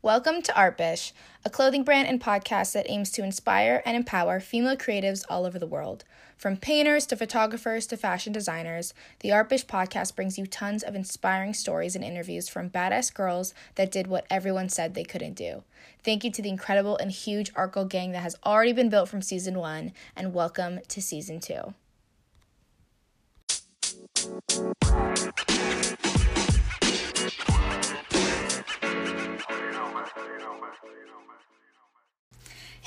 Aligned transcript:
Welcome 0.00 0.42
to 0.42 0.52
Artbish, 0.52 1.10
a 1.44 1.50
clothing 1.50 1.82
brand 1.82 2.06
and 2.06 2.20
podcast 2.20 2.72
that 2.74 2.88
aims 2.88 3.10
to 3.10 3.24
inspire 3.24 3.82
and 3.84 3.96
empower 3.96 4.38
female 4.38 4.76
creatives 4.76 5.24
all 5.28 5.44
over 5.44 5.58
the 5.58 5.66
world. 5.66 6.04
From 6.36 6.56
painters 6.56 7.04
to 7.06 7.16
photographers 7.16 7.84
to 7.88 7.96
fashion 7.96 8.32
designers, 8.32 8.94
the 9.18 9.30
Artbish 9.30 9.66
podcast 9.66 10.14
brings 10.14 10.38
you 10.38 10.46
tons 10.46 10.84
of 10.84 10.94
inspiring 10.94 11.52
stories 11.52 11.96
and 11.96 12.04
interviews 12.04 12.48
from 12.48 12.70
badass 12.70 13.12
girls 13.12 13.54
that 13.74 13.90
did 13.90 14.06
what 14.06 14.24
everyone 14.30 14.68
said 14.68 14.94
they 14.94 15.02
couldn't 15.02 15.34
do. 15.34 15.64
Thank 16.04 16.22
you 16.22 16.30
to 16.30 16.42
the 16.42 16.48
incredible 16.48 16.96
and 16.98 17.10
huge 17.10 17.50
Arco 17.56 17.84
gang 17.84 18.12
that 18.12 18.22
has 18.22 18.36
already 18.46 18.72
been 18.72 18.90
built 18.90 19.08
from 19.08 19.20
season 19.20 19.58
one, 19.58 19.92
and 20.14 20.32
welcome 20.32 20.78
to 20.86 21.02
season 21.02 21.40
two. 21.40 21.74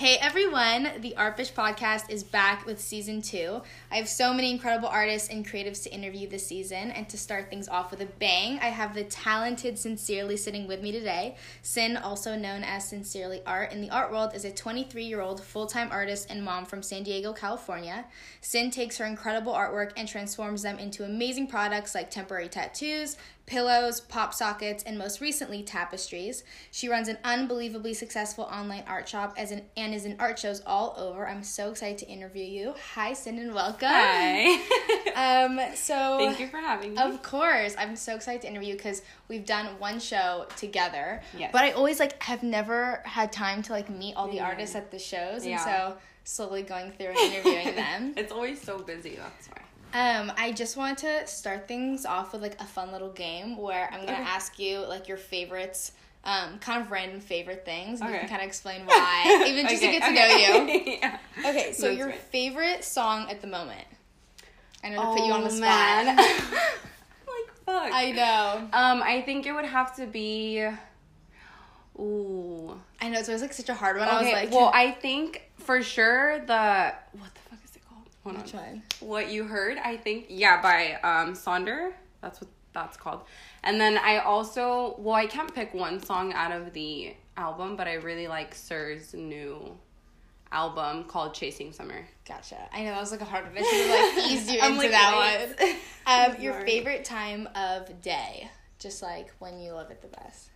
Hey 0.01 0.17
everyone, 0.17 0.89
the 1.01 1.13
Artbish 1.15 1.53
podcast 1.53 2.09
is 2.09 2.23
back 2.23 2.65
with 2.65 2.81
season 2.81 3.21
two. 3.21 3.61
I 3.91 3.97
have 3.97 4.09
so 4.09 4.33
many 4.33 4.49
incredible 4.49 4.87
artists 4.87 5.29
and 5.29 5.47
creatives 5.47 5.83
to 5.83 5.93
interview 5.93 6.27
this 6.27 6.47
season, 6.47 6.89
and 6.89 7.07
to 7.09 7.19
start 7.19 7.51
things 7.51 7.69
off 7.69 7.91
with 7.91 8.01
a 8.01 8.07
bang, 8.07 8.57
I 8.63 8.69
have 8.69 8.95
the 8.95 9.03
talented 9.03 9.77
Sincerely 9.77 10.37
sitting 10.37 10.65
with 10.65 10.81
me 10.81 10.91
today. 10.91 11.35
Sin, 11.61 11.97
also 11.97 12.35
known 12.35 12.63
as 12.63 12.89
Sincerely 12.89 13.43
Art 13.45 13.71
in 13.73 13.79
the 13.79 13.91
art 13.91 14.11
world, 14.11 14.31
is 14.33 14.43
a 14.43 14.51
23 14.51 15.03
year 15.03 15.21
old 15.21 15.43
full 15.43 15.67
time 15.67 15.89
artist 15.91 16.31
and 16.31 16.43
mom 16.43 16.65
from 16.65 16.81
San 16.81 17.03
Diego, 17.03 17.31
California. 17.31 18.05
Sin 18.41 18.71
takes 18.71 18.97
her 18.97 19.05
incredible 19.05 19.53
artwork 19.53 19.91
and 19.95 20.07
transforms 20.07 20.63
them 20.63 20.79
into 20.79 21.05
amazing 21.05 21.45
products 21.45 21.93
like 21.93 22.09
temporary 22.09 22.49
tattoos, 22.49 23.17
pillows, 23.45 23.99
pop 24.01 24.33
sockets, 24.33 24.83
and 24.83 24.97
most 24.97 25.19
recently, 25.21 25.61
tapestries. 25.63 26.43
She 26.71 26.87
runs 26.87 27.07
an 27.07 27.17
unbelievably 27.23 27.93
successful 27.95 28.45
online 28.45 28.83
art 28.87 29.09
shop 29.09 29.33
as 29.37 29.51
an, 29.51 29.63
and 29.75 29.93
is 29.93 30.05
in 30.05 30.15
art 30.19 30.39
shows 30.39 30.61
all 30.65 30.95
over. 30.97 31.27
I'm 31.27 31.43
so 31.43 31.69
excited 31.71 31.97
to 31.99 32.07
interview 32.07 32.45
you. 32.45 32.75
Hi, 32.93 33.13
Sin, 33.13 33.39
and 33.39 33.53
welcome. 33.53 33.87
Hi. 33.89 34.61
Um, 35.13 35.59
so 35.75 36.17
Thank 36.19 36.39
you 36.39 36.47
for 36.47 36.57
having 36.57 36.93
me. 36.95 37.01
Of 37.01 37.21
course, 37.21 37.75
I'm 37.77 37.97
so 37.97 38.15
excited 38.15 38.41
to 38.43 38.47
interview 38.47 38.75
because 38.77 39.01
we've 39.27 39.45
done 39.45 39.65
one 39.77 39.99
show 39.99 40.45
together. 40.55 41.21
Yes. 41.37 41.49
But 41.51 41.63
I 41.63 41.71
always 41.71 41.99
like 41.99 42.21
have 42.23 42.43
never 42.43 43.01
had 43.03 43.31
time 43.33 43.61
to 43.63 43.73
like 43.73 43.89
meet 43.89 44.15
all 44.15 44.27
the 44.29 44.35
Yeah. 44.35 44.45
artists 44.45 44.73
at 44.75 44.89
the 44.89 44.97
shows, 44.99 45.41
and 45.41 45.51
Yeah. 45.51 45.65
so 45.65 45.97
slowly 46.23 46.61
going 46.63 46.91
through 46.93 47.07
and 47.07 47.17
interviewing 47.33 47.75
them. 47.75 48.13
it's 48.15 48.31
always 48.31 48.61
so 48.61 48.79
busy, 48.79 49.17
that's 49.17 49.47
why. 49.49 49.61
Um, 49.93 50.31
I 50.37 50.51
just 50.51 50.77
want 50.77 50.99
to 50.99 51.25
start 51.27 51.67
things 51.67 52.05
off 52.05 52.33
with 52.33 52.41
like 52.41 52.59
a 52.61 52.65
fun 52.65 52.91
little 52.91 53.11
game 53.11 53.57
where 53.57 53.89
I'm 53.91 54.05
gonna 54.05 54.13
Okay. 54.19 54.23
ask 54.29 54.57
you 54.59 54.79
like 54.79 55.07
your 55.07 55.17
favorites, 55.17 55.91
um, 56.23 56.59
kind 56.59 56.81
of 56.81 56.91
random 56.91 57.19
favorite 57.19 57.65
things. 57.65 57.99
And 58.01 58.09
You 58.09 58.19
can 58.19 58.29
kind 58.29 58.41
of 58.41 58.47
explain 58.47 58.81
why, 58.85 59.45
even 59.47 59.67
just 59.67 59.81
to 59.81 59.87
get 59.91 60.03
to 60.03 60.11
know 60.11 60.27
you. 60.27 60.63
okay. 60.63 60.99
yeah. 61.01 61.17
Okay, 61.39 61.73
so 61.73 61.87
That's 61.87 61.97
your 61.97 62.07
right. 62.07 62.19
favorite 62.19 62.83
song 62.83 63.29
at 63.29 63.41
the 63.41 63.47
moment. 63.47 63.85
I 64.83 64.89
know 64.89 65.01
to 65.01 65.07
put 65.07 65.25
you 65.25 65.33
on 65.33 65.41
the 65.43 65.47
Oh, 65.47 65.49
spot. 65.49 65.59
man. 65.59 66.15
like 66.17 67.53
fuck. 67.65 67.89
I 67.93 68.11
know. 68.11 68.67
um, 68.73 69.03
I 69.03 69.21
think 69.21 69.45
it 69.45 69.51
would 69.53 69.65
have 69.65 69.95
to 69.97 70.05
be 70.07 70.67
Ooh. 71.99 72.79
I 73.01 73.09
know 73.09 73.19
it's 73.19 73.27
always 73.29 73.41
like 73.41 73.53
such 73.53 73.69
a 73.69 73.73
hard 73.73 73.97
one. 73.97 74.07
I 74.07 74.13
was 74.17 74.27
Okay, 74.27 74.33
like, 74.33 74.51
well, 74.51 74.71
I 74.73 74.91
think 74.91 75.49
for 75.57 75.81
sure 75.83 76.39
the 76.39 76.93
what 77.11 77.33
the 77.33 77.41
fuck 77.49 77.59
is 77.65 77.75
it 77.75 77.81
called? 77.87 78.07
Hold 78.23 78.37
which 78.37 78.53
on. 78.53 78.61
one? 78.61 78.83
What 78.99 79.31
you 79.31 79.45
heard, 79.45 79.77
I 79.77 79.97
think, 79.97 80.25
yeah, 80.29 80.61
by 80.61 80.93
um 81.03 81.33
Sonder. 81.33 81.91
That's 82.21 82.39
what 82.41 82.49
that's 82.73 82.97
called. 82.97 83.21
And 83.63 83.79
then 83.81 83.97
I 83.97 84.19
also, 84.19 84.95
well, 84.99 85.15
I 85.15 85.25
can't 85.25 85.53
pick 85.53 85.73
one 85.73 86.01
song 86.03 86.31
out 86.33 86.51
of 86.51 86.71
the 86.73 87.13
album, 87.35 87.75
but 87.75 87.87
I 87.87 87.95
really 87.95 88.27
like 88.27 88.55
Sir's 88.55 89.13
new 89.13 89.77
album 90.51 91.03
called 91.05 91.33
Chasing 91.33 91.71
Summer. 91.73 92.05
Gotcha. 92.27 92.57
I 92.73 92.83
know 92.83 92.91
that 92.91 92.99
was 92.99 93.11
like 93.11 93.21
a 93.21 93.25
hard 93.25 93.45
one. 93.45 93.53
I 93.57 93.61
should 93.61 93.87
have 93.87 94.17
like 94.17 94.25
eased 94.31 94.49
you 94.51 94.59
into 94.61 94.77
like, 94.77 94.91
that 94.91 95.55
wait. 95.59 95.69
one. 95.69 95.77
Um, 96.07 96.41
your 96.41 96.53
Sorry. 96.53 96.65
favorite 96.65 97.05
time 97.05 97.47
of 97.55 98.01
day, 98.01 98.49
just 98.79 99.03
like 99.03 99.31
when 99.37 99.59
you 99.61 99.71
love 99.73 99.91
it 99.91 100.01
the 100.01 100.07
best. 100.07 100.49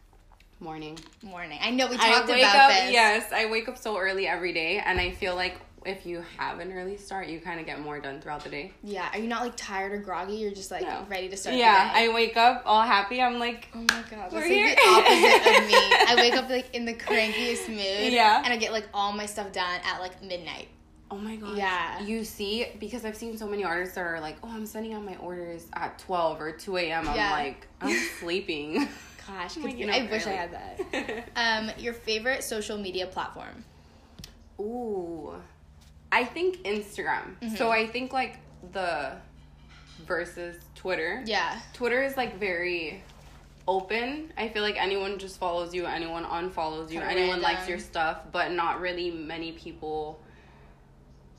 Morning. 0.59 0.97
Morning. 1.21 1.59
I 1.61 1.69
know 1.69 1.87
we 1.87 1.97
I 1.97 2.13
talked 2.13 2.29
wake 2.29 2.41
about 2.41 2.55
up, 2.55 2.71
this. 2.71 2.91
yes, 2.91 3.31
I 3.31 3.45
wake 3.51 3.69
up 3.69 3.77
so 3.77 3.95
early 3.97 4.27
every 4.27 4.53
day, 4.53 4.79
and 4.83 4.99
I 4.99 5.11
feel 5.11 5.35
like 5.35 5.59
if 5.85 6.06
you 6.06 6.23
have 6.38 6.59
an 6.59 6.72
early 6.73 6.97
start, 6.97 7.28
you 7.28 7.40
kind 7.40 7.59
of 7.59 7.66
get 7.66 7.79
more 7.79 8.00
done 8.00 8.19
throughout 8.22 8.44
the 8.44 8.50
day. 8.50 8.72
Yeah. 8.84 9.09
Are 9.13 9.19
you 9.19 9.28
not 9.28 9.41
like 9.44 9.56
tired 9.56 9.91
or 9.94 9.97
groggy? 9.97 10.34
You're 10.35 10.51
just 10.53 10.72
like 10.72 10.81
No. 10.84 11.06
ready 11.09 11.29
to 11.29 11.38
start. 11.38 11.56
Yeah, 11.56 11.88
The 11.94 12.00
day? 12.00 12.06
I 12.12 12.13
wake 12.13 12.38
up 12.38 12.63
all 12.66 12.81
happy. 12.84 13.22
I'm 13.22 13.40
like, 13.40 13.69
Oh 13.73 13.79
my 13.79 13.85
god, 13.88 14.06
that's 14.12 14.34
We're 14.34 14.40
like 14.41 14.50
here. 14.51 14.75
the 14.75 14.81
opposite 14.81 15.62
of 15.62 15.68
me. 15.68 15.73
I 16.07 16.16
wake 16.18 16.34
up 16.35 16.50
like 16.50 16.73
in 16.75 16.85
the 16.85 16.94
crankiest 16.94 17.69
mood. 17.69 18.12
Yeah. 18.13 18.41
And 18.44 18.53
I 18.53 18.57
get 18.57 18.72
like 18.72 18.88
all 18.94 19.12
my 19.13 19.25
stuff 19.25 19.51
done 19.51 19.79
at 19.85 20.00
like 20.00 20.22
midnight. 20.23 20.68
Oh 21.12 21.18
my 21.18 21.35
god. 21.35 21.56
Yeah. 21.56 22.02
You 22.02 22.23
see, 22.23 22.66
because 22.79 23.06
I've 23.06 23.16
seen 23.16 23.38
so 23.38 23.47
many 23.47 23.63
artists 23.63 23.94
that 23.96 24.02
are 24.02 24.19
like, 24.19 24.38
oh, 24.44 24.50
I'm 24.52 24.66
sending 24.66 24.94
out 24.94 25.06
my 25.06 25.16
orders 25.17 25.67
at 25.73 26.00
12 26.00 26.41
or 26.41 26.52
2 26.52 26.78
a.m. 26.78 27.07
I'm 27.07 27.16
Yeah. 27.16 27.31
like, 27.31 27.67
I'm 27.79 27.96
sleeping. 28.19 28.88
Gosh, 29.28 29.57
Like, 29.57 29.78
you 29.78 29.85
know, 29.88 29.94
I 29.94 30.03
wish 30.09 30.25
I 30.28 30.31
had 30.31 30.52
that. 30.53 31.29
Um, 31.35 31.72
your 31.79 31.94
favorite 31.94 32.44
social 32.44 32.78
media 32.78 33.07
platform? 33.07 33.63
Ooh. 34.59 35.34
I 36.15 36.23
think 36.23 36.63
Instagram. 36.63 37.35
Mm-hmm. 37.41 37.55
So 37.55 37.71
I 37.71 37.85
think 37.87 38.13
like 38.13 38.37
the 38.71 39.11
versus 40.07 40.55
Twitter. 40.73 41.21
Yeah. 41.25 41.59
Twitter 41.73 42.01
is 42.03 42.15
like 42.15 42.39
very 42.39 43.03
open. 43.67 44.31
I 44.37 44.47
feel 44.47 44.63
like 44.63 44.81
anyone 44.81 45.19
just 45.19 45.37
follows 45.37 45.73
you, 45.73 45.85
anyone 45.85 46.23
unfollows 46.23 46.89
you, 46.89 46.99
Kinda 47.01 47.15
anyone 47.15 47.41
likes 47.41 47.67
your 47.67 47.79
stuff, 47.79 48.21
but 48.31 48.51
not 48.53 48.79
really 48.79 49.11
many 49.11 49.51
people 49.51 50.19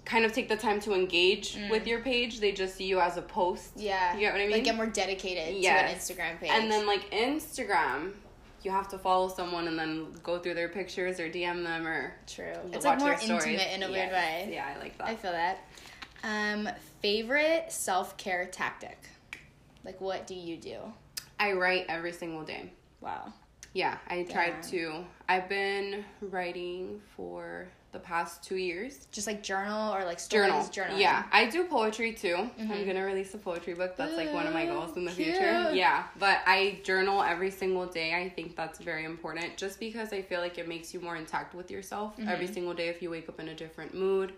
kind 0.04 0.24
of 0.26 0.32
take 0.32 0.48
the 0.48 0.56
time 0.56 0.78
to 0.80 0.92
engage 0.92 1.58
with 1.70 1.86
your 1.86 2.00
page. 2.00 2.40
They 2.40 2.52
just 2.52 2.76
see 2.76 2.84
you 2.84 3.00
as 3.00 3.16
a 3.16 3.22
post. 3.22 3.76
Mm. 3.78 3.82
Yeah. 3.84 4.14
You 4.14 4.20
get 4.20 4.32
what 4.32 4.40
I 4.40 4.44
mean? 4.44 4.52
Like 4.52 4.64
get 4.64 4.76
more 4.76 4.86
dedicated 4.86 5.56
Yes. 5.56 6.06
to 6.06 6.12
an 6.12 6.26
Instagram 6.28 6.40
page. 6.40 6.50
And 6.52 6.70
then 6.70 6.86
like 6.86 7.10
Instagram, 7.10 8.12
you 8.66 8.72
have 8.72 8.88
to 8.88 8.98
follow 8.98 9.28
someone 9.28 9.68
and 9.68 9.78
then 9.78 10.08
go 10.24 10.40
through 10.40 10.54
their 10.54 10.68
pictures 10.68 11.20
or 11.20 11.30
DM 11.30 11.62
them 11.62 11.86
or 11.86 12.12
True. 12.26 12.52
It's 12.72 12.84
like 12.84 12.98
more 12.98 13.12
intimate 13.12 13.72
in 13.72 13.84
a 13.84 13.88
weird 13.88 14.10
Yes. 14.10 14.12
way. 14.12 14.52
Yeah, 14.52 14.74
I 14.74 14.80
like 14.80 14.98
that. 14.98 15.06
I 15.06 15.14
feel 15.14 15.30
that. 15.30 15.58
Um, 16.24 16.68
favorite 17.00 17.70
self 17.70 18.16
care 18.16 18.44
tactic? 18.46 18.98
Like, 19.84 20.00
what 20.00 20.26
do 20.26 20.34
you 20.34 20.56
do? 20.56 20.78
I 21.38 21.52
write 21.52 21.86
every 21.88 22.12
single 22.12 22.42
day. 22.42 22.72
Wow. 23.00 23.32
Yeah, 23.72 23.98
I 24.08 24.24
tried 24.24 24.62
Damn. 24.62 24.70
to. 24.70 25.04
I've 25.28 25.48
been 25.48 26.04
writing 26.20 27.00
for 27.16 27.68
the 27.96 28.00
past 28.00 28.42
two 28.42 28.56
years. 28.56 29.08
Just 29.10 29.26
like 29.26 29.42
journal 29.42 29.94
or 29.94 30.04
like 30.04 30.20
stories 30.20 30.68
Journal. 30.68 30.96
journaling. 30.96 31.00
Yeah, 31.00 31.24
I 31.32 31.46
do 31.48 31.64
poetry 31.64 32.12
too. 32.12 32.50
I'm 32.58 32.86
gonna 32.86 33.04
release 33.04 33.32
a 33.34 33.38
poetry 33.38 33.72
book. 33.72 33.96
That's 33.96 34.16
like 34.16 34.32
one 34.34 34.46
of 34.46 34.52
my 34.52 34.66
goals 34.66 34.96
in 34.96 35.04
the 35.06 35.10
cute. 35.10 35.28
future. 35.28 35.70
Yeah, 35.72 36.04
but 36.18 36.40
I 36.46 36.80
journal 36.84 37.22
every 37.22 37.50
single 37.50 37.86
day. 37.86 38.14
I 38.14 38.28
think 38.28 38.54
that's 38.54 38.78
very 38.78 39.04
important 39.04 39.56
just 39.56 39.80
because 39.80 40.12
I 40.12 40.20
feel 40.20 40.40
like 40.40 40.58
it 40.58 40.68
makes 40.68 40.92
you 40.92 41.00
more 41.00 41.16
intact 41.16 41.54
with 41.54 41.70
yourself. 41.70 42.16
Mm-hmm. 42.18 42.28
Every 42.28 42.46
single 42.46 42.74
day, 42.74 42.88
if 42.88 43.00
you 43.00 43.08
wake 43.10 43.28
up 43.30 43.40
in 43.40 43.48
a 43.48 43.54
different 43.54 43.94
mood, 43.94 44.34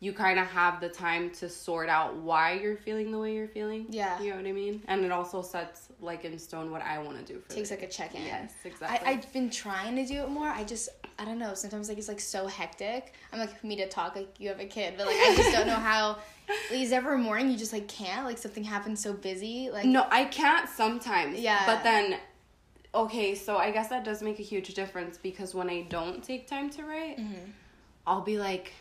you 0.00 0.12
kind 0.12 0.38
of 0.38 0.46
have 0.48 0.80
the 0.80 0.88
time 0.88 1.30
to 1.30 1.48
sort 1.48 1.88
out 1.88 2.16
why 2.16 2.54
you're 2.54 2.76
feeling 2.76 3.10
the 3.10 3.18
way 3.18 3.34
you're 3.34 3.48
feeling. 3.48 3.86
Yeah. 3.88 4.20
You 4.20 4.30
know 4.30 4.36
what 4.36 4.46
I 4.46 4.52
mean? 4.52 4.82
And 4.88 5.04
it 5.04 5.12
also 5.12 5.40
sets 5.42 5.88
like 6.00 6.24
in 6.24 6.38
stone 6.38 6.70
what 6.72 6.82
I 6.82 6.98
want 6.98 7.24
to 7.24 7.32
do 7.32 7.38
for 7.40 7.54
Takes 7.54 7.70
like 7.70 7.82
a 7.82 7.88
check 7.88 8.14
in. 8.14 8.22
Yes, 8.22 8.52
I, 8.64 8.68
exactly. 8.68 9.08
I've 9.08 9.32
been 9.32 9.48
trying 9.48 9.96
to 9.96 10.04
do 10.04 10.22
it 10.22 10.28
more. 10.28 10.48
I 10.48 10.64
just, 10.64 10.88
I 11.22 11.24
don't 11.24 11.38
know. 11.38 11.54
Sometimes 11.54 11.88
like 11.88 11.98
it's 11.98 12.08
like 12.08 12.18
so 12.18 12.48
hectic. 12.48 13.14
I'm 13.32 13.38
like 13.38 13.56
for 13.56 13.64
me 13.64 13.76
to 13.76 13.88
talk 13.88 14.16
like 14.16 14.40
you 14.40 14.48
have 14.48 14.58
a 14.58 14.64
kid, 14.64 14.94
but 14.96 15.06
like 15.06 15.14
I 15.14 15.34
just 15.36 15.52
don't 15.52 15.68
know 15.68 15.74
how. 15.92 16.18
Like, 16.68 16.80
is 16.80 16.90
there 16.90 16.98
ever 16.98 17.16
morning 17.16 17.48
you 17.48 17.56
just 17.56 17.72
like 17.72 17.86
can't? 17.86 18.26
Like 18.26 18.38
something 18.38 18.64
happens 18.64 19.00
so 19.00 19.12
busy. 19.12 19.70
Like 19.70 19.84
No, 19.84 20.04
I 20.10 20.24
can't 20.24 20.68
sometimes. 20.68 21.38
Yeah. 21.38 21.64
But 21.64 21.84
then, 21.84 22.18
okay, 22.92 23.36
so 23.36 23.56
I 23.56 23.70
guess 23.70 23.88
that 23.90 24.04
does 24.04 24.20
make 24.20 24.40
a 24.40 24.42
huge 24.42 24.74
difference 24.74 25.16
because 25.16 25.54
when 25.54 25.70
I 25.70 25.82
don't 25.82 26.24
take 26.24 26.48
time 26.48 26.68
to 26.70 26.82
write, 26.82 27.18
Mm-hmm. 27.18 27.50
I'll 28.04 28.22
be 28.22 28.36
like, 28.36 28.72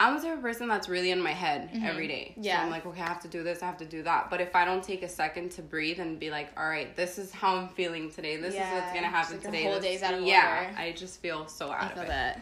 I'm 0.00 0.14
the 0.16 0.22
type 0.22 0.36
of 0.36 0.42
person 0.42 0.68
that's 0.68 0.88
really 0.88 1.10
in 1.10 1.20
my 1.20 1.32
head 1.32 1.70
every 1.82 2.06
day. 2.06 2.28
Mm-hmm. 2.32 2.42
Yeah. 2.44 2.58
So 2.58 2.64
I'm 2.66 2.70
like, 2.70 2.86
okay, 2.86 3.00
I 3.02 3.06
have 3.08 3.20
to 3.22 3.28
do 3.28 3.42
this, 3.42 3.62
I 3.62 3.66
have 3.66 3.78
to 3.78 3.84
do 3.84 4.02
that. 4.04 4.30
But 4.30 4.40
if 4.40 4.54
I 4.54 4.64
don't 4.64 4.82
take 4.82 5.02
a 5.02 5.08
second 5.08 5.50
to 5.52 5.62
breathe 5.62 5.98
and 5.98 6.20
be 6.20 6.30
like, 6.30 6.50
all 6.56 6.68
right, 6.68 6.94
this 6.94 7.18
is 7.18 7.32
how 7.32 7.56
I'm 7.56 7.68
feeling 7.68 8.10
today, 8.10 8.36
this 8.36 8.54
is 8.54 8.60
what's 8.60 8.92
gonna 8.94 9.08
happen 9.08 9.34
like 9.38 9.44
today. 9.44 9.64
whole 9.64 9.80
day's 9.80 10.02
out 10.02 10.14
of 10.14 10.22
yeah, 10.22 10.66
order. 10.66 10.78
I 10.78 10.92
just 10.92 11.20
feel 11.20 11.48
so 11.48 11.70
out 11.72 11.96
I 11.96 12.00
of 12.00 12.04
it. 12.04 12.08
that. 12.08 12.40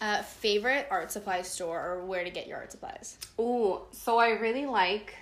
Uh, 0.00 0.22
favorite 0.22 0.88
art 0.90 1.12
supply 1.12 1.42
store 1.42 1.78
or 1.80 2.04
where 2.06 2.24
to 2.24 2.30
get 2.30 2.46
your 2.46 2.56
art 2.56 2.72
supplies? 2.72 3.18
Ooh, 3.38 3.82
so 3.92 4.18
I 4.18 4.30
really 4.30 4.66
like. 4.66 5.14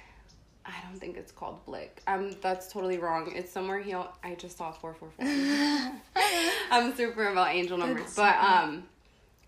I 0.65 0.73
don't 0.89 0.99
think 1.01 1.17
it's 1.17 1.33
called 1.33 1.65
Blick. 1.67 2.01
Um, 2.07 2.37
that's 2.43 2.71
totally 2.73 2.99
wrong. 2.99 3.33
It's 3.35 3.51
somewhere 3.51 3.81
here. 3.81 4.05
I 4.23 4.35
just 4.37 4.57
saw 4.59 4.71
four 4.71 4.95
four 4.95 5.11
four. 5.19 5.27
I'm 6.71 6.95
super 6.95 7.29
about 7.29 7.55
angel 7.55 7.77
numbers, 7.79 8.15
but 8.15 8.35
Mm-hmm. 8.35 8.69
um, 8.69 8.83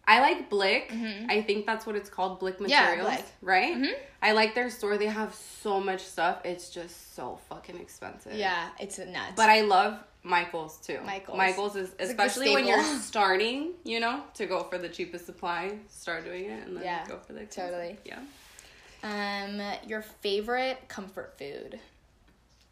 I 0.06 0.20
like 0.20 0.50
Blick. 0.50 0.92
I 1.28 1.40
think 1.42 1.66
that's 1.66 1.86
what 1.86 1.94
it's 1.94 2.10
called, 2.10 2.40
Blick 2.40 2.56
Yeah, 2.66 2.80
Materials, 2.82 3.08
Blick. 3.14 3.24
right? 3.42 3.76
Mhm. 3.76 3.92
I 4.22 4.32
like 4.32 4.54
their 4.56 4.68
store. 4.68 4.98
They 4.98 5.06
have 5.06 5.34
so 5.34 5.80
much 5.80 6.00
stuff. 6.02 6.40
It's 6.44 6.68
just 6.70 7.14
so 7.14 7.38
fucking 7.48 7.78
expensive. 7.78 8.32
Yeah, 8.34 8.70
it's 8.80 8.98
nuts. 8.98 9.32
But 9.36 9.50
I 9.50 9.60
love 9.60 9.98
Michaels 10.24 10.78
too. 10.78 11.00
Michaels. 11.02 11.38
Michaels 11.38 11.76
is 11.76 11.94
especially 12.00 12.52
when 12.52 12.66
you're 12.66 12.82
starting, 13.00 13.74
you 13.84 14.00
know, 14.00 14.22
to 14.34 14.46
go 14.46 14.64
for 14.64 14.78
the 14.78 14.88
cheapest 14.88 15.26
supply, 15.26 15.78
start 15.88 16.24
doing 16.24 16.46
it 16.46 16.66
and 16.66 16.76
then 16.76 16.84
Yeah, 16.84 17.06
go 17.06 17.18
for 17.18 17.32
the 17.32 17.40
expensive. 17.42 17.74
totally. 17.74 17.98
Yeah. 18.04 18.18
Um, 19.02 19.62
your 19.88 20.02
favorite 20.02 20.88
comfort 20.88 21.38
food, 21.38 21.78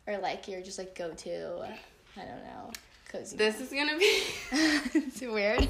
or 0.06 0.18
like 0.18 0.46
your 0.48 0.60
just 0.60 0.78
like 0.78 0.94
go 0.94 1.10
to. 1.12 1.68
I 2.16 2.20
don't 2.20 2.42
know. 2.44 2.70
Cozy. 3.08 3.36
This 3.36 3.60
is 3.60 3.70
gonna 3.70 3.96
be 3.96 4.04
it's 4.52 5.20
weird. 5.22 5.66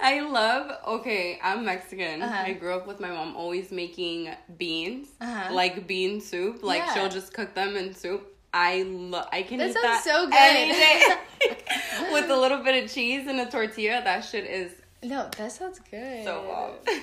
I 0.00 0.20
love 0.20 0.70
okay, 1.00 1.38
I'm 1.42 1.64
Mexican. 1.64 2.22
Uh-huh. 2.22 2.42
I 2.46 2.52
grew 2.52 2.72
up 2.74 2.86
with 2.86 3.00
my 3.00 3.08
mom 3.10 3.34
always 3.36 3.72
making 3.72 4.30
beans. 4.58 5.08
Uh-huh. 5.20 5.52
Like 5.52 5.86
bean 5.86 6.20
soup. 6.20 6.62
Like 6.62 6.78
Yeah. 6.78 6.94
she'll 6.94 7.08
just 7.08 7.34
cook 7.34 7.54
them 7.54 7.76
in 7.76 7.94
soup. 7.94 8.32
I 8.54 8.82
love 8.82 9.28
I 9.32 9.42
can 9.42 9.58
That 9.58 9.70
eat 9.70 9.74
sounds 9.74 9.84
that 9.84 10.04
so 10.04 10.26
good. 10.26 10.34
any 10.38 10.72
day. 10.72 12.12
with 12.12 12.30
a 12.30 12.36
little 12.36 12.62
bit 12.62 12.84
of 12.84 12.90
cheese 12.92 13.26
and 13.26 13.40
a 13.40 13.50
tortilla. 13.50 14.02
That 14.04 14.20
shit 14.24 14.44
is 14.44 14.72
no, 15.02 15.28
that 15.36 15.52
sounds 15.52 15.80
good. 15.90 16.24
so 16.24 16.42
wow. 16.48 16.74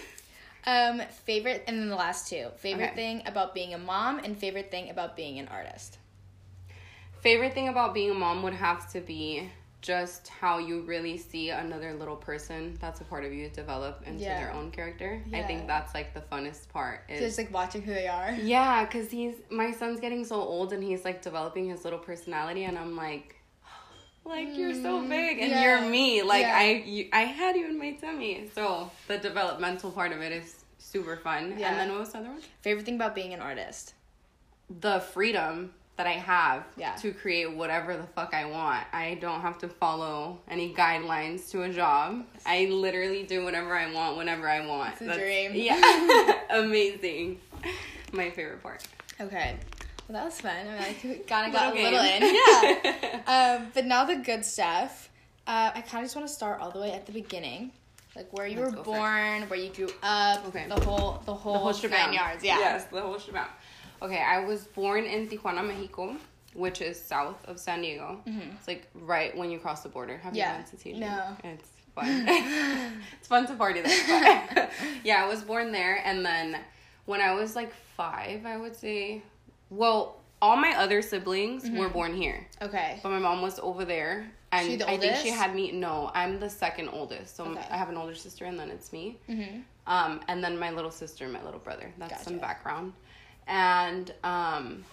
Um, 0.65 1.01
favorite, 1.25 1.65
and 1.67 1.77
then 1.77 1.89
the 1.89 1.95
last 1.97 2.29
two. 2.29 2.47
Favorite 2.55 2.91
Okay. 2.91 2.95
thing 2.95 3.23
about 3.25 3.53
being 3.53 3.73
a 3.73 3.77
mom, 3.77 4.19
and 4.19 4.37
favorite 4.37 4.71
thing 4.71 4.89
about 4.89 5.17
being 5.17 5.37
an 5.37 5.49
artist. 5.49 5.97
Favorite 7.23 7.53
thing 7.53 7.69
about 7.69 7.93
being 7.93 8.11
a 8.11 8.13
mom 8.13 8.43
would 8.43 8.53
have 8.53 8.91
to 8.91 8.99
be 8.99 9.49
just 9.81 10.27
how 10.27 10.57
you 10.57 10.81
really 10.81 11.17
see 11.17 11.49
another 11.51 11.93
little 11.93 12.15
person 12.17 12.77
that's 12.81 12.99
a 12.99 13.03
part 13.05 13.23
of 13.23 13.31
you 13.33 13.47
develop 13.49 14.01
into 14.05 14.23
Yeah. 14.23 14.39
their 14.39 14.51
own 14.53 14.71
character. 14.71 15.21
I 15.33 15.41
think 15.43 15.65
that's 15.65 15.93
like 15.93 16.13
the 16.13 16.19
funnest 16.19 16.67
part. 16.69 17.05
Is 17.09 17.21
Just 17.21 17.37
like 17.37 17.53
watching 17.53 17.81
who 17.81 17.93
they 17.93 18.07
are. 18.09 18.31
Yeah, 18.31 18.83
because 18.83 19.09
he's 19.09 19.35
my 19.49 19.71
son's 19.71 20.01
getting 20.01 20.25
so 20.25 20.35
old 20.35 20.73
and 20.73 20.83
he's 20.83 21.05
like 21.05 21.21
developing 21.21 21.69
his 21.69 21.85
little 21.85 21.99
personality, 21.99 22.65
and 22.65 22.77
I'm 22.77 22.95
like, 22.97 23.35
like 24.25 24.49
you're 24.57 24.73
so 24.73 25.01
big 25.07 25.39
and 25.39 25.51
Mm, 25.51 25.55
yeah, 25.55 25.79
you're 25.79 25.89
me. 25.89 26.23
Like 26.23 26.41
yeah. 26.41 26.57
I, 26.57 26.83
you, 26.85 27.09
I 27.13 27.21
had 27.21 27.55
you 27.55 27.67
in 27.67 27.77
my 27.79 27.91
tummy. 27.93 28.49
So 28.53 28.91
the 29.07 29.17
developmental 29.17 29.91
part 29.91 30.11
of 30.11 30.21
it 30.21 30.33
is 30.33 30.63
super 30.77 31.15
fun. 31.15 31.55
Yeah. 31.57 31.69
And 31.71 31.79
then 31.79 31.89
what 31.91 31.99
was 32.01 32.09
the 32.11 32.19
other 32.19 32.29
one? 32.29 32.41
Favorite 32.61 32.85
thing 32.85 32.95
about 32.95 33.15
being 33.15 33.33
an 33.33 33.39
artist. 33.39 33.93
The 34.81 34.99
freedom 35.01 35.73
that 35.95 36.07
I 36.07 36.13
have 36.13 36.63
Yeah. 36.75 36.95
to 36.95 37.11
create 37.13 37.51
whatever 37.51 37.95
the 37.95 38.03
fuck 38.15 38.33
I 38.33 38.45
want. 38.45 38.85
I 38.91 39.15
don't 39.21 39.41
have 39.41 39.59
to 39.59 39.67
follow 39.67 40.39
any 40.49 40.73
guidelines 40.73 41.49
to 41.51 41.63
a 41.63 41.69
job. 41.69 42.25
I 42.45 42.65
literally 42.65 43.23
do 43.23 43.43
whatever 43.43 43.75
I 43.77 43.91
want 43.93 44.17
whenever 44.17 44.49
I 44.49 44.65
want. 44.65 44.93
It's 44.93 45.01
a 45.01 45.13
dream. 45.19 45.51
Yeah, 45.53 46.33
amazing. 46.49 47.39
My 48.11 48.29
favorite 48.31 48.63
part. 48.63 48.83
Okay. 49.21 49.55
Well, 50.07 50.17
that 50.17 50.25
was 50.25 50.41
fun. 50.41 50.67
I 50.67 50.79
mean, 50.79 50.95
we 51.03 51.15
kind 51.19 51.47
of 51.47 51.53
got 51.53 51.73
a 51.73 51.75
little 51.81 51.99
in. 51.99 52.35
Yeah. 52.35 53.57
um, 53.61 53.67
but 53.73 53.85
now 53.85 54.03
the 54.05 54.15
good 54.17 54.43
stuff. 54.43 55.09
Uh, 55.45 55.71
I 55.75 55.81
kind 55.81 55.99
of 55.99 56.05
just 56.05 56.15
want 56.15 56.27
to 56.27 56.33
start 56.33 56.59
all 56.61 56.71
the 56.71 56.79
way 56.79 56.91
at 56.93 57.05
the 57.05 57.11
beginning, 57.11 57.71
like 58.15 58.31
where 58.31 58.47
you 58.47 58.59
Let's 58.59 58.71
were 58.71 58.77
go 58.77 58.83
for 58.83 58.95
it. 58.95 58.99
born, 58.99 59.41
where 59.49 59.59
you 59.59 59.69
grew 59.73 59.89
up, 60.01 60.45
Okay. 60.47 60.65
the 60.67 60.79
whole, 60.79 61.21
the 61.25 61.33
whole, 61.33 61.53
the 61.53 61.59
whole 61.59 61.73
shebang. 61.73 62.13
yards. 62.13 62.43
Yeah. 62.43 62.59
Yes, 62.59 62.85
the 62.85 63.01
whole 63.01 63.17
shebang. 63.19 63.47
Okay, 64.03 64.21
I 64.21 64.43
was 64.43 64.65
born 64.67 65.05
in 65.05 65.27
Tijuana, 65.29 65.65
Mexico, 65.65 66.15
which 66.53 66.81
is 66.81 66.99
south 67.01 67.43
of 67.45 67.57
San 67.59 67.81
Diego. 67.81 68.19
It's 68.25 68.67
like 68.67 68.87
right 68.93 69.35
when 69.37 69.49
you 69.49 69.59
cross 69.59 69.81
the 69.81 69.89
border. 69.89 70.17
Have 70.17 70.33
Mm-hmm. 70.33 70.37
Yeah. 70.37 70.57
you 70.83 70.93
been 70.93 70.93
to? 70.93 70.99
No. 70.99 71.37
It's 71.51 71.69
fun. 71.95 72.25
it's 73.19 73.27
fun 73.27 73.47
to 73.47 73.55
party 73.55 73.81
there. 73.81 74.69
Yeah, 75.03 75.23
I 75.23 75.27
was 75.27 75.41
born 75.41 75.71
there, 75.71 76.01
and 76.05 76.25
then 76.25 76.57
when 77.05 77.21
I 77.21 77.33
was 77.33 77.55
like 77.55 77.73
five, 77.95 78.45
I 78.45 78.57
would 78.57 78.75
say, 78.75 79.21
well, 79.69 80.17
all 80.41 80.57
my 80.57 80.73
other 80.77 81.01
siblings 81.01 81.69
were 81.69 81.87
born 81.89 82.13
here, 82.13 82.45
Okay. 82.61 82.99
but 83.01 83.09
my 83.09 83.19
mom 83.19 83.41
was 83.41 83.59
over 83.59 83.85
there. 83.85 84.29
And 84.51 84.67
She 84.69 84.75
the 84.75 84.87
I 84.89 84.97
think 84.97 85.15
she 85.15 85.29
had 85.29 85.55
me. 85.55 85.71
No, 85.71 86.11
I'm 86.13 86.39
the 86.39 86.49
second 86.49 86.89
oldest. 86.89 87.35
So 87.37 87.45
Okay. 87.45 87.65
I 87.71 87.77
have 87.77 87.89
an 87.89 87.97
older 87.97 88.13
sister, 88.15 88.45
and 88.45 88.59
then 88.59 88.69
it's 88.69 88.91
me. 88.93 89.17
Mm-hmm. 89.29 89.61
Um, 89.87 90.21
and 90.27 90.43
then 90.43 90.59
my 90.59 90.69
little 90.71 90.91
sister 90.91 91.23
and 91.23 91.33
my 91.33 91.43
little 91.43 91.59
brother. 91.59 91.91
That's 91.97 92.23
some 92.23 92.37
background. 92.37 92.93
And 93.47 94.13
um, 94.23 94.83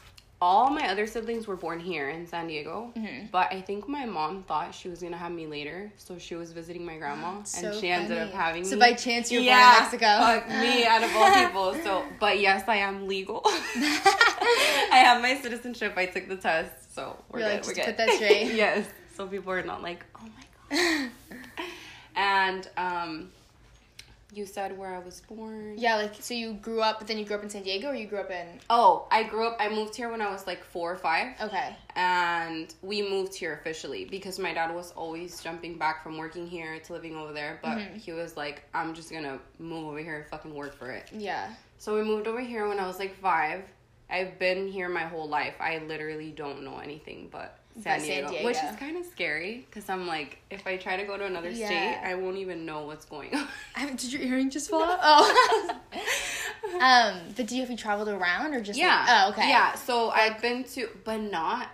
all 0.43 0.70
my 0.70 0.88
other 0.88 1.06
siblings 1.06 1.47
were 1.47 1.56
born 1.56 1.79
here 1.79 2.08
in 2.08 2.26
San 2.26 2.47
Diego. 2.47 2.93
Mm-hmm. 2.97 3.26
But 3.31 3.52
I 3.52 3.61
think 3.61 3.88
my 3.88 4.06
mom 4.06 4.43
thought 4.44 4.75
she 4.75 4.88
was 4.88 5.02
gonna 5.02 5.17
have 5.17 5.32
me 5.32 5.47
later, 5.47 5.93
so 5.99 6.19
she 6.19 6.35
was 6.35 6.52
visiting 6.52 6.85
my 6.85 6.97
grandma, 6.97 7.37
and 7.38 7.47
So 7.47 7.79
she 7.79 7.88
ended 7.88 8.17
up 8.17 8.32
having 8.32 8.64
So 8.64 8.76
me. 8.76 8.81
So 8.82 8.91
by 8.91 8.94
chance 8.94 9.31
you 9.31 9.41
were 9.41 9.47
born 9.47 9.58
in 9.58 9.82
Mexico. 9.82 10.06
Fuck 10.06 10.49
me, 10.49 10.87
out 10.87 11.02
of 11.02 11.14
all 11.14 11.47
people. 11.47 11.75
So, 11.85 12.05
but 12.19 12.41
yes, 12.41 12.67
I 12.69 12.76
am 12.76 13.06
legal. 13.06 13.43
I 13.44 15.02
have 15.05 15.20
my 15.20 15.37
citizenship. 15.41 15.93
I 15.97 16.06
took 16.06 16.29
the 16.29 16.37
test, 16.37 16.94
so 16.94 17.17
we're 17.31 17.41
You're 17.41 17.49
good. 17.49 17.55
like, 17.56 17.67
we're 17.67 17.75
just 17.75 17.87
good. 17.87 17.97
put 17.97 18.06
that 18.06 18.11
straight. 18.14 18.55
yes, 18.55 18.87
so 19.14 19.26
people 19.26 19.52
are 19.52 19.62
not 19.62 19.82
like, 19.82 20.05
oh 20.17 20.25
my 20.25 20.76
god. 20.76 21.11
and 22.17 22.70
um, 22.79 23.31
you 24.32 24.47
said 24.47 24.77
where 24.79 24.94
I 24.94 24.99
was 24.99 25.21
born. 25.23 25.75
Yeah, 25.77 25.97
like 25.97 26.15
so 26.21 26.35
you 26.35 26.55
grew 26.55 26.81
up, 26.81 26.99
but 26.99 27.09
then 27.09 27.19
you 27.19 27.25
grew 27.25 27.37
up 27.37 27.43
in 27.43 27.50
San 27.50 27.62
Diego, 27.62 27.88
or 27.88 27.94
you 27.94 28.06
grew 28.06 28.21
up 28.21 28.31
in? 28.31 28.47
Oh, 28.69 29.06
I 29.11 29.25
grew 29.25 29.47
up. 29.47 29.56
I 29.59 29.69
moved 29.69 29.94
here 29.97 30.11
when 30.11 30.23
I 30.23 30.31
was 30.31 30.47
like 30.47 30.62
four 30.65 30.93
or 30.93 30.97
five, 30.97 31.35
Okay. 31.41 31.75
and 31.97 32.75
we 32.82 33.03
moved 33.09 33.35
here 33.35 33.55
officially 33.55 34.05
because 34.05 34.38
my 34.38 34.53
dad 34.55 34.75
was 34.75 34.93
always 34.93 35.41
jumping 35.43 35.79
back 35.79 36.03
from 36.03 36.17
working 36.19 36.47
here 36.47 36.79
to 36.79 36.93
living 36.93 37.17
over 37.17 37.32
there. 37.32 37.59
But 37.62 37.79
Mm-hmm. 37.79 37.99
he 37.99 38.12
was 38.12 38.37
like, 38.37 38.62
"I'm 38.75 38.94
just 38.94 39.11
gonna 39.12 39.38
move 39.59 39.87
over 39.88 39.99
here 39.99 40.17
and 40.17 40.27
fucking 40.27 40.55
work 40.55 40.75
for 40.76 40.91
it." 40.91 41.09
Yeah. 41.12 41.53
So 41.79 41.94
we 41.97 42.03
moved 42.03 42.26
over 42.26 42.41
here 42.41 42.69
when 42.69 42.79
I 42.81 42.87
was 42.87 42.99
like 42.99 43.17
five. 43.21 43.62
I've 44.11 44.38
been 44.41 44.67
here 44.67 44.88
my 44.88 45.05
whole 45.05 45.29
life. 45.29 45.55
I 45.61 45.79
literally 45.79 46.33
don't 46.33 46.65
know 46.65 46.79
anything 46.79 47.29
but 47.31 47.60
San, 47.75 47.82
But 47.84 48.00
San 48.00 48.08
Diego, 48.08 48.28
Diego. 48.31 48.44
which 48.46 48.56
is 48.56 48.76
kind 48.78 48.96
of 48.96 49.06
scary 49.06 49.64
because 49.69 49.88
I'm 49.88 50.06
like, 50.06 50.38
if 50.50 50.67
I 50.67 50.76
try 50.76 50.96
to 50.96 51.05
go 51.05 51.17
to 51.17 51.25
another 51.25 51.50
Yeah. 51.50 51.67
state, 51.67 52.00
I 52.11 52.14
won't 52.14 52.37
even 52.38 52.67
know 52.67 52.84
what's 52.84 53.05
going 53.05 53.34
on. 53.34 53.46
I 53.76 53.81
haven't- 53.81 54.00
did 54.00 54.12
your 54.12 54.22
earring 54.22 54.50
just 54.50 54.69
fall 54.70 54.82
out? 54.82 54.99
Oh. 55.02 55.76
um, 56.81 57.17
but 57.37 57.46
do 57.46 57.55
you 57.55 57.62
have 57.62 57.70
you 57.70 57.76
traveled 57.76 58.08
around 58.08 58.55
or 58.55 58.61
just? 58.61 58.78
like- 58.78 58.87
Yeah. 58.87 59.25
oh, 59.26 59.31
okay. 59.31 59.49
Yeah. 59.49 59.75
So 59.75 60.11
I've 60.11 60.40
been 60.43 60.64
to, 60.64 60.88
but 61.05 61.19
not 61.20 61.69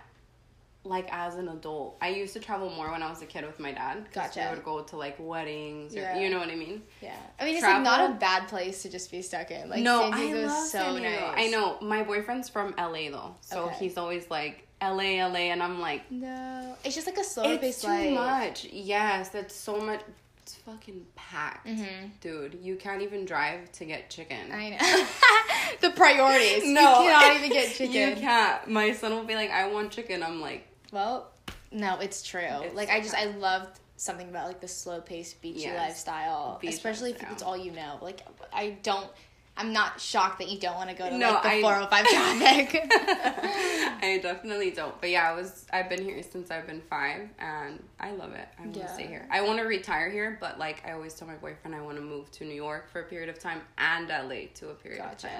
like 0.83 1.09
as 1.11 1.35
an 1.35 1.49
adult. 1.49 1.97
I 2.01 2.09
used 2.09 2.31
to 2.33 2.39
travel 2.39 2.69
more 2.69 2.89
when 2.91 3.03
I 3.03 3.09
was 3.09 3.21
a 3.21 3.25
kid 3.25 3.45
with 3.45 3.59
my 3.59 3.73
dad. 3.73 4.05
Gotcha. 4.13 4.47
We 4.49 4.55
would 4.55 4.63
go 4.63 4.83
to 4.83 4.95
like 4.97 5.17
weddings 5.19 5.93
or 5.95 5.99
Yeah. 5.99 6.19
you 6.19 6.29
know 6.29 6.39
what 6.39 6.47
I 6.49 6.55
mean. 6.55 6.81
Yeah. 7.01 7.13
I 7.39 7.43
mean, 7.43 7.55
it's 7.55 7.63
like 7.63 7.81
not 7.81 8.09
a 8.09 8.13
bad 8.13 8.47
place 8.47 8.83
to 8.83 8.89
just 8.89 9.11
be 9.11 9.21
stuck 9.21 9.51
in. 9.51 9.69
Like 9.69 9.81
no, 9.83 10.09
San 10.11 10.19
Diego 10.19 10.41
I 10.43 10.45
love 10.45 10.63
so 10.67 10.77
San 10.79 10.95
Diego. 11.01 11.27
nice. 11.27 11.33
I 11.37 11.47
know 11.47 11.77
my 11.81 12.03
boyfriend's 12.03 12.47
from 12.47 12.73
LA 12.77 13.09
though, 13.09 13.35
so 13.41 13.65
Okay. 13.65 13.75
he's 13.79 13.97
always 13.97 14.29
like 14.29 14.66
LA, 14.81 15.25
LA, 15.27 15.49
and 15.51 15.61
I'm 15.63 15.79
like, 15.79 16.09
No, 16.11 16.75
it's 16.83 16.95
just 16.95 17.07
like 17.07 17.17
a 17.17 17.23
slower 17.23 17.57
it's 17.61 17.81
too 17.81 17.87
life. 17.87 18.13
much. 18.13 18.65
Yes, 18.65 19.29
that's 19.29 19.55
so 19.55 19.79
much. 19.81 20.01
It's 20.43 20.55
fucking 20.55 21.05
packed, 21.15 21.67
Mhm. 21.67 22.11
dude. 22.21 22.59
You 22.61 22.75
can't 22.77 23.01
even 23.01 23.25
drive 23.25 23.71
to 23.73 23.85
get 23.85 24.09
chicken. 24.09 24.51
I 24.51 24.69
know. 24.69 25.77
the 25.81 25.89
priorities. 25.95 26.63
no, 26.65 27.01
you 27.03 27.09
cannot 27.09 27.35
even 27.37 27.49
get 27.49 27.67
chicken. 27.75 27.93
You 28.09 28.15
can't. 28.15 28.67
My 28.69 28.93
son 28.93 29.13
will 29.13 29.23
be 29.25 29.35
like, 29.35 29.51
"I 29.51 29.67
want 29.67 29.91
chicken." 29.91 30.23
I'm 30.23 30.39
like, 30.39 30.65
Well, 30.93 31.31
no, 31.71 31.99
it's 31.99 32.21
true. 32.23 32.39
It's 32.41 32.75
like 32.75 32.89
I 32.89 33.01
just 33.01 33.13
I 33.15 33.25
loved 33.25 33.79
something 33.97 34.29
about 34.29 34.47
like 34.47 34.61
the 34.61 34.67
slow 34.69 35.01
paced 35.01 35.41
beachy 35.41 35.61
Yes. 35.61 35.75
lifestyle, 35.75 36.59
Beach 36.61 36.75
especially 36.75 37.11
if 37.11 37.31
it's 37.31 37.41
all 37.43 37.57
you 37.57 37.71
know. 37.71 37.97
Like 38.01 38.21
I 38.53 38.77
don't. 38.83 39.09
I'm 39.57 39.73
not 39.73 39.99
shocked 39.99 40.39
that 40.39 40.49
you 40.49 40.59
don't 40.59 40.75
want 40.75 40.89
to 40.89 40.95
go 40.95 41.09
to 41.09 41.17
No, 41.17 41.31
like 41.33 41.43
the 41.43 41.49
I- 41.49 41.61
405 41.61 42.05
traffic. 42.07 42.91
I 44.03 44.19
definitely 44.21 44.71
don't. 44.71 44.99
But 45.01 45.09
yeah, 45.09 45.29
I 45.29 45.33
was 45.33 45.65
I've 45.73 45.89
been 45.89 46.03
here 46.03 46.21
since 46.23 46.51
I've 46.51 46.67
been 46.67 46.81
five 46.89 47.27
and 47.39 47.83
I 47.99 48.11
love 48.11 48.33
it. 48.33 48.47
I 48.57 48.61
want 48.61 48.73
to 48.75 48.79
Yeah. 48.81 48.93
stay 48.93 49.07
here. 49.07 49.27
I 49.31 49.41
want 49.41 49.59
to 49.59 49.65
retire 49.65 50.09
here, 50.09 50.37
but 50.39 50.59
like 50.59 50.83
I 50.87 50.91
always 50.93 51.13
tell 51.13 51.27
my 51.27 51.35
boyfriend 51.35 51.75
I 51.75 51.81
want 51.81 51.97
to 51.97 52.03
move 52.03 52.29
to 52.33 52.45
New 52.45 52.53
York 52.55 52.89
for 52.91 53.01
a 53.01 53.05
period 53.05 53.29
of 53.29 53.39
time 53.39 53.61
and 53.77 54.07
LA 54.09 54.47
to 54.55 54.69
a 54.69 54.73
period 54.75 55.03
of 55.03 55.17
time. 55.17 55.31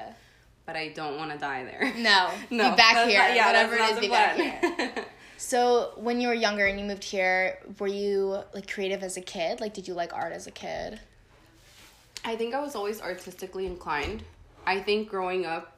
But 0.65 0.75
I 0.75 0.89
don't 0.89 1.17
want 1.17 1.31
to 1.31 1.37
die 1.37 1.63
there. 1.63 1.93
No, 1.97 2.29
No, 2.49 2.71
be 2.71 2.75
back 2.75 3.07
here. 3.07 3.19
not- 3.19 3.35
yeah, 3.35 3.45
Whatever 3.47 3.75
it 3.75 3.81
is, 3.91 3.99
be 3.99 4.07
the 4.07 4.11
back 4.11 4.35
here. 4.35 5.05
So 5.37 5.93
when 5.97 6.19
you 6.19 6.27
were 6.29 6.33
younger 6.33 6.65
and 6.65 6.79
you 6.79 6.85
moved 6.85 7.03
here, 7.03 7.59
were 7.79 7.87
you 7.87 8.39
like 8.55 8.69
creative 8.71 9.03
as 9.03 9.15
a 9.17 9.21
kid? 9.21 9.61
Like, 9.61 9.73
did 9.75 9.87
you 9.87 9.93
like 9.93 10.11
art 10.13 10.33
as 10.33 10.47
a 10.47 10.51
kid? 10.51 10.99
I 12.27 12.35
think 12.35 12.53
I 12.53 12.59
was 12.59 12.75
always 12.75 12.99
artistically 12.99 13.65
inclined. 13.65 14.21
I 14.65 14.81
think 14.81 15.07
growing 15.07 15.45
up, 15.45 15.77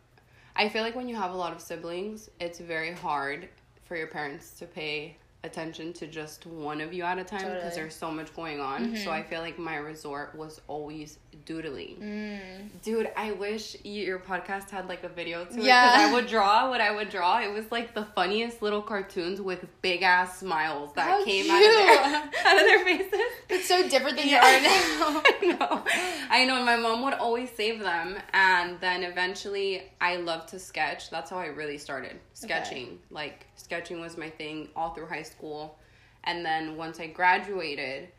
I 0.55 0.67
feel 0.67 0.81
like 0.81 0.95
when 0.95 1.07
you 1.07 1.15
have 1.15 1.29
a 1.29 1.35
lot 1.35 1.53
of 1.53 1.61
siblings, 1.61 2.27
it's 2.39 2.59
very 2.59 2.91
hard 2.91 3.49
for 3.85 3.95
your 3.95 4.07
parents 4.07 4.57
to 4.57 4.65
pay 4.65 5.15
attention 5.43 5.93
to 5.93 6.05
just 6.05 6.45
one 6.45 6.81
of 6.81 6.91
you 6.91 7.03
at 7.03 7.17
a 7.17 7.23
time 7.23 7.39
because 7.39 7.53
Totally. 7.53 7.75
there's 7.75 7.95
so 7.95 8.11
much 8.11 8.35
going 8.35 8.59
on. 8.59 8.95
So 8.95 9.03
mm-hmm. 9.03 9.09
I 9.09 9.23
feel 9.23 9.39
like 9.39 9.57
my 9.57 9.77
resort 9.77 10.35
was 10.35 10.59
always 10.67 11.17
doodling. 11.45 11.95
Mm. 12.01 12.81
Dude, 12.83 13.09
I 13.15 13.31
wish 13.31 13.77
you, 13.83 14.03
your 14.03 14.19
podcast 14.19 14.69
had 14.69 14.89
like 14.89 15.03
a 15.05 15.09
video 15.09 15.45
to 15.45 15.57
it. 15.57 15.63
Yeah. 15.63 15.91
Because 15.91 16.09
I 16.09 16.13
would 16.13 16.27
draw 16.27 16.69
what 16.69 16.81
I 16.81 16.93
would 16.93 17.09
draw. 17.09 17.39
It 17.39 17.53
was 17.53 17.71
like 17.71 17.93
the 17.95 18.03
funniest 18.03 18.61
little 18.61 18.81
cartoons 18.81 19.39
with 19.39 19.65
big 19.81 20.01
ass 20.01 20.39
smiles 20.39 20.93
that 20.95 21.07
How 21.07 21.23
came 21.23 21.49
out 21.49 21.63
of, 21.63 21.71
their, 21.71 22.15
out 22.45 22.59
of 22.59 22.67
their 22.67 22.83
faces. 22.83 23.19
It's 23.49 23.67
so 23.67 23.87
different 23.87 24.17
than 24.17 24.27
Yeah. 24.27 24.59
you 24.59 24.67
are 24.67 25.13
now. 25.13 25.23
I 25.25 25.45
know. 25.45 25.83
I 26.29 26.45
know. 26.45 26.63
My 26.65 26.75
mom 26.75 27.03
would 27.03 27.13
always 27.13 27.49
save 27.51 27.79
them, 27.79 28.17
and 28.33 28.79
then 28.81 29.03
eventually, 29.03 29.83
I 30.01 30.17
love 30.17 30.45
to 30.47 30.59
sketch. 30.59 31.09
That's 31.09 31.29
how 31.29 31.37
I 31.37 31.47
really 31.47 31.77
started 31.77 32.19
sketching. 32.39 32.99
Like 33.09 33.45
sketching 33.55 33.99
was 34.01 34.17
my 34.17 34.29
thing 34.29 34.69
all 34.75 34.91
through 34.93 35.07
high 35.07 35.23
school, 35.23 35.77
and 36.23 36.45
then 36.45 36.75
once 36.77 36.99
I 36.99 37.07
graduated, 37.07 38.09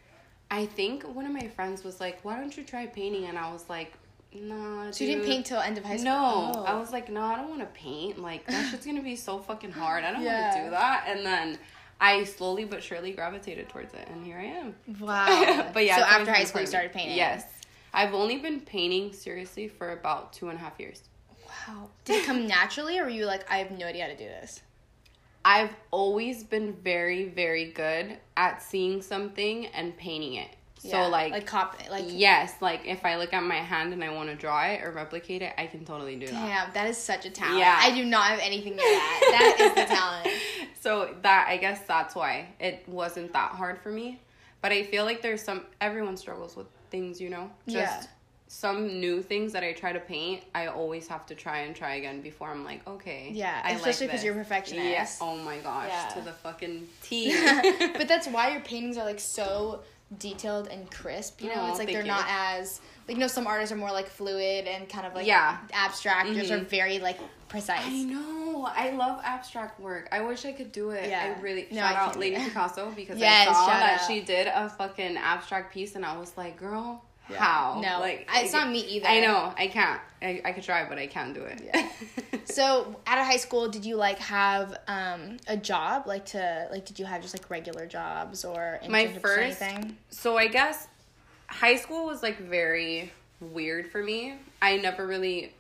I 0.50 0.66
think 0.66 1.02
one 1.04 1.26
of 1.26 1.32
my 1.32 1.48
friends 1.48 1.84
was 1.84 2.00
like, 2.00 2.24
"Why 2.24 2.38
don't 2.38 2.56
you 2.56 2.64
try 2.64 2.86
painting?" 2.86 3.26
And 3.26 3.38
I 3.38 3.52
was 3.52 3.68
like, 3.68 3.92
"Nah." 4.34 4.90
So 4.90 5.04
you 5.04 5.10
didn't 5.14 5.26
paint 5.26 5.46
till 5.46 5.60
end 5.60 5.78
of 5.78 5.84
high 5.84 5.96
school? 5.96 6.12
No, 6.12 6.52
Oh. 6.56 6.64
I 6.64 6.74
was 6.78 6.92
like, 6.92 7.08
no, 7.08 7.22
I 7.22 7.36
don't 7.36 7.48
want 7.48 7.60
to 7.60 7.66
paint. 7.80 8.18
Like 8.18 8.46
that 8.46 8.70
shit's 8.70 8.86
gonna 8.86 9.02
be 9.02 9.16
so 9.16 9.38
fucking 9.38 9.72
hard. 9.72 10.04
I 10.04 10.12
don't 10.12 10.22
Yeah. 10.22 10.42
want 10.42 10.56
to 10.56 10.64
do 10.64 10.70
that. 10.70 11.04
And 11.08 11.24
then 11.26 11.58
I 12.00 12.24
slowly 12.24 12.64
but 12.64 12.82
surely 12.82 13.12
gravitated 13.12 13.68
towards 13.68 13.92
it, 13.94 14.08
and 14.08 14.24
here 14.24 14.38
I 14.38 14.44
am. 14.44 14.74
Wow. 15.00 15.70
but 15.74 15.84
yeah. 15.84 15.96
So 15.98 16.02
after 16.02 16.32
high 16.32 16.44
school, 16.44 16.62
you 16.62 16.66
started 16.66 16.92
painting? 16.92 17.16
Yes, 17.16 17.44
I've 17.92 18.14
only 18.14 18.38
been 18.38 18.60
painting 18.60 19.12
seriously 19.12 19.68
for 19.68 19.92
about 19.92 20.32
two 20.32 20.48
and 20.48 20.58
a 20.58 20.60
half 20.62 20.78
years. 20.80 21.02
Wow. 21.69 21.88
Did 22.05 22.23
it 22.23 22.26
come 22.26 22.47
naturally, 22.47 22.99
or 22.99 23.05
were 23.05 23.11
you 23.11 23.26
like, 23.26 23.50
I 23.50 23.59
have 23.59 23.71
no 23.71 23.87
idea 23.87 24.05
how 24.05 24.11
to 24.11 24.17
do 24.17 24.25
this? 24.25 24.62
I've 25.45 25.75
always 25.90 26.45
been 26.45 26.75
very, 26.75 27.29
very 27.29 27.71
good 27.73 28.19
at 28.37 28.62
seeing 28.62 29.00
something 29.00 29.67
and 29.67 29.97
painting 29.97 30.35
it. 30.35 30.50
Yeah, 30.83 31.05
So 31.05 31.11
like, 31.11 31.33
like 31.33 31.47
cop, 31.47 31.76
like 31.90 32.05
yes, 32.09 32.55
like 32.61 32.87
if 32.87 33.05
I 33.05 33.17
look 33.17 33.33
at 33.35 33.43
my 33.43 33.57
hand 33.57 33.93
and 33.93 34.02
I 34.02 34.11
want 34.12 34.31
to 34.31 34.35
draw 34.35 34.64
it 34.64 34.83
or 34.83 34.90
replicate 34.93 35.43
it, 35.43 35.52
I 35.59 35.67
can 35.67 35.85
totally 35.85 36.17
do 36.17 36.26
that. 36.26 36.33
Damn, 36.33 36.73
that 36.73 36.88
is 36.88 36.97
such 36.97 37.26
a 37.26 37.31
talent. 37.31 37.59
Yeah. 37.59 37.79
I 37.79 37.95
do 37.95 38.05
not 38.05 38.25
have 38.26 38.38
anything 38.40 38.76
near 38.76 38.85
that. 38.85 39.29
That 39.31 39.57
is 39.61 39.75
the 39.75 39.95
talent. 39.95 40.29
So 40.83 41.14
that 41.21 41.47
I 41.47 41.59
guess 41.59 41.81
that's 41.87 42.14
why 42.14 42.49
it 42.59 42.83
wasn't 42.88 43.35
that 43.35 43.50
hard 43.50 43.79
for 43.83 43.90
me. 43.90 44.19
But 44.62 44.73
I 44.73 44.85
feel 44.85 45.05
like 45.05 45.21
there's 45.21 45.43
some 45.43 45.67
everyone 45.79 46.17
struggles 46.17 46.57
with 46.57 46.69
things, 46.90 47.21
you 47.21 47.29
know. 47.29 47.50
Just 47.67 48.02
Yeah. 48.02 48.07
Some 48.52 48.99
new 48.99 49.23
things 49.23 49.52
that 49.52 49.62
I 49.62 49.73
try 49.73 49.92
to 49.92 50.00
paint, 50.00 50.42
I 50.57 50.66
always 50.66 51.07
have 51.07 51.25
to 51.26 51.37
try 51.37 51.59
and 51.59 51.75
try 51.75 51.95
again 51.95 52.21
before 52.21 52.49
I'm 52.49 52.64
like, 52.64 52.85
okay. 52.85 53.30
Yeah, 53.33 53.61
I 53.62 53.75
especially 53.75 54.09
because 54.09 54.23
this. 54.23 54.25
you're 54.25 54.35
a 54.35 54.38
perfectionist. 54.38 54.88
Yeah. 54.90 55.07
Oh 55.21 55.37
my 55.37 55.59
gosh, 55.59 55.88
Yeah. 55.88 56.09
to 56.14 56.21
the 56.23 56.33
fucking 56.33 56.88
T. 57.00 57.30
but 57.97 58.09
that's 58.09 58.26
why 58.26 58.50
your 58.50 58.61
paintings 58.62 58.99
are 58.99 59.04
like 59.04 59.21
so 59.21 59.83
detailed 60.19 60.66
and 60.66 60.90
crisp. 60.90 61.40
You 61.40 61.50
know, 61.50 61.61
Aw, 61.61 61.71
it's 61.71 61.78
like 61.78 61.92
they're 61.92 62.00
you. 62.00 62.09
not 62.09 62.26
as 62.28 62.80
like 63.07 63.16
you 63.16 63.21
know 63.21 63.28
some 63.28 63.47
artists 63.47 63.73
are 63.73 63.76
more 63.76 63.92
like 63.92 64.09
fluid 64.09 64.66
and 64.66 64.88
kind 64.88 65.07
of 65.07 65.14
like 65.14 65.28
Yeah. 65.28 65.59
abstract. 65.73 66.30
Yours 66.30 66.50
are 66.50 66.57
mm-hmm. 66.57 66.64
very 66.64 66.99
like 66.99 67.21
precise. 67.49 67.83
I 67.85 68.02
know. 68.02 68.69
I 68.69 68.90
love 68.90 69.21
abstract 69.23 69.78
work. 69.78 70.09
I 70.11 70.23
wish 70.23 70.45
I 70.45 70.50
could 70.50 70.73
do 70.73 70.90
it. 70.90 71.09
Yeah. 71.09 71.37
I 71.37 71.40
really 71.40 71.69
No, 71.71 71.76
shout 71.83 71.95
I 71.95 71.99
out 72.00 72.19
Lady. 72.19 72.35
Picasso 72.35 72.92
because 72.97 73.21
Yes, 73.21 73.47
I 73.49 73.52
saw 73.52 73.66
that 73.69 74.00
out. 74.00 74.07
she 74.09 74.23
did 74.23 74.49
a 74.49 74.69
fucking 74.69 75.16
abstract 75.19 75.73
piece 75.73 75.95
and 75.95 76.04
I 76.04 76.19
was 76.19 76.37
like, 76.37 76.59
girl, 76.59 77.04
Yeah. 77.30 77.38
how? 77.44 77.80
No, 77.82 78.00
like 78.00 78.28
I- 78.32 78.42
it's 78.42 78.52
not 78.52 78.70
me 78.70 78.80
either. 78.80 79.06
I 79.08 79.20
know. 79.20 79.52
I 79.56 79.66
can't. 79.68 80.00
I, 80.22 80.42
I 80.44 80.52
could 80.52 80.64
try, 80.64 80.87
but 80.88 80.99
I 80.99 81.06
can't 81.06 81.32
do 81.34 81.42
it. 81.42 81.62
Yeah. 81.64 81.88
So 82.46 82.96
out 83.06 83.18
of 83.18 83.26
high 83.26 83.37
school, 83.37 83.68
did 83.68 83.84
you 83.84 83.94
like 83.96 84.18
have 84.18 84.76
um, 84.88 85.37
a 85.46 85.56
job? 85.56 86.06
Like 86.06 86.25
to 86.26 86.66
like, 86.72 86.84
did 86.84 86.99
you 86.99 87.04
have 87.04 87.22
just 87.22 87.32
like 87.34 87.49
regular 87.49 87.87
jobs 87.87 88.44
or 88.44 88.80
My 88.88 89.04
internships 89.06 89.16
or 89.16 89.20
first- 89.20 89.62
anything? 89.62 89.96
so 90.10 90.37
I 90.37 90.49
guess 90.49 90.88
high 91.46 91.76
school 91.76 92.06
was 92.06 92.22
like 92.22 92.38
very 92.40 93.12
weird 93.40 93.87
for 93.90 94.02
me. 94.02 94.34
I 94.60 94.76
never 94.78 95.06
really 95.06 95.54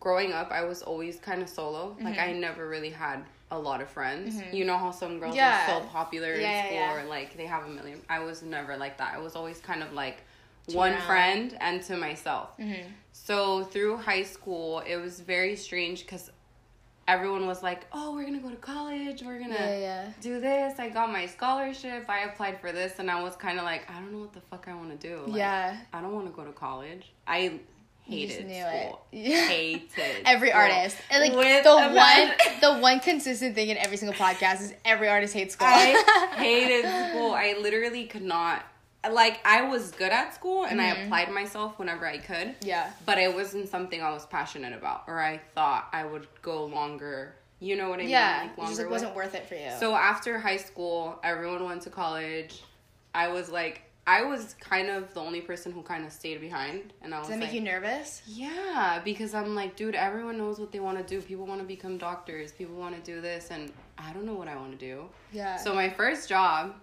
growing 0.00 0.32
up 0.32 0.50
I 0.50 0.64
was 0.64 0.82
always 0.82 1.16
kind 1.20 1.42
of 1.42 1.48
solo. 1.48 1.96
Like 2.00 2.14
Mm-hmm. 2.16 2.30
I 2.30 2.32
never 2.32 2.68
really 2.68 2.90
had 2.90 3.22
a 3.52 3.58
lot 3.58 3.80
of 3.80 3.88
friends. 3.88 4.40
You 4.52 4.64
know 4.64 4.76
how 4.78 4.90
some 4.90 5.20
girls 5.20 5.36
Yeah. 5.36 5.76
are 5.76 5.80
so 5.80 5.86
popular 5.88 6.32
in 6.32 6.40
Yeah, 6.40 6.50
yeah, 6.50 6.64
school 6.66 6.76
yeah. 6.78 6.96
or 7.04 7.04
like 7.08 7.36
they 7.36 7.46
have 7.46 7.64
a 7.64 7.68
million. 7.68 8.00
I 8.08 8.18
was 8.20 8.42
never 8.42 8.76
like 8.76 8.98
that. 8.98 9.14
I 9.14 9.18
was 9.18 9.36
always 9.36 9.58
kind 9.60 9.82
of 9.82 9.92
like 9.92 10.24
one 10.66 10.92
around. 10.92 11.02
friend 11.06 11.56
and 11.60 11.82
to 11.84 11.96
myself. 11.96 12.56
Mm-hmm. 12.58 12.88
So 13.12 13.64
through 13.64 13.98
high 13.98 14.22
school, 14.22 14.80
it 14.86 14.96
was 14.96 15.20
very 15.20 15.56
strange 15.56 16.06
cuz 16.06 16.30
everyone 17.08 17.46
was 17.46 17.62
like, 17.62 17.84
"Oh, 17.92 18.14
we're 18.14 18.22
going 18.22 18.34
to 18.34 18.40
go 18.40 18.50
to 18.50 18.56
college. 18.56 19.22
We're 19.22 19.38
going 19.38 19.50
to 19.50 19.54
Yeah, 19.54 19.76
yeah. 19.78 20.12
do 20.20 20.40
this. 20.40 20.78
I 20.78 20.88
got 20.88 21.10
my 21.12 21.26
scholarship. 21.26 22.08
I 22.08 22.20
applied 22.20 22.60
for 22.60 22.70
this, 22.72 22.98
and 23.00 23.10
I 23.10 23.20
was 23.22 23.34
kind 23.36 23.58
of 23.58 23.64
like, 23.64 23.90
I 23.90 23.94
don't 23.94 24.12
know 24.12 24.20
what 24.20 24.32
the 24.32 24.40
fuck 24.40 24.66
I 24.68 24.74
want 24.74 24.98
to 25.00 25.08
do. 25.08 25.22
Like, 25.26 25.36
Yeah. 25.36 25.76
I 25.92 26.00
don't 26.00 26.14
want 26.14 26.26
to 26.26 26.32
go 26.32 26.44
to 26.44 26.52
college. 26.52 27.12
I 27.26 27.38
You 27.38 27.60
hated 28.04 28.46
knew 28.46 28.60
school. 28.62 29.02
it. 29.12 29.18
Yeah. 29.30 29.46
Hated 29.48 30.22
Every 30.26 30.50
school. 30.50 30.60
artist, 30.60 30.96
and 31.10 31.22
like 31.24 31.36
With 31.36 31.64
the 31.64 31.74
one, 31.74 31.94
man. 31.94 32.34
the 32.60 32.74
one 32.78 33.00
consistent 33.00 33.54
thing 33.56 33.68
in 33.70 33.76
every 33.78 33.96
single 33.96 34.16
podcast 34.16 34.60
is 34.60 34.72
every 34.84 35.08
artist 35.08 35.34
hates 35.34 35.54
school. 35.54 35.66
I 35.68 36.34
hated 36.36 36.84
school. 37.10 37.32
I 37.32 37.56
literally 37.60 38.04
could 38.06 38.22
not. 38.22 38.64
Like 39.10 39.40
I 39.44 39.62
was 39.68 39.90
good 39.90 40.12
at 40.12 40.34
school, 40.34 40.64
and 40.64 40.80
I 40.80 40.88
applied 40.88 41.30
myself 41.32 41.78
whenever 41.78 42.06
I 42.06 42.18
could. 42.18 42.48
Mm-hmm. 42.48 42.68
yeah, 42.68 42.90
But 43.04 43.18
it 43.18 43.34
wasn't 43.34 43.68
something 43.68 44.00
I 44.02 44.10
was 44.12 44.26
passionate 44.26 44.72
about, 44.72 45.04
or 45.08 45.20
I 45.20 45.38
thought 45.54 45.88
I 45.92 46.04
would 46.04 46.26
go 46.40 46.66
longer. 46.66 47.34
You 47.58 47.76
know 47.76 47.88
what 47.90 48.00
I 48.00 48.04
yeah. 48.04 48.40
mean? 48.42 48.50
it 48.64 48.68
just 48.68 48.80
like 48.80 48.90
wasn't 48.90 49.14
worth 49.14 49.34
it 49.34 49.46
for 49.48 49.54
you. 49.54 49.70
So 49.78 49.94
after 49.94 50.38
high 50.38 50.56
school, 50.56 51.18
everyone 51.22 51.64
went 51.64 51.82
to 51.82 51.90
college. 51.90 52.62
I 53.14 53.28
was 53.28 53.50
like, 53.50 53.82
I 54.04 54.24
was 54.24 54.54
kind 54.58 54.88
of 54.90 55.14
the 55.14 55.20
only 55.20 55.40
person 55.40 55.70
who 55.70 55.82
kind 55.82 56.04
of 56.04 56.10
stayed 56.12 56.40
behind, 56.40 56.92
and 57.02 57.14
I 57.14 57.18
was 57.18 57.28
Does 57.28 57.34
that 57.36 57.38
make 57.38 57.48
like, 57.50 57.54
you 57.54 57.60
nervous? 57.60 58.22
yeah, 58.26 59.00
because 59.04 59.32
I'm 59.32 59.54
like, 59.54 59.76
dude, 59.76 59.94
everyone 59.94 60.38
knows 60.38 60.58
what 60.58 60.72
they 60.72 60.80
want 60.80 60.98
to 60.98 61.04
do. 61.04 61.22
People 61.22 61.46
want 61.46 61.60
to 61.60 61.66
become 61.66 61.98
doctors. 61.98 62.50
People 62.50 62.74
want 62.74 62.96
to 62.96 63.00
do 63.00 63.20
this, 63.20 63.50
and 63.52 63.72
I 63.98 64.12
don't 64.12 64.26
know 64.26 64.34
what 64.34 64.48
I 64.48 64.56
want 64.56 64.72
to 64.72 64.78
do. 64.78 65.04
Yeah. 65.32 65.56
So 65.56 65.72
my 65.72 65.88
first 65.88 66.28
job 66.28 66.74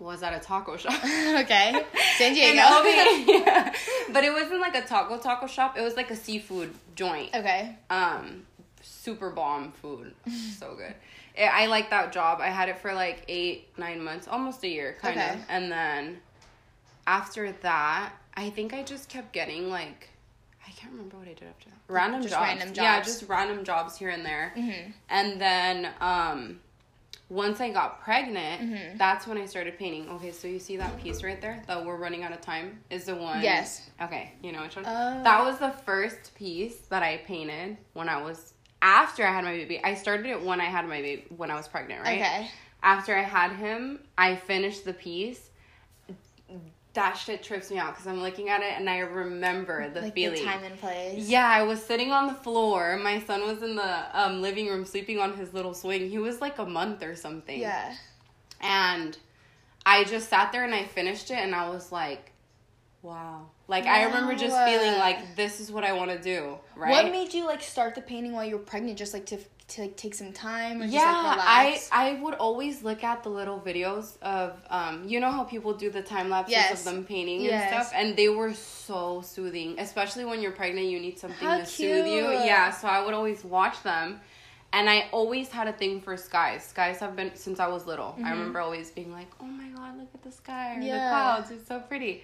was 0.00 0.22
at 0.22 0.32
a 0.34 0.40
taco 0.40 0.76
shop. 0.76 0.92
okay, 1.04 1.84
San 2.18 2.34
Diego. 2.34 2.56
Yeah. 2.56 3.72
But 4.12 4.24
it 4.24 4.32
wasn't 4.32 4.60
like 4.60 4.74
a 4.74 4.82
taco 4.82 5.18
taco 5.18 5.46
shop. 5.46 5.78
It 5.78 5.82
was 5.82 5.94
like 5.96 6.10
a 6.10 6.16
seafood 6.16 6.74
joint. 6.96 7.34
okay. 7.34 7.76
Um, 7.90 8.44
super 8.82 9.30
bomb 9.30 9.70
food. 9.72 10.14
so 10.58 10.74
good. 10.74 10.94
I 11.38 11.64
I 11.64 11.66
like 11.66 11.90
that 11.90 12.12
job. 12.12 12.40
I 12.40 12.48
had 12.48 12.68
it 12.68 12.78
for 12.78 12.92
like 12.92 13.24
eight, 13.28 13.68
nine 13.78 14.02
months, 14.02 14.26
almost 14.26 14.64
a 14.64 14.68
year, 14.68 14.96
kind 15.00 15.16
Okay. 15.16 15.34
of. 15.34 15.40
And 15.48 15.70
then 15.70 16.20
after 17.06 17.52
that, 17.62 18.12
I 18.34 18.50
think 18.50 18.74
I 18.74 18.82
just 18.82 19.08
kept 19.08 19.32
getting 19.32 19.70
like, 19.70 20.08
I 20.66 20.70
can't 20.72 20.92
remember 20.92 21.16
what 21.18 21.28
I 21.28 21.34
did 21.34 21.48
after 21.48 21.68
that. 21.70 21.76
Random 21.88 22.22
Just 22.22 22.34
jobs. 22.34 22.46
random 22.48 22.72
Yeah, 22.74 23.00
just 23.02 23.28
random 23.28 23.64
jobs 23.64 23.96
here 23.96 24.10
and 24.10 24.24
there. 24.24 24.52
Mm-hmm. 24.56 24.90
And 25.08 25.40
then 25.40 25.88
um, 26.00 26.60
once 27.30 27.60
I 27.60 27.70
got 27.70 28.02
pregnant, 28.02 28.60
Mm-hmm. 28.60 28.98
that's 28.98 29.26
when 29.26 29.38
I 29.38 29.46
started 29.46 29.78
painting. 29.78 30.08
Okay, 30.10 30.32
so 30.32 30.46
you 30.48 30.58
see 30.58 30.76
that 30.76 31.00
piece 31.02 31.22
right 31.22 31.40
there 31.40 31.62
that 31.66 31.86
we're 31.86 31.96
running 31.96 32.22
out 32.24 32.32
of 32.32 32.40
time 32.42 32.80
is 32.90 33.04
the 33.04 33.14
one. 33.14 33.42
Yes. 33.42 33.88
Okay, 34.02 34.32
you 34.42 34.52
know 34.52 34.62
which 34.62 34.76
one? 34.76 34.84
Oh. 34.86 35.22
That 35.22 35.44
was 35.44 35.58
the 35.58 35.70
first 35.70 36.34
piece 36.34 36.76
that 36.90 37.02
I 37.02 37.18
painted 37.18 37.78
when 37.94 38.08
I 38.08 38.20
was 38.20 38.52
after 38.82 39.24
I 39.26 39.30
had 39.32 39.44
my 39.44 39.52
baby. 39.52 39.82
I 39.82 39.94
started 39.94 40.26
it 40.26 40.42
when 40.44 40.60
I 40.60 40.64
had 40.64 40.86
my 40.86 41.00
baby 41.00 41.24
when 41.36 41.50
I 41.50 41.54
was 41.54 41.68
pregnant, 41.68 42.02
right? 42.02 42.20
Okay. 42.20 42.48
After 42.82 43.16
I 43.16 43.22
had 43.22 43.52
him, 43.52 44.00
I 44.18 44.36
finished 44.36 44.84
the 44.84 44.94
piece. 44.94 45.49
That 46.94 47.14
shit 47.14 47.42
trips 47.42 47.70
me 47.70 47.78
out 47.78 47.92
because 47.92 48.06
I'm 48.06 48.20
looking 48.20 48.48
at 48.48 48.62
it 48.62 48.72
and 48.76 48.90
I 48.90 48.98
remember 48.98 49.88
the 49.90 50.02
like 50.02 50.14
feeling. 50.14 50.40
the 50.40 50.44
time 50.44 50.64
and 50.64 50.78
place. 50.80 51.28
Yeah, 51.28 51.46
I 51.48 51.62
was 51.62 51.80
sitting 51.80 52.10
on 52.10 52.26
the 52.26 52.34
floor. 52.34 52.96
My 52.96 53.20
son 53.20 53.42
was 53.42 53.62
in 53.62 53.76
the 53.76 54.20
um, 54.20 54.42
living 54.42 54.66
room 54.66 54.84
sleeping 54.84 55.20
on 55.20 55.34
his 55.36 55.54
little 55.54 55.72
swing. 55.72 56.10
He 56.10 56.18
was 56.18 56.40
like 56.40 56.58
a 56.58 56.66
month 56.66 57.04
or 57.04 57.14
something. 57.14 57.60
Yeah. 57.60 57.94
And 58.60 59.16
I 59.86 60.04
just 60.04 60.28
sat 60.28 60.52
there 60.52 60.64
and 60.64 60.74
I 60.74 60.84
finished 60.84 61.30
it 61.30 61.38
and 61.38 61.54
I 61.54 61.68
was 61.70 61.92
like, 61.92 62.32
wow. 63.02 63.46
Like, 63.68 63.86
I 63.86 64.04
remember 64.04 64.34
just 64.34 64.56
feeling 64.64 64.98
like, 64.98 65.36
this 65.36 65.60
is 65.60 65.70
what 65.70 65.84
I 65.84 65.92
want 65.92 66.10
to 66.10 66.20
do, 66.20 66.58
right? 66.74 66.90
What 66.90 67.12
made 67.12 67.32
you 67.32 67.46
like 67.46 67.62
start 67.62 67.94
the 67.94 68.00
painting 68.00 68.32
while 68.32 68.44
you 68.44 68.56
were 68.56 68.62
pregnant? 68.64 68.98
Just 68.98 69.14
like 69.14 69.26
to 69.26 69.38
to 69.70 69.82
like 69.82 69.96
take 69.96 70.14
some 70.14 70.32
time 70.32 70.82
or 70.82 70.84
yeah, 70.86 71.12
just 71.12 71.22
like 71.24 71.38
I 71.38 71.62
relax? 71.64 71.88
I 71.92 72.12
would 72.22 72.34
always 72.34 72.82
look 72.82 73.02
at 73.04 73.22
the 73.22 73.28
little 73.30 73.58
videos 73.60 74.20
of 74.22 74.60
um 74.68 75.08
you 75.08 75.18
know 75.20 75.30
how 75.30 75.44
people 75.44 75.72
do 75.74 75.90
the 75.90 76.02
time 76.02 76.28
lapses 76.30 76.52
Yes. 76.52 76.72
of 76.80 76.84
them 76.84 77.04
painting 77.04 77.42
Yes. 77.42 77.62
and 77.72 77.82
stuff 77.84 77.92
and 77.94 78.16
they 78.16 78.28
were 78.28 78.52
so 78.54 79.22
soothing 79.22 79.76
especially 79.78 80.24
when 80.24 80.40
you're 80.42 80.52
pregnant 80.52 80.86
you 80.86 81.00
need 81.00 81.18
something 81.18 81.48
How 81.48 81.58
to 81.58 81.66
soothe 81.66 82.06
you 82.06 82.30
yeah 82.30 82.70
so 82.70 82.88
I 82.88 83.04
would 83.04 83.14
always 83.14 83.44
watch 83.44 83.82
them 83.82 84.20
and 84.72 84.88
I 84.88 85.08
always 85.12 85.48
had 85.50 85.66
a 85.68 85.72
thing 85.72 86.00
for 86.00 86.16
skies 86.16 86.64
skies 86.64 86.98
have 87.00 87.16
been 87.16 87.32
since 87.34 87.58
I 87.60 87.68
was 87.68 87.86
little 87.86 88.16
I 88.24 88.30
remember 88.30 88.60
always 88.60 88.90
being 88.90 89.12
like 89.12 89.28
oh 89.40 89.44
my 89.46 89.68
god 89.68 89.96
look 89.98 90.08
at 90.14 90.22
the 90.22 90.32
sky 90.32 90.72
or 90.74 90.78
Mm-hmm. 90.78 90.82
Yeah. 90.86 90.98
the 90.98 91.08
clouds 91.08 91.50
it's 91.50 91.66
so 91.68 91.80
pretty 91.80 92.22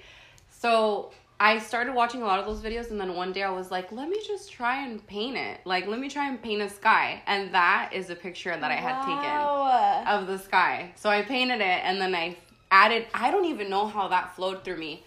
so 0.50 1.10
I 1.38 1.58
started 1.58 1.94
watching 1.94 2.22
a 2.22 2.24
lot 2.24 2.40
of 2.40 2.46
those 2.46 2.62
videos, 2.62 2.90
and 2.90 2.98
then 2.98 3.14
one 3.14 3.32
day 3.32 3.42
I 3.42 3.50
was 3.50 3.70
like, 3.70 3.92
let 3.92 4.08
me 4.08 4.18
just 4.26 4.50
try 4.50 4.86
and 4.86 5.06
paint 5.06 5.36
it. 5.36 5.60
Like, 5.66 5.86
let 5.86 6.00
me 6.00 6.08
try 6.08 6.28
and 6.28 6.40
paint 6.40 6.62
a 6.62 6.68
sky. 6.70 7.22
And 7.26 7.52
that 7.52 7.90
is 7.92 8.08
a 8.08 8.14
picture 8.14 8.56
that 8.56 8.70
I 8.70 8.76
had 8.76 8.96
Wow. 8.96 9.02
taken 9.04 10.06
of 10.08 10.26
the 10.26 10.38
sky. 10.38 10.92
So 10.96 11.10
I 11.10 11.22
painted 11.22 11.60
it, 11.60 11.80
and 11.84 12.00
then 12.00 12.14
I 12.14 12.36
added, 12.70 13.06
I 13.12 13.30
don't 13.30 13.44
even 13.44 13.68
know 13.68 13.86
how 13.86 14.08
that 14.08 14.34
flowed 14.34 14.64
through 14.64 14.78
me. 14.78 15.04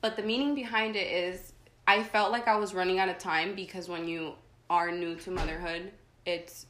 But 0.00 0.16
the 0.16 0.22
meaning 0.22 0.54
behind 0.54 0.96
it 0.96 1.06
is 1.06 1.52
I 1.86 2.02
felt 2.02 2.32
like 2.32 2.48
I 2.48 2.56
was 2.56 2.74
running 2.74 2.98
out 2.98 3.08
of 3.08 3.18
time 3.18 3.54
because 3.54 3.88
when 3.88 4.06
you 4.06 4.34
are 4.68 4.90
new 4.92 5.14
to 5.16 5.30
motherhood, 5.30 5.92
it's 6.26 6.66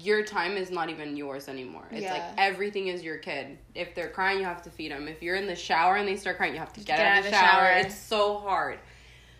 your 0.00 0.22
time 0.24 0.56
is 0.56 0.70
not 0.70 0.90
even 0.90 1.16
yours 1.16 1.48
anymore. 1.48 1.84
It's 1.90 2.10
like 2.10 2.22
everything 2.36 2.88
is 2.88 3.02
your 3.02 3.18
kid. 3.18 3.58
If 3.74 3.94
they're 3.94 4.08
crying, 4.10 4.38
you 4.38 4.44
have 4.44 4.62
to 4.62 4.70
feed 4.70 4.92
them. 4.92 5.08
If 5.08 5.22
you're 5.22 5.36
in 5.36 5.46
the 5.46 5.56
shower 5.56 5.96
and 5.96 6.06
they 6.08 6.16
start 6.16 6.36
crying, 6.36 6.52
you 6.54 6.58
have 6.60 6.72
to 6.74 6.80
get, 6.80 6.98
out 7.00 7.18
of 7.18 7.24
the 7.24 7.30
shower. 7.30 7.70
It's 7.78 7.94
so 7.96 8.38
hard. 8.38 8.78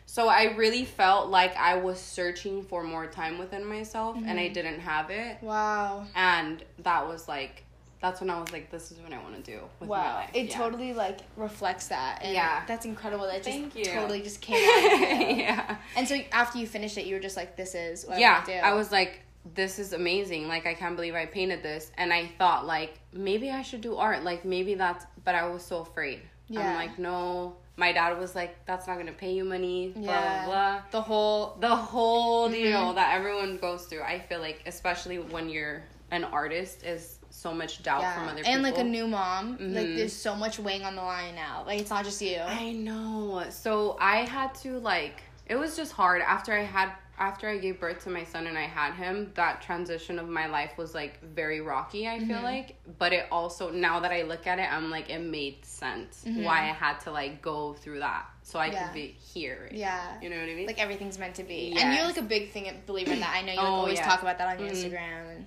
So 0.07 0.27
I 0.29 0.55
really 0.57 0.85
felt 0.87 1.29
like 1.29 1.55
I 1.57 1.77
was 1.77 2.01
searching 2.01 2.63
for 2.63 2.83
more 2.83 3.07
time 3.07 3.37
within 3.39 3.65
myself 3.65 4.17
and 4.17 4.25
Mm-hmm. 4.27 4.39
I 4.39 4.49
didn't 4.49 4.81
have 4.81 5.11
it. 5.11 5.37
Wow. 5.43 6.07
And 6.15 6.65
that 6.83 7.07
was 7.07 7.29
like 7.29 7.65
that's 8.01 8.21
when 8.21 8.31
I 8.31 8.39
was 8.39 8.53
like, 8.53 8.71
this 8.71 8.93
is 8.93 8.99
what 9.01 9.13
I 9.13 9.19
want 9.21 9.35
to 9.45 9.51
do 9.53 9.59
with 9.81 9.89
my 9.89 9.97
Wow. 9.97 10.15
life. 10.15 10.31
It 10.33 10.47
Yeah. 10.51 10.57
totally 10.57 10.95
like 10.95 11.19
reflects 11.37 11.89
that. 11.89 12.21
And 12.23 12.33
Yeah. 12.33 12.63
That's 12.67 12.87
incredible. 12.87 13.27
That 13.27 13.43
just 13.43 13.49
Thank 13.49 13.75
you. 13.75 13.85
totally 13.87 14.23
just 14.23 14.41
came 14.49 14.55
out 14.57 15.37
yeah. 15.37 15.77
And 15.97 16.07
so 16.09 16.17
after 16.33 16.59
you 16.59 16.67
finished 16.69 16.97
it, 16.97 17.07
you 17.07 17.15
were 17.17 17.21
just 17.21 17.37
like, 17.37 17.57
this 17.57 17.75
is 17.75 18.07
what 18.07 18.19
yeah 18.21 18.31
I 18.31 18.33
want 18.35 18.47
to 18.47 18.53
do. 18.53 18.59
i 18.61 18.73
was 18.75 18.93
like 18.93 19.21
this 19.55 19.79
is 19.79 19.93
amazing 19.93 20.49
like 20.49 20.67
i 20.67 20.75
can't 20.75 20.97
believe 20.97 21.15
i 21.15 21.25
painted 21.27 21.63
this 21.63 21.91
and 21.97 22.13
i 22.13 22.27
thought 22.39 22.67
like 22.67 22.99
maybe 23.13 23.51
i 23.51 23.63
should 23.63 23.81
do 23.81 23.97
art 23.97 24.23
like 24.25 24.45
maybe 24.45 24.75
that's 24.75 25.07
but 25.25 25.35
i 25.35 25.47
was 25.47 25.63
so 25.63 25.79
afraid 25.81 26.21
Yeah. 26.49 26.69
i'm 26.71 26.75
like 26.77 26.99
no 26.99 27.57
my 27.77 27.93
dad 27.93 28.19
was 28.19 28.35
like 28.35 28.65
that's 28.67 28.87
not 28.89 28.99
gonna 28.99 29.13
pay 29.13 29.33
you 29.35 29.45
money 29.45 29.93
blah 29.95 30.13
Yeah. 30.13 30.45
blah 30.45 30.53
blah 30.79 30.83
The 30.91 31.01
whole 31.01 31.57
the 31.61 31.75
whole 31.77 32.49
Mm-hmm. 32.49 32.55
deal 32.63 32.93
that 32.95 33.15
everyone 33.15 33.57
goes 33.59 33.85
through 33.87 34.03
i 34.03 34.19
feel 34.19 34.41
like 34.41 34.63
especially 34.67 35.19
when 35.19 35.49
you're 35.49 35.83
an 36.11 36.25
artist 36.25 36.85
is 36.85 37.19
so 37.31 37.53
much 37.55 37.83
doubt 37.83 38.01
yeah. 38.01 38.15
from 38.15 38.25
other 38.29 38.39
people 38.39 38.53
and 38.55 38.63
like 38.63 38.79
a 38.79 38.83
new 38.85 39.07
mom, 39.07 39.51
like 39.53 39.87
Mhm. 39.87 39.97
there's 39.97 40.13
so 40.15 40.35
much 40.35 40.59
weighing 40.59 40.83
on 40.83 40.97
the 40.97 41.03
line 41.03 41.35
now. 41.35 41.63
Like 41.67 41.79
it's 41.81 41.91
not 41.91 42.05
just 42.07 42.21
you. 42.23 42.39
I 42.39 42.73
know. 42.73 43.45
So 43.51 43.97
I 44.01 44.25
had 44.25 44.55
to 44.65 44.79
like 44.81 45.23
it 45.47 45.55
was 45.57 45.77
just 45.77 45.93
hard 45.93 46.23
after 46.23 46.53
I 46.55 46.63
had 46.65 46.91
after 47.19 47.49
I 47.49 47.59
gave 47.59 47.81
birth 47.81 48.05
to 48.05 48.11
my 48.11 48.25
son 48.25 48.47
and 48.47 48.57
I 48.57 48.63
had 48.67 48.95
him, 48.95 49.33
that 49.35 49.61
transition 49.63 50.19
of 50.19 50.29
my 50.29 50.47
life 50.47 50.73
was 50.79 50.95
like 50.95 51.21
very 51.23 51.61
rocky, 51.61 52.07
I 52.07 52.19
Mm-hmm. 52.19 52.29
feel 52.29 52.43
like. 52.43 52.77
But 52.99 53.13
it 53.13 53.27
also 53.33 53.71
now 53.71 54.01
that 54.01 54.13
I 54.13 54.23
look 54.23 54.47
at 54.47 54.59
it, 54.59 54.73
I'm 54.73 54.91
like 54.91 55.11
it 55.11 55.19
made 55.21 55.65
sense 55.65 56.25
why 56.27 56.61
I 56.71 56.73
had 56.73 56.99
to 57.01 57.11
like 57.11 57.43
go 57.43 57.75
through 57.75 57.99
that. 58.01 58.27
So 58.43 58.59
I 58.59 58.69
Mm-hmm. 58.69 58.75
Yeah. 58.75 58.85
could 58.87 58.95
be 58.95 59.17
here. 59.33 59.69
yeah. 59.73 60.21
You 60.23 60.31
know 60.31 60.37
what 60.37 60.49
I 60.49 60.55
mean? 60.55 60.67
Like 60.67 60.81
everything's 60.81 61.19
meant 61.19 61.35
to 61.37 61.43
be. 61.45 61.75
And 61.77 61.95
you're 61.95 62.05
like 62.05 62.19
a 62.19 62.23
big 62.23 62.51
thing 62.53 62.71
believer 62.87 63.13
in 63.13 63.21
that. 63.21 63.35
I 63.35 63.43
know 63.43 63.53
you 63.53 63.59
like, 63.59 63.67
Oh, 63.67 63.75
always 63.75 63.99
yes. 63.99 64.07
talk 64.07 64.23
about 64.23 64.39
that 64.39 64.49
on 64.49 64.65
your 64.65 64.73
Mhm. 64.73 64.93
Instagram 64.93 65.37
and 65.37 65.47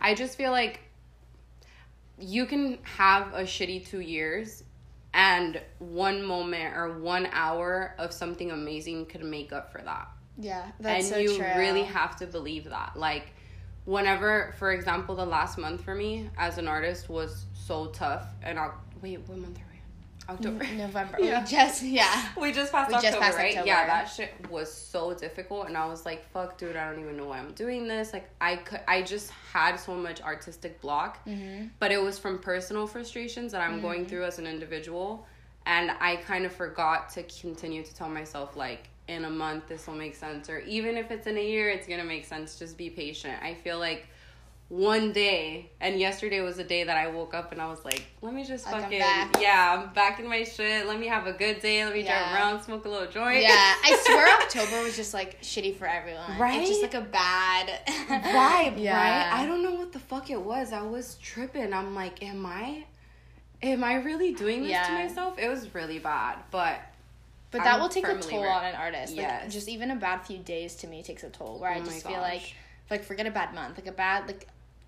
I 0.00 0.14
just 0.14 0.36
feel 0.36 0.50
like 0.50 0.80
you 2.18 2.44
can 2.46 2.78
have 2.82 3.32
a 3.32 3.42
shitty 3.42 3.86
two 3.86 4.00
years 4.00 4.62
and 5.14 5.60
one 5.78 6.22
moment 6.22 6.76
or 6.76 6.98
one 7.00 7.26
hour 7.32 7.94
of 7.98 8.12
something 8.12 8.50
amazing 8.50 9.06
could 9.06 9.24
make 9.24 9.52
up 9.52 9.72
for 9.72 9.80
that. 9.82 10.08
Yeah, 10.40 10.64
that's 10.80 11.04
and 11.04 11.14
so 11.14 11.18
you 11.18 11.36
true. 11.36 11.46
really 11.56 11.82
have 11.82 12.16
to 12.16 12.26
believe 12.26 12.64
that. 12.64 12.96
Like 12.96 13.32
whenever 13.84 14.54
for 14.58 14.72
example 14.72 15.14
the 15.16 15.24
last 15.24 15.58
month 15.58 15.82
for 15.82 15.94
me 15.94 16.28
as 16.36 16.58
an 16.58 16.68
artist 16.68 17.08
was 17.08 17.46
so 17.54 17.86
tough 17.86 18.26
and 18.42 18.58
I'll 18.58 18.74
wait, 19.02 19.18
what 19.26 19.38
month 19.38 19.58
are 19.58 19.62
we? 19.72 20.34
October. 20.34 20.64
November. 20.76 21.16
Yeah. 21.20 21.40
We 21.42 21.50
just 21.50 21.82
yeah. 21.82 22.24
We 22.40 22.52
just 22.52 22.70
passed 22.72 22.88
We 22.88 22.94
just 22.94 23.06
October, 23.06 23.24
passed 23.24 23.38
right? 23.38 23.50
October. 23.52 23.66
Yeah, 23.66 23.86
that 23.86 24.04
shit 24.04 24.32
was 24.50 24.72
so 24.72 25.12
difficult, 25.14 25.66
and 25.66 25.76
I 25.76 25.86
was 25.86 26.04
like, 26.06 26.24
"Fuck, 26.30 26.56
dude, 26.56 26.76
I 26.76 26.88
don't 26.90 27.00
even 27.02 27.16
know 27.16 27.26
why 27.26 27.38
I'm 27.38 27.52
doing 27.52 27.88
this." 27.88 28.12
Like, 28.12 28.28
I 28.40 28.56
could, 28.56 28.80
I 28.86 29.02
just 29.02 29.30
had 29.52 29.76
so 29.76 29.94
much 29.96 30.20
artistic 30.22 30.80
block, 30.80 31.18
Mm-hmm. 31.26 31.68
but 31.80 31.90
it 31.90 32.00
was 32.00 32.16
from 32.18 32.38
personal 32.38 32.86
frustrations 32.86 33.50
that 33.52 33.60
I'm 33.60 33.80
going 33.80 34.06
through 34.06 34.24
as 34.24 34.38
an 34.38 34.46
individual, 34.46 35.26
and 35.66 35.90
I 36.00 36.16
kind 36.16 36.46
of 36.46 36.52
forgot 36.52 37.10
to 37.14 37.24
continue 37.24 37.82
to 37.82 37.92
tell 37.94 38.08
myself 38.08 38.56
like, 38.56 38.88
in 39.10 39.24
a 39.24 39.30
month 39.30 39.68
this 39.68 39.86
will 39.86 39.94
make 39.94 40.14
sense, 40.14 40.48
or 40.48 40.60
even 40.60 40.96
if 40.96 41.10
it's 41.10 41.26
in 41.26 41.36
a 41.36 41.44
year, 41.44 41.68
it's 41.68 41.86
gonna 41.86 42.04
make 42.04 42.24
sense. 42.24 42.58
Just 42.58 42.76
be 42.78 42.88
patient. 42.90 43.34
I 43.42 43.54
feel 43.54 43.78
like 43.78 44.06
one 44.68 45.10
day 45.12 45.68
and 45.80 45.98
yesterday 45.98 46.40
was 46.42 46.58
a 46.60 46.62
day 46.64 46.84
that 46.84 46.96
I 46.96 47.08
woke 47.08 47.34
up 47.34 47.50
and 47.50 47.60
I 47.60 47.66
was 47.66 47.84
like, 47.84 48.04
let 48.22 48.32
me 48.32 48.44
just 48.44 48.66
Like, 48.66 48.74
I'm 48.76 48.82
fucking 48.82 48.98
back. 49.00 49.36
yeah, 49.40 49.76
I'm 49.82 49.92
back 49.92 50.20
in 50.20 50.28
my 50.28 50.44
shit. 50.44 50.86
Let 50.86 51.00
me 51.00 51.08
have 51.08 51.26
a 51.26 51.32
good 51.32 51.60
day. 51.60 51.84
Let 51.84 51.92
me 51.92 52.04
drive 52.04 52.32
around, 52.36 52.62
smoke 52.62 52.84
a 52.84 52.88
little 52.88 53.08
joint. 53.08 53.42
Yeah, 53.42 53.48
I 53.50 54.00
swear 54.04 54.28
October 54.40 54.84
was 54.84 54.94
just 54.94 55.12
like 55.12 55.42
shitty 55.42 55.74
for 55.76 55.88
everyone. 55.88 56.38
Right? 56.38 56.60
It's 56.60 56.68
just 56.70 56.82
like 56.82 56.94
a 56.94 57.00
bad 57.00 57.80
vibe, 57.88 58.80
Yeah. 58.80 58.96
right? 58.96 59.42
I 59.42 59.44
don't 59.44 59.64
know 59.64 59.74
what 59.74 59.90
the 59.92 59.98
fuck 59.98 60.30
it 60.30 60.40
was. 60.40 60.72
I 60.72 60.82
was 60.82 61.16
tripping. 61.16 61.72
I'm 61.74 61.96
like, 61.96 62.22
am 62.22 62.46
I 62.46 62.84
am 63.62 63.82
I 63.82 63.94
really 63.96 64.32
doing 64.34 64.62
this 64.62 64.86
to 64.86 64.92
myself? 64.92 65.36
It 65.36 65.48
was 65.48 65.74
really 65.74 65.98
bad. 65.98 66.38
But 66.52 66.80
But 67.50 67.64
that 67.64 67.74
I'm 67.74 67.80
will 67.80 67.88
take 67.88 68.06
a 68.06 68.16
toll 68.18 68.42
re- 68.42 68.48
on 68.48 68.64
an 68.64 68.74
artist. 68.76 69.16
Like 69.16 69.50
just 69.50 69.68
even 69.68 69.90
a 69.90 69.96
bad 69.96 70.18
few 70.26 70.38
days 70.38 70.74
to 70.76 70.86
me 70.86 71.02
takes 71.02 71.22
a 71.24 71.30
toll. 71.30 71.58
Where 71.58 71.70
I 71.70 71.76
Oh 71.76 71.80
my 71.80 71.86
just 71.86 72.06
feel 72.06 72.18
like 72.20 72.40
gosh. 72.40 72.54
like 72.90 73.04
forget 73.04 73.26
a 73.26 73.30
bad 73.30 73.54
month, 73.54 73.76
like 73.78 73.86
a 73.88 73.92
bad 73.92 74.26
like 74.26 74.46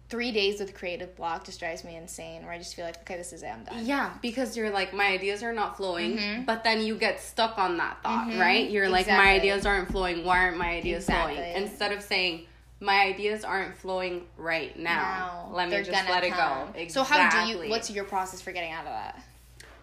three 0.09 0.31
days 0.31 0.61
with 0.61 0.75
creative 0.75 1.17
block 1.17 1.45
just 1.45 1.59
drives 1.59 1.85
me 1.85 1.97
insane. 1.97 2.43
Where 2.43 2.53
I 2.53 2.59
just 2.59 2.75
feel 2.77 2.85
like 2.85 2.99
okay, 3.01 3.17
this 3.17 3.33
is 3.33 3.43
it, 3.43 3.47
I'm 3.47 3.65
done. 3.65 3.85
yeah, 3.85 4.11
because 4.23 4.57
you're 4.57 4.71
like 4.71 4.93
my 4.95 5.07
ideas 5.07 5.43
are 5.43 5.53
not 5.53 5.77
flowing, 5.77 6.19
Mhm. 6.19 6.47
but 6.47 6.63
then 6.65 6.83
you 6.83 6.97
get 6.97 7.21
stuck 7.21 7.59
on 7.59 7.79
that 7.79 7.97
thought, 8.03 8.29
Mhm. 8.29 8.39
right? 8.41 8.71
You're 8.71 8.89
like 8.89 9.09
my 9.09 9.33
ideas 9.33 9.67
aren't 9.67 9.91
flowing. 9.91 10.25
Why 10.25 10.39
aren't 10.45 10.59
my 10.59 10.71
ideas 10.77 11.07
flowing? 11.07 11.39
Instead 11.39 11.91
of 11.93 12.03
saying 12.03 12.47
my 12.79 13.01
ideas 13.07 13.45
aren't 13.45 13.77
flowing 13.77 14.27
right 14.37 14.77
now. 14.79 15.49
Let 15.53 15.69
me 15.69 15.79
just 15.79 15.91
let 15.91 16.25
it 16.25 16.31
go. 16.31 16.69
Exactly. 16.75 16.89
So 16.91 17.03
how 17.05 17.45
do 17.45 17.51
you? 17.51 17.71
What's 17.71 17.91
your 17.91 18.05
process 18.05 18.41
for 18.41 18.53
getting 18.53 18.71
out 18.73 18.87
of 18.87 18.93
that? 18.93 19.21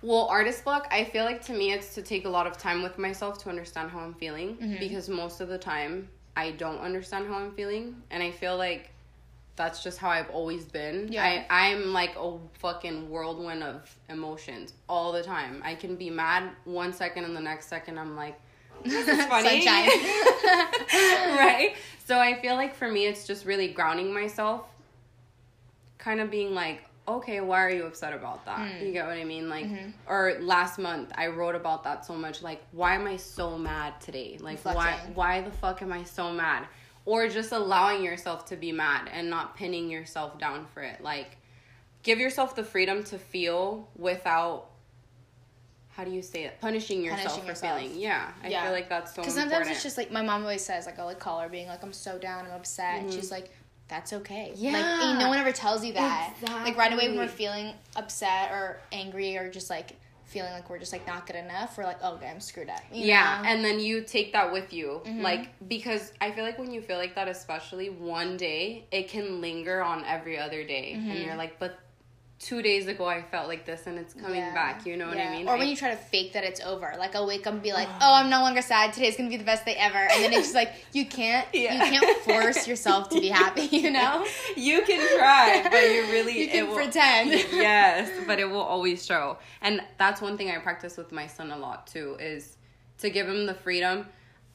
Well, 0.02 0.28
artist 0.28 0.64
block, 0.64 0.88
I 0.92 1.04
feel 1.04 1.26
like 1.26 1.44
to 1.46 1.54
me 1.54 1.74
it's 1.74 1.94
to 1.96 2.02
take 2.02 2.26
a 2.26 2.30
lot 2.30 2.48
of 2.48 2.58
time 2.58 2.84
with 2.84 2.98
myself 2.98 3.38
to 3.44 3.50
understand 3.50 3.90
how 3.92 4.00
I'm 4.00 4.14
feeling 4.14 4.56
Mm-hmm. 4.58 4.80
because 4.80 5.10
most 5.10 5.42
of 5.42 5.50
the 5.50 5.58
time 5.58 6.08
I 6.38 6.52
don't 6.52 6.80
understand 6.80 7.28
how 7.28 7.36
I'm 7.36 7.52
feeling 7.54 8.02
and 8.12 8.24
I 8.24 8.32
feel 8.32 8.56
like 8.58 8.92
that's 9.58 9.84
just 9.84 9.98
how 9.98 10.10
I've 10.10 10.30
always 10.30 10.64
been. 10.64 11.12
Yeah. 11.12 11.44
I 11.50 11.70
I'm 11.72 11.92
like 11.92 12.16
a 12.18 12.38
fucking 12.60 13.10
whirlwind 13.10 13.62
of 13.62 13.94
emotions 14.08 14.74
all 14.88 15.12
the 15.12 15.22
time. 15.22 15.62
I 15.66 15.76
can 15.76 15.98
be 15.98 16.10
mad 16.10 16.44
one 16.64 16.94
second 16.94 17.26
and 17.26 17.36
the 17.36 17.42
next 17.42 17.68
second 17.68 17.98
I'm 18.00 18.16
like 18.16 18.40
this 18.86 19.06
is 19.10 19.26
funny. 19.34 19.66
Right? 20.94 21.76
So 22.06 22.18
I 22.18 22.40
feel 22.42 22.56
like 22.56 22.74
for 22.76 22.90
me 22.90 23.06
it's 23.06 23.28
just 23.28 23.46
really 23.46 23.68
grounding 23.68 24.14
myself 24.14 24.64
kind 25.98 26.22
of 26.22 26.32
being 26.32 26.54
like 26.56 26.84
okay 27.16 27.42
why 27.42 27.60
are 27.64 27.70
you 27.70 27.86
upset 27.86 28.14
about 28.14 28.46
that 28.46 28.60
Hmm. 28.60 28.86
you 28.86 28.92
get 28.92 29.06
what 29.08 29.18
i 29.18 29.24
mean 29.24 29.50
like 29.50 29.66
Mm-hmm. 29.66 29.90
or 30.08 30.38
last 30.42 30.80
month 30.80 31.12
i 31.16 31.28
wrote 31.28 31.56
about 31.56 31.84
that 31.84 32.06
so 32.06 32.14
much 32.16 32.42
like 32.42 32.62
why 32.72 32.96
am 32.96 33.08
i 33.08 33.18
so 33.18 33.58
mad 33.58 34.00
today 34.02 34.38
like 34.40 34.60
why 34.64 34.74
Reflecting. 34.74 35.16
why 35.16 35.42
the 35.42 35.52
fuck 35.52 35.82
am 35.82 35.92
i 35.92 36.04
so 36.04 36.32
mad 36.32 36.66
or 37.06 37.28
just 37.28 37.52
allowing 37.52 38.04
yourself 38.04 38.46
to 38.48 38.56
be 38.56 38.72
mad 38.72 39.10
and 39.12 39.30
not 39.30 39.56
pinning 39.56 39.90
yourself 39.90 40.38
down 40.40 40.66
for 40.74 40.82
it 40.84 41.02
like 41.02 41.38
give 42.04 42.20
yourself 42.20 42.56
the 42.56 42.64
freedom 42.64 43.04
to 43.04 43.18
feel 43.18 43.88
without 43.96 44.66
how 45.96 46.04
do 46.06 46.12
you 46.12 46.22
say 46.22 46.44
it 46.46 46.60
punishing 46.62 47.04
yourself 47.04 47.24
Punishing 47.24 47.44
for 47.44 47.50
yourself. 47.50 47.80
feeling 47.80 48.00
yeah 48.00 48.32
i 48.44 48.48
Yeah. 48.48 48.64
feel 48.64 48.72
like 48.72 48.88
that's 48.88 49.14
so 49.16 49.22
Because 49.22 49.34
sometimes 49.36 49.68
it's 49.68 49.84
just 49.84 49.98
like 49.98 50.12
my 50.12 50.22
mom 50.22 50.44
always 50.44 50.64
says, 50.64 50.86
like 50.86 50.98
I'll 51.00 51.06
like 51.06 51.20
call 51.20 51.40
her 51.42 51.50
being 51.50 51.68
like 51.68 51.84
I'm 51.84 51.92
so 51.92 52.18
down, 52.18 52.46
I'm 52.46 52.52
upset, 52.54 53.02
and 53.02 53.12
she's 53.12 53.32
like, 53.32 53.50
that's 53.90 54.14
okay. 54.14 54.50
like 54.50 54.56
Mm-hmm. 54.56 54.66
Yeah. 54.66 55.10
and 55.12 55.20
no 55.20 55.28
one 55.30 55.38
ever 55.40 55.52
tells 55.52 55.84
you 55.84 55.94
that. 55.94 56.34
Like 56.64 56.78
right 56.78 56.94
away 56.94 57.08
when 57.10 57.18
we're 57.18 57.28
feeling 57.28 57.74
upset 57.96 58.52
or 58.52 58.80
angry 58.92 59.36
or 59.38 59.50
just 59.50 59.70
like 59.70 59.96
feeling 60.26 60.52
like 60.54 60.70
we're 60.70 60.78
just 60.78 60.94
like 60.94 61.08
not 61.08 61.26
good 61.26 61.36
enough, 61.36 61.76
we're 61.76 61.86
like, 61.86 61.98
oh, 62.04 62.14
okay, 62.14 62.28
I'm 62.30 62.40
screwed 62.40 62.70
up. 62.70 62.82
you 62.94 63.08
yeah 63.08 63.24
know? 63.24 63.30
Mm-hmm. 63.38 63.46
and 63.48 63.66
then 63.66 63.80
you 63.80 64.02
take 64.04 64.32
that 64.34 64.52
with 64.54 64.72
you 64.72 65.02
like 65.22 65.50
because 65.68 66.14
i 66.22 66.30
feel 66.30 66.44
like 66.44 66.60
when 66.60 66.72
you 66.72 66.82
feel 66.82 66.98
like 66.98 67.16
that 67.16 67.28
especially 67.28 67.90
one 67.90 68.38
day 68.38 68.86
it 68.92 69.08
can 69.10 69.42
linger 69.42 69.82
on 69.84 70.06
every 70.06 70.38
other 70.38 70.64
day 70.64 70.94
and 70.94 71.08
Mm-hmm. 71.12 71.24
you're 71.26 71.36
like 71.36 71.58
but 71.58 71.80
two 72.40 72.62
days 72.62 72.88
ago 72.88 73.04
i 73.06 73.22
felt 73.22 73.50
like 73.50 73.66
this 73.66 73.86
and 73.86 74.00
it's 74.00 74.14
coming 74.14 74.38
Yeah. 74.38 74.54
back 74.54 74.86
you 74.86 74.96
know 74.96 75.10
what 75.10 75.18
i 75.18 75.30
mean 75.30 75.46
Or 75.48 75.56
I- 75.56 75.58
when 75.60 75.68
you 75.68 75.76
try 75.76 75.90
to 75.92 75.98
fake 75.98 76.32
that 76.34 76.46
it's 76.46 76.62
over. 76.62 76.94
Like 76.98 77.14
I'll 77.16 77.28
wake 77.28 77.46
up 77.46 77.54
and 77.54 77.62
be 77.62 77.74
like, 77.74 77.90
"Oh, 78.02 78.14
I'm 78.14 78.30
no 78.30 78.40
longer 78.42 78.62
sad. 78.62 78.94
Today's 78.94 79.18
gonna 79.18 79.30
be 79.30 79.36
the 79.36 79.44
best 79.44 79.66
day 79.66 79.76
ever." 79.76 79.98
And 79.98 80.24
then 80.24 80.32
it's 80.32 80.44
just 80.44 80.56
like 80.56 80.72
you 80.94 81.06
can't, 81.06 81.46
Yeah. 81.54 81.74
you 81.84 82.00
can't 82.00 82.18
force 82.24 82.66
yourself 82.68 83.10
to 83.10 83.20
be 83.20 83.28
happy. 83.44 83.64
You 83.64 83.92
know, 83.92 84.26
you 84.56 84.82
can 84.84 85.02
try 85.18 85.68
but 85.70 85.82
you 85.94 86.04
really 86.16 86.38
you 86.40 86.46
it 86.46 86.52
can 86.52 86.68
will- 86.68 86.76
pretend. 86.76 87.32
yes 87.52 88.10
but 88.26 88.40
it 88.40 88.46
will 88.50 88.62
always 88.62 89.06
show 89.06 89.38
and 89.62 89.82
that's 89.98 90.22
one 90.22 90.38
thing 90.38 90.50
i 90.50 90.58
practice 90.58 90.96
with 90.98 91.12
my 91.12 91.28
son 91.28 91.52
a 91.52 91.58
lot 91.58 91.88
too 91.88 92.16
is 92.20 92.56
to 93.00 93.10
give 93.10 93.28
him 93.28 93.46
the 93.46 93.54
freedom 93.54 94.06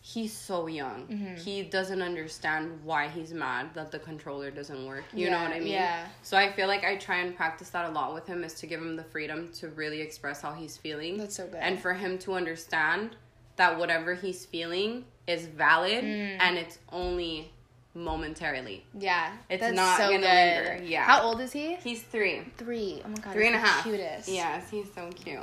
he's 0.06 0.34
so 0.36 0.66
young 0.66 1.06
Mm-hmm. 1.06 1.36
he 1.36 1.62
doesn't 1.62 2.02
understand 2.02 2.78
why 2.84 3.08
he's 3.08 3.32
mad 3.32 3.70
that 3.72 3.90
the 3.90 3.98
controller 3.98 4.50
doesn't 4.50 4.84
work 4.86 5.04
you 5.14 5.30
know 5.30 5.40
what 5.42 5.50
i 5.52 5.58
mean 5.58 5.68
yeah. 5.72 6.06
so 6.22 6.36
i 6.36 6.52
feel 6.52 6.68
like 6.68 6.84
i 6.84 6.94
try 6.96 7.18
and 7.20 7.34
practice 7.34 7.70
that 7.70 7.86
a 7.88 7.92
lot 7.92 8.12
with 8.12 8.26
him 8.26 8.44
is 8.44 8.52
to 8.54 8.66
give 8.66 8.80
him 8.82 8.96
the 8.96 9.04
freedom 9.04 9.48
to 9.54 9.68
really 9.70 10.02
express 10.02 10.42
how 10.42 10.52
he's 10.52 10.76
feeling 10.76 11.16
That's 11.16 11.36
so 11.36 11.46
good. 11.46 11.56
and 11.62 11.80
for 11.80 11.94
him 11.94 12.18
to 12.18 12.34
understand 12.34 13.16
that 13.56 13.78
whatever 13.78 14.14
he's 14.14 14.44
feeling 14.44 15.06
is 15.26 15.46
valid 15.46 16.04
Mm. 16.04 16.36
and 16.38 16.58
it's 16.58 16.78
only 16.92 17.50
momentarily. 17.94 18.84
Yeah. 18.98 19.32
It's 19.48 19.60
that's 19.62 19.76
not 19.76 19.96
so 19.96 20.10
gonna 20.10 20.18
good. 20.20 20.64
linger, 20.72 20.84
yeah. 20.84 21.04
How 21.04 21.22
old 21.22 21.40
is 21.40 21.52
he? 21.52 21.76
He's 21.76 22.02
three. 22.02 22.42
Three. 22.58 23.00
Oh 23.04 23.08
my 23.08 23.14
god. 23.16 23.32
Three 23.32 23.46
and 23.46 23.56
a 23.56 23.58
half. 23.60 23.84
Cutest. 23.84 24.28
Yes, 24.28 24.68
he's 24.70 24.92
so 24.92 25.08
cute. 25.14 25.38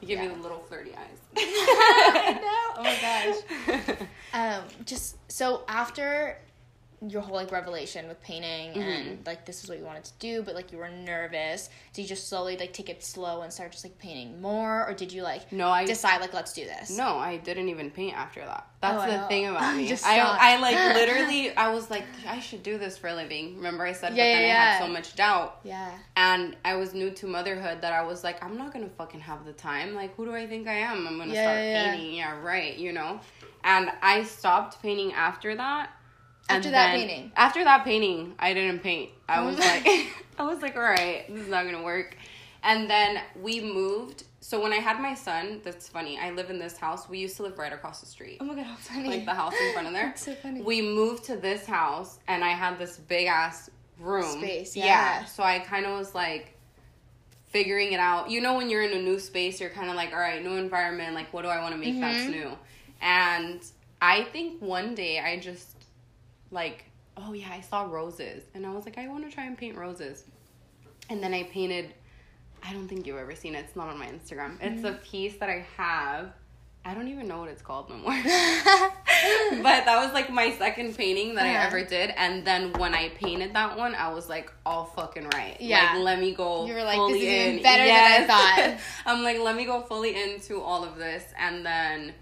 You 0.00 0.06
give 0.08 0.18
Yeah. 0.20 0.28
me 0.28 0.34
the 0.34 0.42
little 0.42 0.58
flirty 0.68 0.90
eyes. 0.94 1.18
I 1.36 2.38
know. 2.40 2.74
Oh 2.78 2.82
my 2.82 2.96
gosh. 3.00 3.96
Um, 4.34 4.64
just 4.84 5.16
so 5.30 5.62
after 5.68 6.38
your 7.10 7.22
whole 7.22 7.36
like 7.36 7.52
revelation 7.52 8.08
with 8.08 8.20
painting 8.22 8.70
Mm-hmm. 8.74 8.80
and 8.80 9.26
like 9.26 9.44
this 9.46 9.62
is 9.62 9.68
what 9.68 9.78
you 9.78 9.84
wanted 9.84 10.04
to 10.04 10.12
do, 10.18 10.42
but 10.42 10.54
like 10.54 10.72
you 10.72 10.78
were 10.78 10.88
nervous. 10.88 11.68
Did 11.92 12.02
you 12.02 12.08
just 12.08 12.28
slowly 12.28 12.56
like 12.56 12.72
take 12.72 12.88
it 12.88 13.04
slow 13.04 13.42
and 13.42 13.52
start 13.52 13.72
just 13.72 13.84
like 13.84 13.98
painting 13.98 14.40
more, 14.40 14.86
or 14.88 14.94
did 14.94 15.12
you 15.12 15.22
like 15.22 15.52
No, 15.52 15.68
I 15.68 15.84
decide 15.84 16.20
like 16.20 16.32
let's 16.34 16.52
do 16.52 16.64
this? 16.64 16.96
No, 16.96 17.16
I 17.18 17.36
didn't 17.36 17.68
even 17.68 17.90
paint 17.90 18.16
after 18.16 18.40
that. 18.40 18.66
That's 18.80 19.04
Oh, 19.04 19.10
the 19.10 19.26
thing 19.28 19.46
about 19.46 19.76
me. 19.78 19.90
I. 20.04 20.18
I 20.54 20.56
like 20.60 20.76
literally 20.94 21.54
I 21.56 21.70
was 21.72 21.90
like 21.90 22.04
I 22.26 22.40
should 22.40 22.62
do 22.62 22.78
this 22.78 22.96
for 22.98 23.08
a 23.08 23.14
living. 23.14 23.56
Remember 23.56 23.84
I 23.84 23.92
said 23.92 24.14
Yeah, 24.16 24.24
but 24.24 24.32
then 24.38 24.42
yeah, 24.42 24.46
I 24.46 24.48
yeah. 24.48 24.70
had 24.78 24.78
so 24.86 24.88
much 24.92 25.14
doubt. 25.16 25.60
Yeah. 25.64 25.90
And 26.16 26.56
I 26.64 26.76
was 26.76 26.94
new 26.94 27.10
to 27.10 27.26
motherhood 27.26 27.80
that 27.82 27.92
I 27.92 28.02
was 28.02 28.24
like, 28.24 28.42
I'm 28.44 28.56
not 28.56 28.72
gonna 28.72 28.88
fucking 28.88 29.20
have 29.20 29.44
the 29.44 29.52
time. 29.52 29.94
Like, 29.94 30.14
who 30.16 30.24
do 30.24 30.34
I 30.34 30.46
think 30.46 30.68
I 30.68 30.74
am? 30.74 31.06
I'm 31.06 31.18
gonna 31.18 31.34
Yeah, 31.34 31.42
start 31.42 31.58
painting. 31.60 32.14
Yeah, 32.14 32.40
right, 32.40 32.76
you 32.76 32.92
know? 32.92 33.20
And 33.62 33.90
I 34.02 34.24
stopped 34.24 34.82
painting 34.82 35.12
after 35.14 35.54
that. 35.56 35.90
And 36.48 36.58
After 36.58 36.70
that 36.72 36.90
painting? 36.94 37.32
After 37.36 37.64
that 37.64 37.84
painting, 37.84 38.34
I 38.38 38.52
didn't 38.54 38.80
paint. 38.80 39.10
I 39.28 39.42
was 39.42 39.58
like, 39.58 39.86
I 40.38 40.44
was 40.44 40.60
like, 40.62 40.76
all 40.76 40.82
right, 40.82 41.24
this 41.28 41.42
is 41.42 41.48
not 41.48 41.64
gonna 41.64 41.82
work. 41.82 42.16
And 42.62 42.88
then 42.88 43.20
we 43.40 43.60
moved. 43.60 44.24
So 44.40 44.60
when 44.60 44.72
I 44.72 44.76
had 44.76 45.00
my 45.00 45.14
son, 45.14 45.60
that's 45.64 45.88
funny. 45.88 46.18
I 46.18 46.30
live 46.30 46.50
in 46.50 46.58
this 46.58 46.76
house. 46.76 47.08
We 47.08 47.18
used 47.18 47.36
to 47.36 47.42
live 47.44 47.58
right 47.58 47.72
across 47.72 48.00
the 48.00 48.06
street 48.06 48.38
Oh 48.40 48.44
my 48.44 48.54
god, 48.54 48.64
how 48.64 48.74
funny. 48.76 49.08
like 49.08 49.24
the 49.24 49.34
house 49.34 49.54
in 49.58 49.72
front 49.72 49.86
of 49.86 49.94
there. 49.94 50.04
That's 50.08 50.22
so 50.24 50.34
funny. 50.34 50.60
We 50.60 50.82
moved 50.82 51.24
to 51.24 51.36
this 51.36 51.64
house 51.64 52.18
and 52.28 52.44
I 52.44 52.50
had 52.50 52.78
this 52.78 52.98
big 52.98 53.26
ass 53.26 53.70
room. 53.98 54.38
Space, 54.38 54.76
yeah. 54.76 55.24
So 55.24 55.42
I 55.42 55.60
kind 55.60 55.86
of 55.86 55.98
was 55.98 56.14
like 56.14 56.54
figuring 57.48 57.92
it 57.92 58.00
out. 58.00 58.30
You 58.30 58.40
know, 58.40 58.54
when 58.54 58.68
you're 58.68 58.82
in 58.82 58.92
a 58.96 59.00
new 59.02 59.18
space, 59.18 59.60
you're 59.60 59.70
kind 59.70 59.88
of 59.88 59.96
like, 59.96 60.12
all 60.12 60.18
right, 60.18 60.42
new 60.42 60.56
environment. 60.56 61.14
Like, 61.14 61.32
what 61.32 61.42
do 61.42 61.48
I 61.48 61.60
want 61.60 61.72
to 61.74 61.78
make 61.80 61.98
that's 62.00 62.24
Mhm. 62.24 62.30
new? 62.30 62.58
And 63.00 63.60
I 64.02 64.24
think 64.24 64.60
one 64.60 64.94
day 64.94 65.20
I 65.20 65.38
just 65.38 65.73
like, 66.54 66.84
oh 67.16 67.32
yeah, 67.32 67.48
I 67.52 67.60
saw 67.60 67.82
roses 67.84 68.42
and 68.54 68.64
I 68.66 68.70
was 68.70 68.84
like, 68.86 68.96
I 68.98 69.06
want 69.08 69.28
to 69.28 69.34
try 69.34 69.44
and 69.44 69.56
paint 69.58 69.76
roses. 69.76 70.24
And 71.10 71.22
then 71.22 71.34
I 71.34 71.42
painted. 71.44 71.92
I 72.66 72.72
don't 72.72 72.88
think 72.88 73.06
you've 73.06 73.18
ever 73.18 73.34
seen 73.34 73.54
it. 73.54 73.58
It's 73.66 73.76
not 73.76 73.88
on 73.88 73.98
my 73.98 74.06
Instagram. 74.06 74.56
It's 74.62 74.82
Mm-hmm. 74.82 74.86
a 74.86 74.92
piece 74.94 75.36
that 75.36 75.50
I 75.50 75.66
have. 75.76 76.32
I 76.86 76.92
don't 76.94 77.08
even 77.08 77.28
know 77.28 77.38
what 77.40 77.48
it's 77.50 77.62
called 77.62 77.88
no 77.90 77.96
more. 77.96 78.12
but 79.62 79.84
that 79.86 80.02
was 80.04 80.12
like 80.12 80.30
my 80.30 80.50
second 80.56 80.96
painting 80.96 81.34
that 81.36 81.46
I 81.46 81.54
Uh-huh. 81.56 81.66
ever 81.66 81.84
did. 81.84 82.10
And 82.16 82.44
then 82.46 82.72
when 82.74 82.94
I 82.94 83.08
painted 83.10 83.54
that 83.54 83.76
one, 83.76 83.94
I 83.94 84.12
was 84.12 84.28
like, 84.28 84.50
all 84.66 84.84
fucking 84.86 85.28
right. 85.30 85.56
Yeah. 85.60 85.94
Like, 85.94 86.02
let 86.04 86.20
me 86.20 86.34
go. 86.34 86.66
You 86.66 86.74
were 86.74 86.84
like, 86.84 86.98
this 87.12 87.16
is 87.18 87.22
even 87.22 87.56
in. 87.58 87.62
better 87.62 87.84
than 87.84 88.22
I 88.22 88.26
thought. 88.26 88.78
I'm 89.06 89.22
like, 89.22 89.38
let 89.40 89.56
me 89.56 89.64
go 89.64 89.80
fully 89.82 90.14
into 90.22 90.60
all 90.60 90.84
of 90.84 90.96
this. 90.96 91.24
And 91.38 91.64
then 91.64 92.12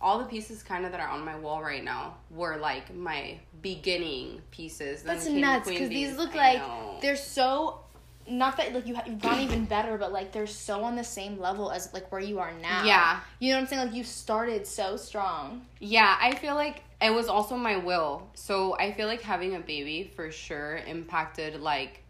all 0.00 0.18
the 0.18 0.24
pieces 0.24 0.62
kind 0.62 0.84
of 0.84 0.92
that 0.92 1.00
are 1.00 1.08
on 1.08 1.24
my 1.24 1.36
wall 1.36 1.62
right 1.62 1.82
now 1.82 2.14
were 2.30 2.56
like 2.56 2.94
my 2.94 3.38
beginning 3.62 4.40
pieces. 4.50 5.02
That's 5.02 5.26
nuts 5.26 5.68
because 5.68 5.88
these 5.88 6.16
look 6.16 6.34
I 6.34 6.36
like 6.36 6.58
know. 6.58 6.98
they're 7.02 7.16
so 7.16 7.80
not 8.28 8.56
that 8.58 8.72
like 8.74 8.86
you 8.86 8.94
ha- 8.94 9.04
you've 9.06 9.20
gone 9.20 9.40
even 9.40 9.64
better, 9.64 9.96
but 9.96 10.12
like 10.12 10.32
they're 10.32 10.46
so 10.46 10.84
on 10.84 10.96
the 10.96 11.04
same 11.04 11.40
level 11.40 11.70
as 11.70 11.92
like 11.92 12.10
where 12.12 12.20
you 12.20 12.38
are 12.38 12.52
now. 12.60 12.84
Yeah. 12.84 13.20
you 13.40 13.50
know 13.50 13.56
what 13.56 13.62
I'm 13.62 13.66
saying? 13.68 13.86
Like 13.86 13.94
you 13.94 14.04
started 14.04 14.66
so 14.66 14.96
strong. 14.96 15.62
Yeah, 15.80 16.16
I 16.20 16.34
feel 16.34 16.54
like 16.54 16.82
it 17.00 17.10
was 17.10 17.28
also 17.28 17.56
my 17.56 17.76
will. 17.76 18.28
So 18.34 18.76
I 18.78 18.92
feel 18.92 19.06
like 19.06 19.22
having 19.22 19.56
a 19.56 19.60
baby 19.60 20.10
for 20.14 20.30
sure 20.30 20.76
impacted 20.86 21.60
like 21.60 22.02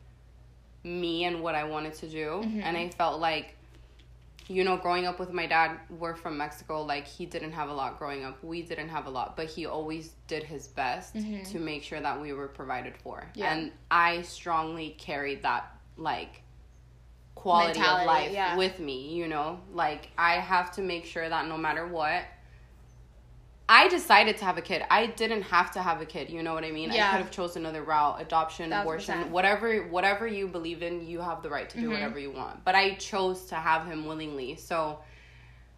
me 0.84 1.24
and 1.24 1.42
what 1.42 1.54
I 1.54 1.64
wanted 1.64 1.94
to 1.94 2.08
do. 2.08 2.42
Mm-hmm. 2.44 2.60
And 2.60 2.76
I 2.76 2.88
felt 2.90 3.20
like 3.20 3.54
you 4.48 4.64
know, 4.64 4.78
growing 4.78 5.06
up 5.06 5.20
with 5.20 5.32
my 5.32 5.46
dad, 5.46 5.78
we're 5.90 6.14
from 6.14 6.38
Mexico, 6.38 6.82
like 6.82 7.06
he 7.06 7.26
didn't 7.26 7.52
have 7.52 7.68
a 7.68 7.74
lot 7.74 7.98
growing 7.98 8.24
up. 8.24 8.42
We 8.42 8.62
didn't 8.62 8.88
have 8.88 9.06
a 9.06 9.10
lot, 9.10 9.36
but 9.36 9.46
he 9.46 9.66
always 9.66 10.12
did 10.26 10.42
his 10.42 10.68
best 10.68 11.14
to 11.14 11.58
make 11.58 11.82
sure 11.82 12.00
that 12.00 12.20
we 12.20 12.32
were 12.32 12.48
provided 12.48 12.96
for. 12.96 13.18
Mm-hmm. 13.18 13.38
Yeah. 13.38 13.54
And 13.54 13.72
I 13.90 14.22
strongly 14.22 14.96
carried 14.98 15.42
that 15.42 15.70
like 15.98 16.42
quality 17.34 17.78
Mentality, 17.78 18.02
of 18.02 18.06
life 18.06 18.32
yeah. 18.32 18.56
with 18.56 18.80
me, 18.80 19.14
you 19.14 19.28
know? 19.28 19.60
Like 19.72 20.10
I 20.16 20.34
have 20.34 20.72
to 20.72 20.82
make 20.82 21.04
sure 21.04 21.28
that 21.28 21.46
no 21.46 21.58
matter 21.58 21.86
what 21.86 22.24
I 23.70 23.88
decided 23.88 24.38
to 24.38 24.44
have 24.46 24.56
a 24.56 24.62
kid. 24.62 24.82
I 24.90 25.06
didn't 25.06 25.42
have 25.42 25.70
to 25.72 25.82
have 25.82 26.00
a 26.00 26.06
kid. 26.06 26.30
You 26.30 26.42
know 26.42 26.54
what 26.54 26.64
I 26.64 26.70
mean? 26.70 26.90
Yeah. 26.90 27.08
I 27.08 27.10
could 27.10 27.20
have 27.20 27.30
chosen 27.30 27.62
another 27.66 27.82
route, 27.82 28.20
adoption, 28.20 28.70
Thousand 28.70 28.82
abortion, 28.82 29.30
whatever 29.30 29.82
whatever 29.88 30.26
you 30.26 30.48
believe 30.48 30.82
in, 30.82 31.06
you 31.06 31.20
have 31.20 31.42
the 31.42 31.50
right 31.50 31.68
to 31.70 31.76
do 31.76 31.82
Mm-hmm. 31.84 31.92
whatever 31.92 32.18
you 32.18 32.30
want. 32.30 32.64
But 32.64 32.74
I 32.74 32.94
chose 32.94 33.44
to 33.46 33.56
have 33.56 33.86
him 33.86 34.06
willingly. 34.06 34.56
So 34.56 35.00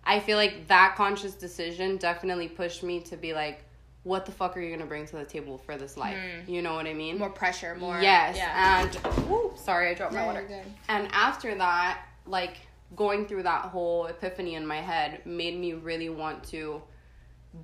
I 0.04 0.20
feel 0.20 0.36
like 0.36 0.68
that 0.68 0.94
conscious 0.96 1.34
decision 1.34 1.96
definitely 1.96 2.48
pushed 2.48 2.82
me 2.82 3.00
to 3.00 3.16
be 3.16 3.32
like, 3.34 3.64
what 4.04 4.24
the 4.24 4.32
fuck 4.32 4.56
are 4.56 4.60
you 4.60 4.70
gonna 4.74 4.86
bring 4.86 5.04
to 5.06 5.16
the 5.16 5.24
table 5.24 5.58
for 5.58 5.76
this 5.76 5.96
life? 5.96 6.16
You 6.46 6.62
know 6.62 6.74
what 6.74 6.86
I 6.86 6.94
mean? 6.94 7.18
More 7.18 7.28
pressure, 7.28 7.74
more. 7.74 8.00
Yes. 8.00 8.36
Yeah. 8.36 8.82
And 8.82 8.94
whoop, 9.28 9.58
sorry, 9.58 9.88
I 9.90 9.94
dropped 9.94 10.14
my 10.14 10.24
water. 10.24 10.46
And 10.88 11.08
after 11.12 11.54
that, 11.56 12.02
like 12.24 12.56
going 12.96 13.26
through 13.26 13.42
that 13.42 13.66
whole 13.66 14.06
epiphany 14.06 14.54
in 14.54 14.66
my 14.66 14.80
head 14.80 15.20
made 15.26 15.58
me 15.58 15.74
really 15.74 16.08
want 16.08 16.44
to 16.44 16.82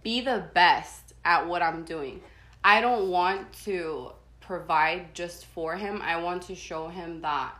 be 0.02 0.20
the 0.20 0.44
best 0.54 1.14
at 1.24 1.46
what 1.46 1.62
I'm 1.62 1.84
doing. 1.84 2.20
I 2.64 2.80
don't 2.80 3.08
want 3.10 3.52
to 3.64 4.12
provide 4.40 5.14
just 5.14 5.46
for 5.46 5.76
him. 5.76 6.00
I 6.02 6.16
want 6.22 6.42
to 6.42 6.54
show 6.54 6.88
him 6.88 7.22
that 7.22 7.52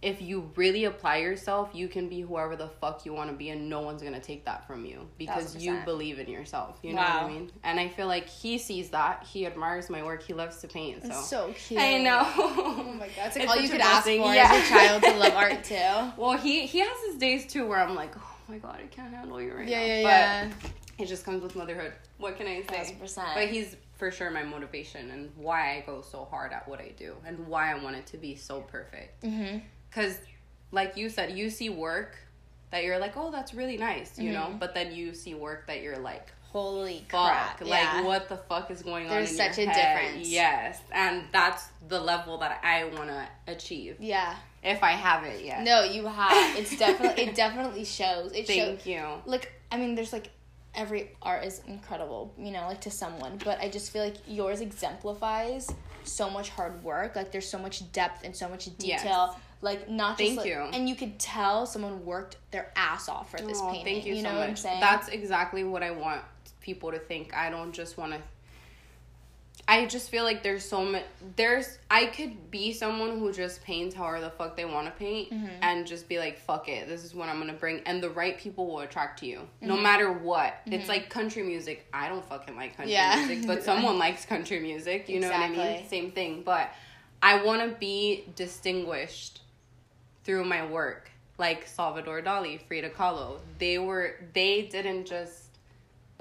if 0.00 0.20
you 0.20 0.50
really 0.56 0.86
apply 0.86 1.18
yourself, 1.18 1.70
you 1.74 1.86
can 1.86 2.08
be 2.08 2.20
whoever 2.22 2.56
the 2.56 2.66
fuck 2.66 3.06
you 3.06 3.12
want 3.12 3.30
to 3.30 3.36
be, 3.36 3.50
and 3.50 3.68
no 3.70 3.82
one's 3.82 4.02
gonna 4.02 4.18
take 4.18 4.44
that 4.46 4.66
from 4.66 4.84
you 4.84 5.06
because 5.16 5.44
Thousand 5.44 5.60
you 5.60 5.78
believe 5.84 6.18
in 6.18 6.28
yourself. 6.28 6.76
You 6.82 6.94
know 6.94 7.02
what 7.02 7.08
I 7.22 7.28
mean? 7.28 7.52
And 7.62 7.78
I 7.78 7.86
feel 7.88 8.08
like 8.08 8.26
he 8.28 8.58
sees 8.58 8.88
that. 8.90 9.24
He 9.32 9.46
admires 9.46 9.88
my 9.88 10.02
work. 10.02 10.22
He 10.24 10.32
loves 10.34 10.56
to 10.62 10.66
paint. 10.66 11.06
So, 11.06 11.12
so 11.12 11.54
cute. 11.54 11.78
I 11.80 11.98
know. 11.98 12.22
Oh 12.36 12.94
my 12.98 13.06
god, 13.16 13.26
it's 13.28 13.36
like 13.36 13.44
It's 13.44 13.52
all 13.52 13.60
you 13.60 13.68
could 13.68 13.80
ask 13.80 14.04
for 14.08 14.16
blessing. 14.16 14.40
as 14.40 14.66
a 14.66 14.68
child 14.68 15.02
to 15.04 15.12
love 15.18 15.34
art 15.34 15.62
too. 16.16 16.20
Well, 16.20 16.36
he 16.36 16.66
he 16.66 16.80
has 16.80 16.96
his 17.06 17.16
days 17.18 17.46
too 17.46 17.64
where 17.68 17.78
I'm 17.78 17.94
like, 17.94 18.12
oh 18.16 18.36
my 18.48 18.58
god, 18.58 18.80
I 18.82 18.86
can't 18.88 19.14
handle 19.14 19.40
you 19.40 19.54
right 19.54 19.68
Yeah, 19.68 19.78
now. 19.78 19.86
yeah, 19.86 20.02
but 20.48 20.64
yeah. 20.64 20.70
It 21.02 21.08
just 21.08 21.24
comes 21.24 21.42
with 21.42 21.56
motherhood. 21.56 21.92
What 22.18 22.36
can 22.36 22.46
I 22.46 22.62
say? 22.62 22.78
Thousand 22.78 23.00
percent. 23.00 23.28
But 23.34 23.48
he's 23.48 23.76
for 23.94 24.10
sure 24.10 24.30
my 24.30 24.42
motivation 24.42 25.10
and 25.10 25.30
why 25.36 25.76
I 25.76 25.84
go 25.86 26.02
so 26.02 26.26
hard 26.30 26.52
at 26.52 26.66
what 26.68 26.80
I 26.80 26.92
do 26.96 27.14
and 27.26 27.46
why 27.46 27.72
I 27.72 27.82
want 27.82 27.96
it 27.96 28.06
to 28.06 28.16
be 28.16 28.36
so 28.36 28.60
perfect. 28.60 29.22
Mm-hmm. 29.22 29.58
Because, 29.88 30.18
like 30.70 30.96
you 30.96 31.08
said, 31.08 31.36
you 31.36 31.50
see 31.50 31.70
work 31.70 32.16
that 32.70 32.84
you're 32.84 32.98
like, 32.98 33.16
oh, 33.16 33.30
that's 33.30 33.52
really 33.52 33.76
nice, 33.76 34.18
you 34.18 34.32
know. 34.32 34.54
But 34.58 34.74
then 34.74 34.92
you 34.94 35.14
see 35.14 35.34
work 35.34 35.66
that 35.66 35.82
you're 35.82 35.98
like, 35.98 36.32
Holy 36.52 37.04
fuck, 37.08 37.30
crap! 37.30 37.60
like 37.62 37.70
yeah. 37.70 38.02
what 38.02 38.28
the 38.28 38.36
fuck 38.36 38.70
is 38.70 38.82
going 38.82 39.06
on? 39.06 39.10
There's 39.10 39.34
such 39.34 39.56
a 39.56 39.66
head? 39.66 40.02
difference. 40.04 40.28
Yes, 40.28 40.80
and 40.92 41.24
that's 41.32 41.68
the 41.88 41.98
level 41.98 42.36
that 42.38 42.60
I 42.62 42.84
want 42.84 43.08
to 43.08 43.26
achieve 43.46 43.96
Yeah. 44.00 44.34
if 44.62 44.82
I 44.82 44.90
have 44.90 45.24
it 45.24 45.42
yet. 45.42 45.62
No, 45.62 45.82
you 45.82 46.06
have. 46.06 46.58
It's 46.58 46.76
definitely 46.76 47.22
it 47.22 47.34
definitely 47.34 47.84
shows. 47.86 48.32
It 48.32 48.46
shows 48.46 48.56
Thank 48.56 48.86
you. 48.86 49.02
like 49.24 49.50
I 49.70 49.78
mean, 49.78 49.94
there's 49.94 50.12
like 50.12 50.30
every 50.74 51.10
art 51.20 51.44
is 51.44 51.60
incredible, 51.66 52.32
you 52.38 52.50
know, 52.50 52.66
like 52.66 52.80
to 52.82 52.90
someone, 52.90 53.38
but 53.44 53.60
I 53.60 53.68
just 53.68 53.90
feel 53.92 54.02
like 54.04 54.16
yours 54.26 54.60
exemplifies 54.60 55.70
so 56.04 56.30
much 56.30 56.50
hard 56.50 56.82
work. 56.82 57.14
Like 57.16 57.30
there's 57.32 57.48
so 57.48 57.58
much 57.58 57.90
depth 57.92 58.24
and 58.24 58.34
so 58.34 58.48
much 58.48 58.64
detail. 58.78 59.30
Yes. 59.30 59.36
Like 59.60 59.88
not 59.88 60.18
just 60.18 60.28
Thank 60.28 60.38
like- 60.38 60.48
you. 60.48 60.60
and 60.72 60.88
you 60.88 60.94
could 60.94 61.18
tell 61.18 61.66
someone 61.66 62.04
worked 62.04 62.36
their 62.50 62.72
ass 62.74 63.08
off 63.08 63.30
for 63.30 63.38
this 63.38 63.58
oh, 63.60 63.66
Aw, 63.66 63.72
painting. 63.72 63.94
Thank 64.02 64.06
you, 64.06 64.22
know 64.22 64.30
so 64.30 64.34
what 64.34 64.42
I'm 64.44 64.50
much. 64.50 64.58
saying? 64.60 64.80
That's 64.80 65.08
exactly 65.08 65.64
what 65.64 65.82
I 65.82 65.90
want 65.90 66.22
people 66.60 66.90
to 66.90 66.98
think. 66.98 67.34
I 67.34 67.50
don't 67.50 67.72
just 67.72 67.96
want 67.98 68.12
to. 68.12 68.18
I 69.68 69.86
just 69.86 70.10
feel 70.10 70.24
like 70.24 70.42
there's 70.42 70.64
so 70.64 70.84
much. 70.84 71.04
There's 71.36 71.78
I 71.90 72.06
could 72.06 72.50
be 72.50 72.72
someone 72.72 73.18
who 73.18 73.32
just 73.32 73.62
paints 73.62 73.94
however 73.94 74.20
the 74.20 74.30
fuck 74.30 74.56
they 74.56 74.64
want 74.64 74.86
to 74.88 74.92
paint, 74.92 75.30
Mm-hmm. 75.30 75.46
and 75.62 75.86
just 75.86 76.08
be 76.08 76.18
like, 76.18 76.38
"Fuck 76.38 76.68
it, 76.68 76.88
this 76.88 77.04
is 77.04 77.14
what 77.14 77.28
I'm 77.28 77.38
gonna 77.38 77.52
bring," 77.52 77.80
and 77.86 78.02
the 78.02 78.10
right 78.10 78.36
people 78.36 78.66
will 78.66 78.80
attract 78.80 79.20
to 79.20 79.26
you, 79.26 79.40
no 79.60 79.74
Mm-hmm. 79.74 79.82
matter 79.82 80.12
what. 80.12 80.54
It's 80.66 80.88
like 80.88 81.10
country 81.10 81.42
music. 81.44 81.86
I 81.92 82.08
don't 82.08 82.24
fucking 82.24 82.56
like 82.56 82.76
country 82.76 82.92
Yeah. 82.94 83.14
music, 83.24 83.46
but 83.46 83.62
someone 83.70 83.98
likes 83.98 84.24
country 84.26 84.58
music. 84.58 85.08
You 85.08 85.20
know 85.20 85.28
what 85.30 85.40
I 85.40 85.48
mean? 85.48 85.86
Same 85.86 86.10
thing, 86.10 86.42
but 86.44 86.70
I 87.22 87.42
want 87.44 87.62
to 87.62 87.76
be 87.78 88.24
distinguished 88.34 89.40
through 90.24 90.44
my 90.44 90.66
work 90.66 91.10
like 91.38 91.66
salvador 91.66 92.20
dali 92.22 92.60
frida 92.68 92.90
kahlo 92.90 93.40
they 93.58 93.78
were 93.78 94.14
they 94.34 94.62
didn't 94.62 95.04
just 95.06 95.41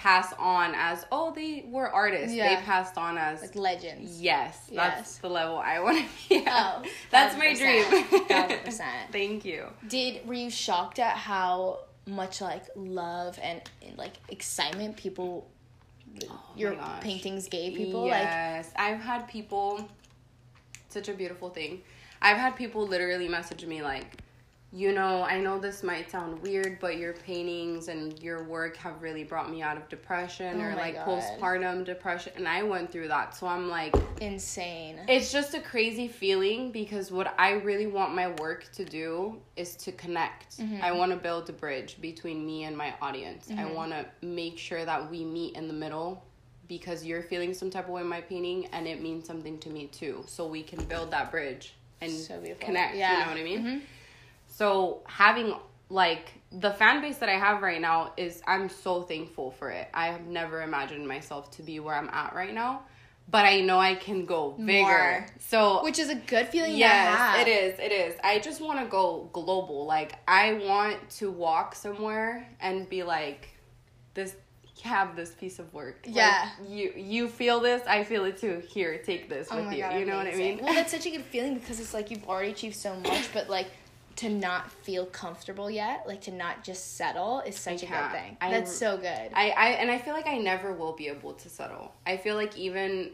pass 0.02 0.34
on 0.40 0.74
as 0.76 1.06
oh 1.12 1.32
they 1.34 1.64
were 1.68 1.88
artists 1.90 2.34
Yeah. 2.36 2.56
they 2.56 2.62
passed 2.64 2.98
on 2.98 3.18
as 3.20 3.42
like 3.42 3.56
legends. 3.56 4.20
yes 4.22 4.58
that's 4.74 5.18
the 5.20 5.30
level 5.30 5.58
i 5.58 5.80
want 5.80 5.98
to 6.00 6.06
be 6.30 6.38
at. 6.38 6.48
Oh, 6.52 6.84
that's 7.12 7.38
my 7.38 7.48
1000%, 7.48 7.58
dream 7.60 7.84
1000%. 8.28 8.82
thank 9.12 9.46
you 9.46 9.68
Did 9.88 10.26
were 10.28 10.34
you 10.34 10.50
shocked 10.50 10.98
at 10.98 11.16
how 11.18 11.82
much 12.08 12.42
like 12.42 12.64
love 12.76 13.38
and, 13.44 13.62
and 13.86 13.96
like 13.98 14.14
excitement 14.30 14.98
people 14.98 15.48
oh 16.30 16.40
your 16.56 16.74
Oh 16.74 16.78
gosh. 16.78 17.02
paintings 17.04 17.48
gave 17.48 17.76
people 17.76 18.02
like 18.02 18.24
Yes, 18.24 18.72
I've 18.76 19.00
had 19.00 19.28
people. 19.28 19.88
Such 20.90 21.08
a 21.10 21.14
beautiful 21.14 21.50
thing. 21.50 21.82
I've 22.22 22.38
had 22.38 22.56
people 22.58 22.86
literally 22.86 23.28
message 23.30 23.64
me 23.66 23.82
like, 23.82 24.18
you 24.74 24.94
know, 24.94 25.24
I 25.24 25.38
know 25.40 25.60
this 25.60 25.84
might 25.84 26.10
sound 26.10 26.42
weird, 26.42 26.80
but 26.80 26.96
your 26.98 27.12
paintings 27.12 27.90
and 27.90 28.18
your 28.24 28.44
work 28.44 28.78
have 28.78 29.02
really 29.02 29.26
brought 29.26 29.50
me 29.52 29.62
out 29.62 29.76
of 29.76 29.90
depression 29.90 30.62
Oh 30.62 30.64
or 30.64 30.76
like 30.76 30.96
God. 30.96 31.08
postpartum 31.08 31.84
depression, 31.84 32.32
and 32.38 32.48
I 32.48 32.64
went 32.64 32.90
through 32.90 33.10
that. 33.10 33.36
So 33.36 33.48
I'm 33.48 33.68
like, 33.70 33.94
insane 34.22 35.00
it's 35.10 35.32
just 35.32 35.54
a 35.56 35.60
crazy 35.60 36.08
feeling 36.08 36.72
because 36.72 37.12
what 37.12 37.34
I 37.38 37.52
really 37.54 37.88
want 37.88 38.16
my 38.16 38.30
work 38.40 38.72
to 38.74 38.86
do 38.86 39.42
is 39.58 39.76
to 39.78 39.92
connect. 39.92 40.60
Mm-hmm. 40.60 40.82
I 40.84 40.92
want 40.94 41.12
to 41.12 41.18
build 41.18 41.50
a 41.50 41.54
bridge 41.54 42.00
between 42.00 42.46
me 42.46 42.64
and 42.64 42.78
my 42.78 42.94
audience. 43.02 43.50
I 43.52 43.54
Mm-hmm. 43.64 43.74
want 43.76 43.92
to 43.92 44.06
make 44.26 44.58
sure 44.58 44.86
that 44.86 45.10
we 45.12 45.26
meet 45.26 45.56
in 45.56 45.68
the 45.68 45.74
middle 45.74 46.24
because 46.70 47.04
you're 47.04 47.24
feeling 47.24 47.54
some 47.54 47.70
type 47.70 47.86
of 47.88 47.92
way 47.92 48.02
in 48.02 48.08
my 48.08 48.22
painting 48.22 48.68
and 48.72 48.88
it 48.88 49.02
means 49.02 49.28
something 49.28 49.60
to 49.60 49.70
me 49.70 49.88
too. 49.88 50.24
So 50.28 50.48
we 50.48 50.64
can 50.64 50.82
build 50.86 51.12
that 51.12 51.30
bridge 51.30 51.74
and 52.00 52.10
So 52.12 52.42
connect. 52.62 52.96
Yeah. 52.96 53.12
You 53.12 53.20
know 53.26 53.32
what 53.32 53.38
I 53.40 53.44
mean? 53.44 53.66
Mhm. 53.66 53.82
So 54.52 55.02
having 55.06 55.56
like 55.90 56.34
the 56.52 56.72
fan 56.72 57.02
base 57.02 57.18
that 57.18 57.30
I 57.30 57.38
have 57.38 57.62
right 57.62 57.80
now 57.80 58.12
is 58.18 58.42
I'm 58.46 58.68
so 58.70 59.02
thankful 59.02 59.52
for 59.52 59.70
it. 59.70 59.88
I 59.94 60.08
have 60.08 60.26
never 60.28 60.62
imagined 60.62 61.08
myself 61.08 61.50
to 61.52 61.64
be 61.64 61.80
where 61.80 61.96
I'm 61.96 62.10
at 62.10 62.36
right 62.36 62.54
now, 62.54 62.82
but 63.30 63.46
I 63.46 63.62
know 63.62 63.80
I 63.80 63.96
can 63.96 64.26
go 64.26 64.52
bigger. 64.52 64.86
More. 64.86 65.26
So 65.40 65.84
which 65.84 66.00
is 66.00 66.10
a 66.10 66.16
good 66.16 66.50
feeling 66.50 66.76
yes, 66.76 67.18
have 67.18 67.48
it 67.48 67.50
is. 67.50 67.80
It 67.80 67.94
is. 67.94 68.16
I 68.24 68.40
just 68.40 68.60
want 68.60 68.80
to 68.80 68.86
go 68.86 69.30
global. 69.32 69.86
Like 69.86 70.14
I 70.28 70.54
want 70.54 71.10
to 71.12 71.32
walk 71.32 71.74
somewhere 71.74 72.48
and 72.60 72.90
be 72.90 73.04
like 73.04 73.48
this 74.14 74.36
have 74.84 75.16
this 75.16 75.32
piece 75.32 75.60
of 75.60 75.74
work. 75.74 76.00
Like, 76.06 76.16
Yeah. 76.16 76.50
you 76.68 76.92
you 76.96 77.28
feel 77.30 77.60
this, 77.60 77.84
I 77.88 78.04
feel 78.04 78.26
it 78.26 78.38
too. 78.38 78.62
Here, 78.68 78.98
take 78.98 79.30
this 79.30 79.48
Oh 79.50 79.64
with 79.64 79.74
you. 79.74 79.84
God, 79.84 80.00
you 80.00 80.06
know 80.06 80.18
what 80.18 80.28
I 80.28 80.36
mean? 80.36 80.60
Well, 80.62 80.74
that's 80.74 80.92
such 80.92 81.06
a 81.06 81.12
good 81.12 81.24
feeling 81.24 81.54
because 81.56 81.80
it's 81.80 81.94
like 81.94 82.12
you've 82.12 82.28
already 82.28 82.52
achieved 82.52 82.76
so 82.76 82.96
much, 82.96 83.32
but 83.34 83.50
like 83.50 83.68
to 84.18 84.30
not 84.30 84.72
feel 84.72 85.06
comfortable 85.06 85.70
yet, 85.70 86.04
like 86.08 86.22
to 86.22 86.32
not 86.32 86.64
just 86.64 86.98
settle, 86.98 87.42
is 87.42 87.56
such 87.58 87.84
a 87.84 87.86
good 87.86 88.12
thing. 88.12 88.38
I 88.42 88.50
that's 88.52 88.76
so 88.76 88.98
good. 88.98 89.30
I, 89.34 89.50
I 89.52 89.68
and 89.80 89.90
I 89.92 89.98
feel 89.98 90.14
like 90.14 90.28
I 90.28 90.38
never 90.38 90.74
will 90.74 90.94
be 90.94 91.08
able 91.08 91.34
to 91.34 91.50
settle. 91.50 91.94
I 92.06 92.18
feel 92.18 92.36
like 92.36 92.58
even 92.58 93.12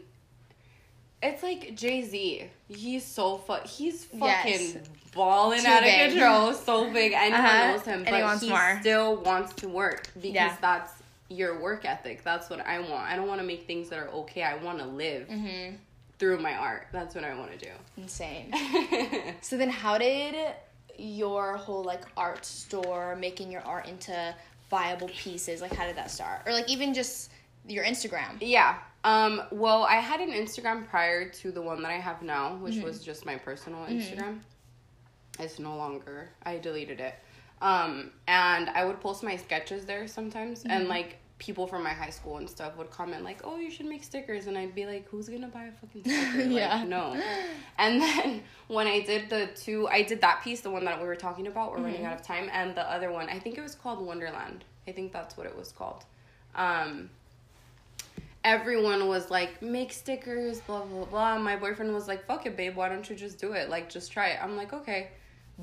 it's 1.22 1.42
like 1.42 1.74
Jay 1.74 2.02
Z. 2.02 2.44
He's 2.68 3.04
so 3.04 3.38
fu- 3.38 3.54
He's 3.66 4.04
fucking 4.04 4.20
Yes. 4.52 4.76
balling 5.14 5.60
Too 5.62 5.66
out 5.68 5.82
big. 5.82 6.06
of 6.06 6.12
control, 6.12 6.52
so 6.52 6.92
big. 6.92 7.12
Anyone 7.16 7.40
Uh-huh. 7.40 7.72
knows 7.72 7.84
him, 7.84 8.04
And 8.06 8.14
he 8.16 8.22
but 8.22 8.38
he 8.40 8.48
more. 8.50 8.78
still 8.80 9.16
wants 9.16 9.52
to 9.54 9.68
work 9.68 10.08
because 10.14 10.30
Yeah. 10.34 10.56
that's 10.60 10.92
your 11.28 11.58
work 11.60 11.84
ethic. 11.84 12.22
That's 12.22 12.48
what 12.48 12.60
I 12.66 12.78
want. 12.78 13.10
I 13.10 13.16
don't 13.16 13.26
want 13.26 13.40
to 13.40 13.46
make 13.46 13.66
things 13.66 13.88
that 13.90 13.98
are 13.98 14.08
okay. 14.08 14.42
I 14.42 14.56
want 14.56 14.78
to 14.78 14.84
live 14.86 15.28
mm-hmm. 15.28 15.74
through 16.18 16.38
my 16.38 16.54
art. 16.54 16.86
That's 16.92 17.14
what 17.14 17.24
I 17.24 17.34
want 17.34 17.50
to 17.52 17.58
do. 17.58 17.72
Insane. 17.96 18.52
So 19.40 19.56
then, 19.56 19.70
how 19.70 19.98
did 19.98 20.34
your 20.98 21.56
whole 21.56 21.82
like 21.84 22.02
art 22.16 22.44
store 22.44 23.16
making 23.16 23.50
your 23.52 23.62
art 23.62 23.86
into 23.86 24.34
viable 24.70 25.08
pieces? 25.08 25.60
Like, 25.62 25.72
how 25.74 25.86
did 25.86 25.96
that 25.96 26.10
start? 26.10 26.42
Or 26.46 26.52
like 26.52 26.68
even 26.68 26.92
just 26.92 27.30
your 27.66 27.84
Instagram? 27.84 28.36
Yeah. 28.40 28.76
Um, 29.04 29.42
well, 29.52 29.84
I 29.84 29.96
had 29.96 30.20
an 30.20 30.30
Instagram 30.32 30.86
prior 30.88 31.28
to 31.28 31.52
the 31.52 31.62
one 31.62 31.82
that 31.82 31.90
I 31.90 31.98
have 31.98 32.20
now, 32.22 32.56
which 32.56 32.74
Mm-hmm. 32.74 32.84
was 32.84 33.00
just 33.04 33.24
my 33.24 33.36
personal 33.36 33.84
Instagram. 33.86 34.40
It's 35.38 35.58
no 35.58 35.76
longer. 35.76 36.30
I 36.42 36.58
deleted 36.58 37.00
it. 37.00 37.14
Um, 37.62 38.10
and 38.26 38.68
I 38.70 38.84
would 38.84 39.00
post 39.00 39.22
my 39.22 39.36
sketches 39.36 39.84
there 39.86 40.06
sometimes, 40.08 40.60
Mm-hmm. 40.60 40.70
and 40.72 40.88
like 40.88 41.18
people 41.38 41.68
from 41.68 41.84
my 41.84 41.90
high 41.92 42.10
school 42.10 42.38
and 42.38 42.50
stuff 42.50 42.76
would 42.76 42.90
comment 42.90 43.22
like, 43.22 43.40
"Oh, 43.44 43.58
you 43.58 43.70
should 43.70 43.86
make 43.86 44.02
stickers," 44.02 44.46
and 44.48 44.58
I'd 44.58 44.74
be 44.74 44.86
like, 44.86 45.06
"Who's 45.08 45.28
gonna 45.28 45.46
buy 45.48 45.64
a 45.66 45.72
fucking 45.72 46.02
sticker?" 46.02 46.38
Like, 46.48 46.50
Yeah. 46.56 46.84
no. 46.84 47.20
And 47.78 48.00
then 48.02 48.42
when 48.68 48.86
I 48.88 49.00
did 49.00 49.30
the 49.30 49.48
two, 49.54 49.86
I 49.88 50.02
did 50.02 50.20
that 50.22 50.42
piece, 50.42 50.62
the 50.62 50.70
one 50.70 50.84
that 50.86 51.00
we 51.00 51.06
were 51.06 51.14
talking 51.16 51.46
about. 51.46 51.70
We're 51.72 51.78
running 51.78 51.96
Mm-hmm. 51.98 52.06
out 52.06 52.20
of 52.20 52.22
time, 52.26 52.50
and 52.52 52.74
the 52.74 52.82
other 52.90 53.12
one, 53.12 53.28
I 53.28 53.38
think 53.38 53.56
it 53.56 53.60
was 53.62 53.74
called 53.76 54.04
Wonderland. 54.04 54.64
I 54.88 54.92
think 54.92 55.12
that's 55.12 55.36
what 55.36 55.46
it 55.46 55.56
was 55.56 55.70
called. 55.70 56.04
Um, 56.56 57.10
everyone 58.44 59.06
was 59.08 59.30
like, 59.30 59.60
make 59.62 59.92
stickers, 59.92 60.60
blah, 60.60 60.82
blah, 60.84 61.04
blah. 61.04 61.34
And 61.34 61.44
my 61.44 61.56
boyfriend 61.56 61.92
was 61.92 62.08
like, 62.08 62.26
fuck 62.26 62.46
it, 62.46 62.56
babe, 62.56 62.76
why 62.76 62.88
don't 62.88 63.08
you 63.08 63.16
just 63.16 63.38
do 63.38 63.52
it? 63.52 63.68
Like, 63.68 63.90
just 63.90 64.10
try 64.12 64.28
it. 64.28 64.42
I'm 64.42 64.56
like, 64.56 64.72
okay. 64.72 65.08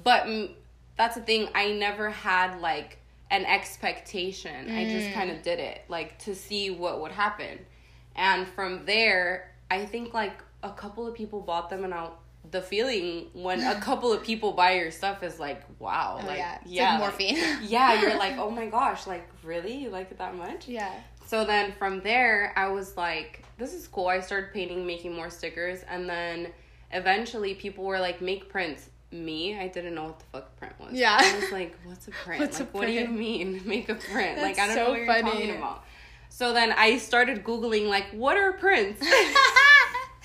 But 0.03 0.23
mm, 0.23 0.51
that's 0.97 1.15
the 1.15 1.21
thing, 1.21 1.49
I 1.55 1.71
never 1.71 2.09
had 2.09 2.59
like 2.61 2.99
an 3.31 3.45
expectation. 3.45 4.69
I 4.71 4.89
just 4.89 5.13
kind 5.13 5.31
of 5.31 5.37
mm. 5.37 5.43
did 5.43 5.59
it, 5.59 5.81
like, 5.89 6.19
to 6.19 6.35
see 6.35 6.69
what 6.69 7.01
would 7.01 7.11
happen. 7.11 7.59
And 8.15 8.47
from 8.47 8.85
there, 8.85 9.51
I 9.69 9.85
think 9.85 10.13
like 10.13 10.41
a 10.63 10.71
couple 10.71 11.05
of 11.07 11.15
people 11.15 11.41
bought 11.41 11.69
them, 11.69 11.83
and 11.83 11.93
I, 11.93 12.09
the 12.51 12.61
feeling 12.61 13.27
when 13.33 13.61
a 13.61 13.75
couple 13.81 14.13
of 14.13 14.23
people 14.23 14.51
buy 14.53 14.73
your 14.73 14.91
stuff 14.91 15.23
is 15.23 15.39
like, 15.39 15.63
wow, 15.79 16.19
Oh, 16.21 16.27
like, 16.27 16.37
yeah. 16.37 16.55
It's 16.55 16.65
like 16.65 16.73
yeah, 16.75 16.97
morphine. 16.97 17.37
yeah, 17.63 18.01
you're 18.01 18.17
like, 18.17 18.33
oh 18.37 18.49
my 18.49 18.67
gosh, 18.67 19.07
like, 19.07 19.27
really? 19.43 19.75
You 19.75 19.89
like 19.89 20.11
it 20.11 20.17
that 20.17 20.35
much? 20.35 20.67
Yeah. 20.67 20.93
So 21.25 21.43
then 21.43 21.73
from 21.73 22.01
there, 22.01 22.53
I 22.55 22.67
was 22.67 22.95
like, 22.95 23.43
this 23.57 23.73
is 23.73 23.87
cool. 23.87 24.07
I 24.07 24.19
started 24.19 24.53
painting, 24.53 24.85
making 24.85 25.13
more 25.13 25.29
stickers, 25.29 25.81
and 25.89 26.07
then 26.07 26.49
eventually 26.91 27.55
people 27.55 27.83
were 27.83 27.99
like, 27.99 28.21
make 28.21 28.49
prints. 28.49 28.89
Me, 29.15 29.57
I 29.57 29.67
didn't 29.67 29.95
know 29.95 30.03
what 30.05 30.19
the 30.19 30.25
fuck 30.31 30.55
print 30.57 30.73
was. 30.79 30.93
Yeah. 30.93 31.17
I 31.19 31.35
was 31.39 31.51
like, 31.51 31.75
what's 31.85 32.07
a 32.07 32.11
print? 32.23 32.41
What's 32.41 32.59
a 32.59 32.63
like, 32.63 32.73
what 32.73 32.85
do 32.87 32.91
you 32.91 33.07
mean, 33.07 33.61
make 33.65 33.89
a 33.89 33.95
print? 33.95 34.41
like, 34.41 34.59
I 34.59 34.67
don't 34.67 34.75
so 34.75 34.83
know 34.83 34.89
what 34.91 34.99
you're 34.99 35.21
talking 35.21 35.55
about. 35.57 35.83
So 36.29 36.53
then 36.53 36.73
I 36.73 36.97
started 36.97 37.43
Googling, 37.43 37.87
like, 37.87 38.05
what 38.11 38.35
are 38.37 38.51
prints? 38.53 39.01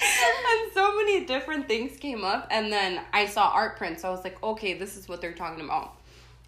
and 0.03 0.72
so 0.72 0.96
many 0.96 1.24
different 1.26 1.68
things 1.68 1.96
came 1.98 2.24
up 2.24 2.48
and 2.50 2.72
then 2.72 3.00
i 3.12 3.26
saw 3.26 3.50
art 3.50 3.76
prints 3.76 4.00
so 4.00 4.09
i 4.09 4.11
was 4.11 4.24
like 4.24 4.42
okay 4.42 4.72
this 4.72 4.96
is 4.96 5.09
what 5.09 5.20
they're 5.20 5.35
talking 5.35 5.62
about 5.62 5.96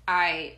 i 0.08 0.54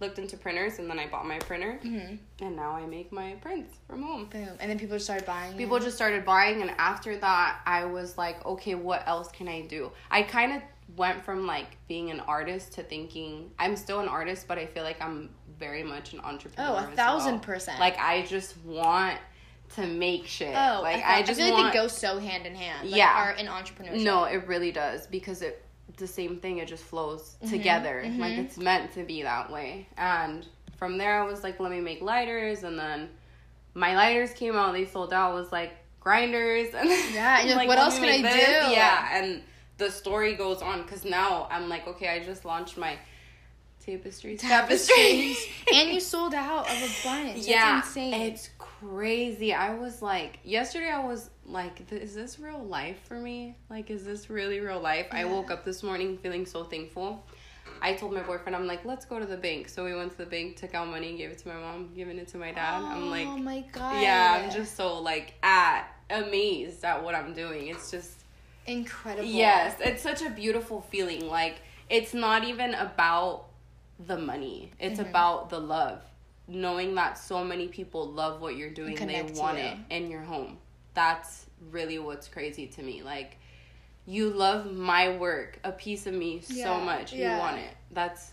looked 0.00 0.18
into 0.18 0.36
printers 0.36 0.80
and 0.80 0.90
then 0.90 0.98
i 0.98 1.06
bought 1.06 1.24
my 1.24 1.38
printer 1.38 1.78
Mhm. 1.84 2.18
and 2.40 2.56
now 2.56 2.72
i 2.72 2.84
make 2.84 3.12
my 3.12 3.34
prints 3.40 3.76
from 3.88 4.02
home 4.02 4.24
Boom. 4.26 4.48
And 4.58 4.68
then 4.68 4.76
people 4.78 4.96
just 4.96 5.04
started 5.06 5.24
buying. 5.24 5.56
people 5.56 5.76
it. 5.76 5.84
just 5.84 5.94
started 5.94 6.24
buying 6.24 6.62
and 6.62 6.72
after 6.78 7.16
that 7.18 7.60
i 7.64 7.84
was 7.84 8.18
like 8.18 8.44
okay 8.44 8.74
what 8.74 9.06
else 9.06 9.30
can 9.30 9.46
i 9.46 9.60
do 9.60 9.92
i 10.10 10.22
kind 10.22 10.52
of 10.52 10.62
went 10.96 11.24
from 11.24 11.46
like 11.46 11.76
being 11.88 12.10
an 12.10 12.20
artist 12.20 12.72
to 12.74 12.82
thinking 12.82 13.50
i'm 13.58 13.76
still 13.76 14.00
an 14.00 14.08
artist 14.08 14.46
but 14.46 14.58
i 14.58 14.66
feel 14.66 14.82
like 14.82 15.00
i'm 15.00 15.30
very 15.58 15.82
much 15.82 16.12
an 16.12 16.20
entrepreneur 16.20 16.70
Oh, 16.70 16.76
a 16.76 16.96
thousand 16.96 17.34
well. 17.34 17.40
percent. 17.40 17.80
like 17.80 17.98
i 17.98 18.22
just 18.22 18.56
want 18.64 19.18
to 19.76 19.86
make 19.86 20.26
shit 20.26 20.54
Oh, 20.54 20.80
like 20.82 21.02
I, 21.02 21.18
i, 21.18 21.22
just 21.22 21.40
I 21.40 21.44
feel 21.44 21.52
want 21.52 21.64
like 21.64 21.72
they 21.72 21.78
go 21.78 21.88
so 21.88 22.18
hand 22.18 22.44
in 22.46 22.54
hand. 22.54 22.90
Like 22.90 22.98
Yeah. 22.98 23.12
art 23.14 23.36
and 23.38 23.48
entrepreneurship. 23.48 24.02
no, 24.02 24.24
it 24.24 24.46
really 24.46 24.70
does 24.70 25.06
because 25.06 25.40
it 25.40 25.64
the 25.96 26.06
same 26.06 26.38
thing. 26.38 26.58
It 26.58 26.68
just 26.68 26.84
flows 26.84 27.36
mm-hmm, 27.42 27.50
together. 27.50 28.02
Like 28.04 28.32
mm-hmm. 28.32 28.40
it's 28.42 28.58
meant 28.58 28.92
to 28.92 29.04
be 29.04 29.22
that 29.22 29.50
way. 29.50 29.88
And 29.96 30.46
from 30.76 30.98
there, 30.98 31.22
I 31.22 31.26
was 31.26 31.42
like, 31.42 31.60
let 31.60 31.70
me 31.70 31.80
make 31.80 32.02
lighters, 32.02 32.64
and 32.64 32.78
then 32.78 33.08
my 33.74 33.94
lighters 33.94 34.32
came 34.32 34.56
out. 34.56 34.72
They 34.72 34.84
sold 34.86 35.12
out. 35.12 35.32
I 35.32 35.34
was 35.34 35.52
like 35.52 35.72
grinders, 36.00 36.74
and 36.74 36.88
Yeah, 37.14 37.40
and 37.40 37.50
like, 37.56 37.68
what 37.68 37.78
else 37.78 37.98
can 37.98 38.08
I 38.08 38.22
this. 38.22 38.34
do? 38.46 38.72
Yeah, 38.72 39.08
and 39.22 39.42
the 39.82 39.90
story 39.90 40.34
goes 40.34 40.62
on 40.62 40.82
because 40.82 41.04
now 41.04 41.48
I'm 41.50 41.68
like, 41.68 41.86
okay, 41.88 42.08
I 42.08 42.24
just 42.24 42.44
launched 42.44 42.78
my 42.78 42.96
tapestries. 43.84 44.40
Tapestries. 44.40 45.44
and 45.74 45.90
you 45.90 45.98
sold 46.14 46.34
out 46.34 46.70
of 46.70 46.76
a 46.76 46.90
bunch. 47.04 47.38
yeah, 47.38 47.76
That's 47.76 47.88
insane. 47.88 48.14
it's 48.14 48.50
crazy. 48.58 49.52
I 49.52 49.74
was 49.74 50.00
like, 50.00 50.38
yesterday 50.44 50.88
I 50.90 51.04
was 51.04 51.30
like, 51.44 51.82
is 51.90 52.14
this 52.14 52.38
real 52.38 52.62
life 52.62 53.00
for 53.08 53.18
me? 53.18 53.56
Like, 53.68 53.90
is 53.90 54.04
this 54.04 54.30
really 54.30 54.60
real 54.60 54.80
life? 54.80 55.08
I 55.10 55.24
woke 55.24 55.50
up 55.50 55.64
this 55.64 55.82
morning 55.82 56.16
feeling 56.18 56.46
so 56.46 56.62
thankful. 56.62 57.26
I 57.80 57.94
told 57.94 58.12
my 58.12 58.22
boyfriend, 58.22 58.54
I'm 58.54 58.68
like, 58.68 58.84
let's 58.84 59.04
go 59.04 59.18
to 59.18 59.26
the 59.26 59.36
bank. 59.36 59.68
So 59.68 59.84
we 59.84 59.96
went 59.96 60.12
to 60.12 60.18
the 60.18 60.26
bank, 60.26 60.56
took 60.56 60.74
out 60.74 60.86
money, 60.86 61.16
gave 61.16 61.30
it 61.30 61.38
to 61.38 61.48
my 61.48 61.56
mom, 61.56 61.90
giving 61.96 62.18
it 62.18 62.28
to 62.28 62.38
my 62.38 62.52
dad. 62.52 62.80
I'm 62.82 63.04
oh 63.04 63.06
like, 63.06 63.26
oh 63.26 63.36
my 63.36 63.64
god. 63.72 64.00
yeah, 64.00 64.40
I'm 64.44 64.52
just 64.52 64.76
so 64.76 65.00
like 65.00 65.34
at 65.42 65.88
amazed 66.08 66.84
at 66.84 67.02
what 67.02 67.16
I'm 67.16 67.34
doing. 67.34 67.66
It's 67.66 67.90
just 67.90 68.21
incredible. 68.66 69.28
Yes, 69.28 69.76
it's 69.80 70.02
such 70.02 70.22
a 70.22 70.30
beautiful 70.30 70.80
feeling. 70.82 71.26
Like 71.28 71.56
it's 71.90 72.14
not 72.14 72.44
even 72.44 72.74
about 72.74 73.46
the 74.06 74.18
money. 74.18 74.70
It's 74.80 74.98
Mm-hmm. 75.00 75.10
about 75.10 75.50
the 75.50 75.60
love. 75.60 76.02
Knowing 76.48 76.94
that 76.96 77.16
so 77.18 77.44
many 77.44 77.68
people 77.68 78.08
love 78.10 78.40
what 78.40 78.56
you're 78.56 78.70
doing 78.70 78.94
they 78.96 79.22
want 79.34 79.58
it 79.58 79.76
in 79.90 80.10
your 80.10 80.22
home. 80.22 80.58
That's 80.94 81.46
really 81.70 81.98
what's 81.98 82.28
crazy 82.28 82.66
to 82.66 82.82
me. 82.82 83.02
Like 83.02 83.38
you 84.06 84.30
love 84.30 84.70
my 84.72 85.16
work, 85.16 85.58
a 85.64 85.70
piece 85.72 86.06
of 86.06 86.14
me 86.14 86.42
Yeah, 86.48 86.64
so 86.64 86.84
much. 86.84 87.12
yeah. 87.12 87.34
You 87.34 87.38
want 87.40 87.58
it. 87.58 87.70
That's 87.92 88.32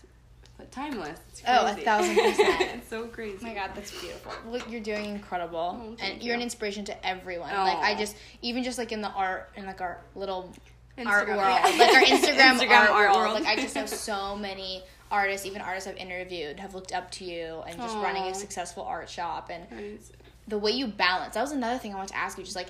timeless. 0.70 1.18
It's 1.30 1.42
Oh, 1.46 1.66
a 1.66 1.74
thousand 1.74 2.14
percent. 2.22 2.60
it's 2.76 2.88
so 2.88 3.06
crazy. 3.06 3.38
Oh 3.40 3.46
my 3.46 3.54
god, 3.54 3.70
that's 3.74 3.90
beautiful. 4.00 4.32
Look, 4.50 4.70
you're 4.70 4.80
doing 4.80 5.04
incredible, 5.06 5.80
Oh, 5.82 5.96
and 6.04 6.22
you're 6.22 6.34
an 6.34 6.42
inspiration 6.42 6.84
to 6.86 7.06
everyone. 7.06 7.50
Like 7.50 7.78
I 7.78 7.94
just, 7.96 8.16
even 8.42 8.62
just 8.64 8.78
like 8.78 8.92
in 8.92 9.00
the 9.00 9.10
art 9.10 9.50
and 9.56 9.66
like 9.66 9.80
our 9.80 10.00
little 10.14 10.52
Instagram, 10.98 11.06
art 11.06 11.28
world, 11.28 11.40
yeah. 11.40 11.74
like 11.78 11.94
our 11.94 12.02
Instagram, 12.18 12.58
Instagram 12.58 12.70
art, 12.80 12.90
art 12.90 13.10
world. 13.14 13.16
world. 13.32 13.42
Like 13.44 13.58
I 13.58 13.60
just 13.60 13.74
know 13.74 13.86
so 13.86 14.36
many 14.36 14.82
artists, 15.10 15.46
even 15.46 15.60
artists 15.62 15.88
I've 15.88 15.96
interviewed, 15.96 16.60
have 16.60 16.74
looked 16.74 16.92
up 16.92 17.10
to 17.12 17.24
you 17.24 17.62
and 17.66 17.76
just 17.76 17.94
running 17.96 18.24
a 18.24 18.34
successful 18.34 18.84
art 18.84 19.08
shop 19.10 19.50
and 19.52 19.70
Nice. 19.70 20.12
the 20.48 20.58
way 20.58 20.70
you 20.72 20.86
balance. 20.86 21.34
That 21.34 21.42
was 21.42 21.52
another 21.52 21.78
thing 21.78 21.92
I 21.92 21.96
wanted 21.96 22.10
to 22.12 22.16
ask 22.18 22.38
you, 22.38 22.44
just 22.44 22.56
like 22.56 22.68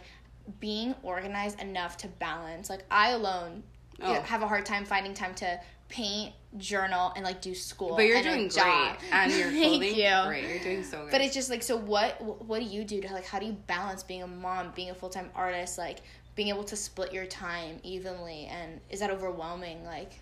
being 0.59 0.95
organized 1.03 1.61
enough 1.61 1.97
to 1.99 2.09
balance. 2.09 2.71
Like 2.71 2.85
I 2.91 3.11
alone 3.11 3.63
Oh. 4.03 4.15
have 4.23 4.41
a 4.41 4.49
hard 4.49 4.65
time 4.65 4.87
finding 4.87 5.13
time 5.13 5.35
to 5.35 5.61
paint, 5.91 6.33
journal, 6.57 7.13
and 7.15 7.25
like 7.25 7.43
do 7.43 7.55
school. 7.55 7.97
But 7.97 8.07
you're 8.07 8.17
and 8.17 8.25
doing 8.27 8.49
job. 8.49 8.99
great, 8.99 9.13
and 9.13 9.33
your 9.33 9.51
Thank 9.51 9.83
clothing, 9.83 9.95
you. 9.97 10.27
great. 10.27 10.49
You're 10.49 10.59
doing 10.63 10.85
so 10.85 11.03
good. 11.03 11.11
But 11.11 11.21
it's 11.21 11.35
just 11.35 11.51
like, 11.51 11.63
so 11.63 11.77
what? 11.77 12.21
What 12.47 12.61
do 12.61 12.65
you 12.65 12.85
do 12.85 13.01
to 13.03 13.13
like? 13.13 13.27
How 13.27 13.39
do 13.39 13.47
you 13.47 13.53
balance 13.67 14.03
being 14.03 14.23
a 14.23 14.27
mom, 14.27 14.73
being 14.75 14.91
a 14.91 14.95
full 14.95 15.11
time 15.11 15.31
artist, 15.35 15.77
like 15.77 15.99
being 16.37 16.49
able 16.49 16.65
to 16.65 16.77
split 16.77 17.13
your 17.13 17.27
time 17.27 17.79
evenly? 17.83 18.47
And 18.47 18.81
is 18.89 19.01
that 19.01 19.11
overwhelming? 19.11 19.85
Like, 19.85 20.13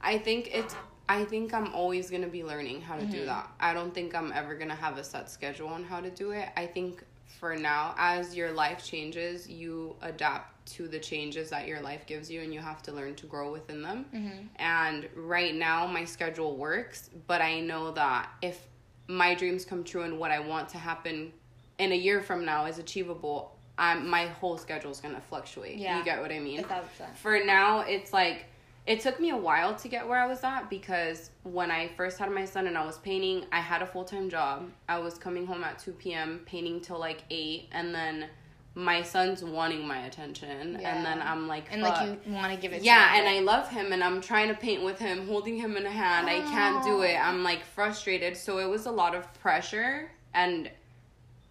I 0.00 0.18
think 0.18 0.50
it's. 0.52 0.74
I 1.08 1.24
think 1.24 1.54
I'm 1.54 1.72
always 1.72 2.10
gonna 2.10 2.26
be 2.26 2.42
learning 2.42 2.80
how 2.82 2.96
to 2.96 3.02
Mm-hmm. 3.02 3.12
do 3.12 3.24
that. 3.26 3.48
I 3.60 3.72
don't 3.74 3.94
think 3.94 4.12
I'm 4.14 4.32
ever 4.32 4.56
gonna 4.56 4.74
have 4.74 4.98
a 4.98 5.04
set 5.04 5.30
schedule 5.30 5.68
on 5.68 5.84
how 5.84 6.00
to 6.00 6.10
do 6.10 6.32
it. 6.32 6.48
I 6.56 6.66
think 6.66 7.04
for 7.38 7.56
now, 7.56 7.94
as 7.98 8.34
your 8.34 8.52
life 8.52 8.84
changes, 8.84 9.48
you 9.48 9.96
adapt 10.02 10.66
to 10.74 10.88
the 10.88 10.98
changes 10.98 11.50
that 11.50 11.68
your 11.68 11.80
life 11.80 12.06
gives 12.06 12.30
you, 12.30 12.40
and 12.40 12.52
you 12.52 12.60
have 12.60 12.82
to 12.82 12.92
learn 12.92 13.14
to 13.16 13.26
grow 13.26 13.52
within 13.52 13.82
them. 13.82 14.06
Mm-hmm. 14.14 14.38
And 14.56 15.08
right 15.14 15.54
now, 15.54 15.86
my 15.86 16.04
schedule 16.04 16.56
works, 16.56 17.10
but 17.26 17.40
I 17.40 17.60
know 17.60 17.92
that 17.92 18.30
if 18.42 18.60
my 19.06 19.34
dreams 19.34 19.64
come 19.64 19.84
true 19.84 20.02
and 20.02 20.18
what 20.18 20.30
I 20.30 20.40
want 20.40 20.68
to 20.70 20.78
happen 20.78 21.32
in 21.78 21.92
a 21.92 21.96
year 21.96 22.22
from 22.22 22.44
now 22.44 22.64
is 22.66 22.78
achievable, 22.78 23.56
I'm, 23.78 24.08
my 24.08 24.26
whole 24.26 24.56
schedule 24.58 24.90
is 24.90 25.00
gonna 25.00 25.20
fluctuate. 25.20 25.76
Yeah. 25.76 25.98
You 25.98 26.04
get 26.04 26.20
what 26.20 26.32
I 26.32 26.40
mean? 26.40 26.60
a 26.60 26.62
thousand 26.62 26.88
percent. 26.88 27.18
for 27.18 27.44
now 27.44 27.80
it's 27.80 28.12
like 28.12 28.46
it 28.86 29.00
took 29.00 29.18
me 29.18 29.30
a 29.30 29.36
while 29.36 29.74
to 29.74 29.88
get 29.88 30.06
where 30.06 30.18
I 30.18 30.26
was 30.26 30.44
at 30.44 30.70
because 30.70 31.30
when 31.42 31.70
I 31.70 31.88
first 31.96 32.18
had 32.18 32.30
my 32.30 32.44
son 32.44 32.66
and 32.66 32.78
I 32.78 32.86
was 32.86 32.98
painting, 32.98 33.44
I 33.50 33.60
had 33.60 33.82
a 33.82 33.86
full 33.86 34.04
time 34.04 34.30
job. 34.30 34.70
I 34.88 34.98
was 34.98 35.18
coming 35.18 35.46
home 35.46 35.64
at 35.64 35.78
2 35.78 35.92
p.m., 35.92 36.40
painting 36.46 36.80
till 36.80 36.98
like 36.98 37.24
8, 37.30 37.68
and 37.72 37.94
then 37.94 38.28
my 38.76 39.02
son's 39.02 39.42
wanting 39.42 39.86
my 39.86 40.00
attention. 40.06 40.78
Yeah. 40.80 40.94
And 40.94 41.04
then 41.04 41.20
I'm 41.20 41.48
like, 41.48 41.64
And 41.70 41.82
like 41.82 42.18
you 42.26 42.32
want 42.32 42.52
to 42.54 42.60
give 42.60 42.72
it. 42.72 42.82
yeah, 42.82 43.16
and. 43.16 43.26
I 43.26 43.40
love 43.40 43.68
him 43.68 43.92
and 43.92 44.04
I'm 44.04 44.20
trying 44.20 44.48
to 44.48 44.54
paint 44.54 44.84
with 44.84 44.98
him, 44.98 45.26
holding 45.26 45.56
him 45.56 45.76
in 45.76 45.86
a 45.86 45.90
hand. 45.90 46.28
I 46.28 46.40
can't 46.40 46.84
do 46.84 47.00
it. 47.02 47.16
I'm 47.16 47.42
like 47.42 47.64
frustrated. 47.64 48.36
So 48.36 48.58
it 48.58 48.68
was 48.68 48.86
a 48.86 48.90
lot 48.90 49.14
of 49.14 49.32
pressure 49.40 50.10
and 50.34 50.70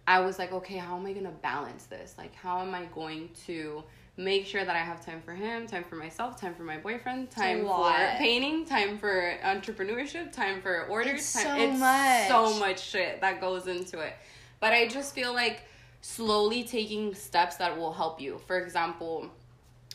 I 0.06 0.20
was 0.20 0.38
like, 0.38 0.52
okay, 0.52 0.76
how 0.76 0.96
am 0.96 1.04
I 1.04 1.12
going 1.12 1.24
to 1.24 1.32
balance 1.32 1.84
this? 1.84 2.14
Like 2.16 2.34
how 2.34 2.60
am 2.60 2.74
I 2.74 2.84
going 2.86 3.30
to 3.46 3.82
make 4.16 4.46
sure 4.46 4.64
that 4.64 4.74
I 4.74 4.78
have 4.78 5.04
time 5.04 5.20
for 5.22 5.34
him, 5.34 5.66
time 5.66 5.84
for 5.84 5.96
myself, 5.96 6.40
time 6.40 6.54
for 6.54 6.62
my 6.62 6.78
boyfriend, 6.78 7.30
time 7.30 7.64
for 7.64 7.92
painting, 8.18 8.64
time 8.64 8.98
for 8.98 9.34
entrepreneurship, 9.44 10.32
time 10.32 10.62
for 10.62 10.84
orders, 10.86 11.20
It's 11.20 11.32
time 11.34 11.44
so 11.44 11.56
it's 11.64 11.78
much. 11.78 12.28
so 12.28 12.58
much 12.58 12.80
shit 12.80 13.20
that 13.20 13.40
goes 13.40 13.66
into 13.66 13.98
it. 14.00 14.14
But 14.58 14.72
I 14.72 14.88
just 14.88 15.14
feel 15.14 15.34
like 15.34 15.62
slowly 16.00 16.64
taking 16.64 17.14
steps 17.14 17.56
that 17.56 17.76
will 17.76 17.92
help 17.92 18.20
you. 18.20 18.40
For 18.46 18.58
example, 18.58 19.30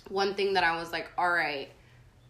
one 0.10 0.36
thing 0.36 0.54
that 0.54 0.64
I 0.64 0.76
was 0.80 0.92
like, 0.92 1.10
all 1.18 1.32
right, 1.32 1.70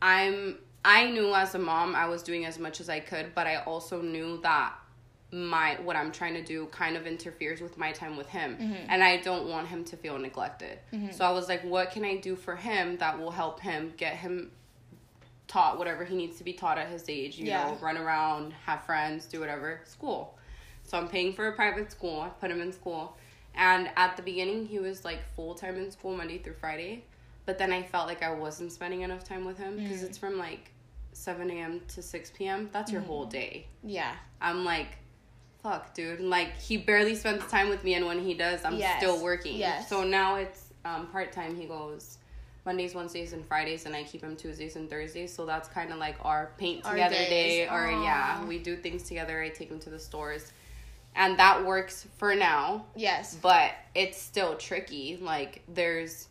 I'm 0.02 0.58
I 0.84 1.10
knew 1.12 1.34
as 1.36 1.54
a 1.56 1.60
mom 1.60 1.94
I 1.96 2.08
was 2.08 2.24
doing 2.24 2.46
as 2.46 2.58
much 2.58 2.80
as 2.80 2.90
I 2.90 3.00
could, 3.02 3.36
but 3.36 3.48
I 3.48 3.58
also 3.58 4.02
knew 4.02 4.40
that 4.42 4.74
my 5.32 5.78
what 5.84 5.96
I'm 5.96 6.12
trying 6.12 6.34
to 6.34 6.44
do 6.44 6.66
kind 6.68 6.98
of 6.98 7.08
interferes 7.08 7.62
with 7.62 7.78
my 7.78 7.92
time 7.92 8.18
with 8.18 8.28
him 8.28 8.58
mm-hmm. 8.58 8.90
and 8.90 9.02
I 9.04 9.18
don't 9.18 9.48
want 9.48 9.68
him 9.68 9.86
to 9.86 9.98
feel 9.98 10.18
neglected. 10.18 10.80
Mm-hmm. 10.94 11.12
So 11.12 11.24
I 11.24 11.32
was 11.32 11.48
like 11.48 11.64
what 11.64 11.92
can 11.92 12.04
I 12.04 12.18
do 12.18 12.36
for 12.36 12.56
him 12.56 12.98
that 12.98 13.18
will 13.18 13.32
help 13.32 13.62
him 13.62 13.94
get 13.96 14.16
him 14.16 14.52
taught 15.48 15.78
whatever 15.78 16.06
he 16.06 16.16
needs 16.16 16.38
to 16.38 16.44
be 16.44 16.54
taught 16.54 16.78
at 16.78 16.88
his 16.88 17.10
age, 17.10 17.38
you 17.38 17.48
Yeah. 17.48 17.72
know, 17.72 17.78
run 17.82 17.98
around, 17.98 18.54
have 18.66 18.86
friends, 18.86 19.26
do 19.26 19.42
whatever, 19.42 19.82
school. 19.84 20.38
So 20.84 20.98
I'm 20.98 21.10
paying 21.10 21.34
for 21.34 21.48
a 21.48 21.54
private 21.54 21.92
school. 21.92 22.22
I 22.22 22.30
put 22.30 22.50
him 22.50 22.62
in 22.62 22.72
school. 22.72 23.18
And 23.54 23.90
at 23.98 24.16
the 24.16 24.24
beginning, 24.24 24.66
he 24.66 24.80
was 24.80 25.04
like 25.04 25.20
full 25.36 25.56
time 25.56 25.76
in 25.76 25.92
school 25.92 26.16
Monday 26.16 26.38
through 26.38 26.54
Friday. 26.54 27.04
But 27.46 27.58
then 27.58 27.74
I 27.74 27.84
felt 27.84 28.08
like 28.08 28.24
I 28.24 28.32
wasn't 28.32 28.72
spending 28.72 29.02
enough 29.02 29.24
time 29.24 29.44
with 29.44 29.58
him 29.58 29.76
because 29.76 30.02
mm. 30.02 30.06
it's 30.06 30.18
from 30.18 30.38
like 30.38 30.72
7 31.14 31.50
a.m. 31.52 31.82
to 31.90 32.02
6 32.02 32.32
p.m. 32.36 32.70
That's 32.72 32.92
your 32.92 33.02
whole 33.02 33.24
mm-hmm. 33.24 33.32
day. 33.32 33.68
yeah, 33.84 34.16
I'm 34.40 34.64
like, 34.64 34.98
fuck, 35.64 35.94
dude. 35.94 36.20
Like, 36.22 36.58
he 36.58 36.78
barely 36.78 37.16
spends 37.16 37.46
time 37.48 37.70
with 37.70 37.84
me. 37.84 37.94
And 37.96 38.06
when 38.06 38.20
he 38.20 38.34
does, 38.34 38.64
I'm 38.66 38.76
Yes. 38.76 38.98
still 39.02 39.22
working. 39.24 39.56
Yes. 39.56 39.90
So 39.90 40.04
now 40.04 40.36
it's 40.36 40.66
um, 40.86 41.08
part 41.08 41.32
time. 41.32 41.56
He 41.56 41.66
goes 41.66 42.18
Mondays, 42.66 42.94
Wednesdays, 42.96 43.34
and 43.34 43.46
Fridays. 43.46 43.86
And 43.86 43.96
I 43.96 44.04
keep 44.04 44.22
him 44.24 44.36
Tuesdays 44.36 44.76
and 44.76 44.90
Thursdays. 44.90 45.34
So 45.34 45.46
that's 45.46 45.68
kind 45.68 45.92
of 45.92 45.98
like 45.98 46.16
our 46.22 46.52
paint 46.58 46.84
together 46.84 47.16
day. 47.16 47.68
Or, 47.68 47.90
yeah, 47.90 48.44
we 48.46 48.60
do 48.60 48.76
things 48.76 49.04
together. 49.04 49.42
I 49.42 49.50
take 49.50 49.70
him 49.70 49.80
to 49.80 49.90
the 49.90 50.00
stores. 50.00 50.52
And 51.16 51.38
that 51.40 51.66
works 51.66 52.08
for 52.18 52.34
now 52.36 52.86
yes, 52.96 53.36
but 53.42 53.72
it's 53.94 54.18
still 54.18 54.56
tricky. 54.56 55.18
Like 55.22 55.62
there's 55.68 56.30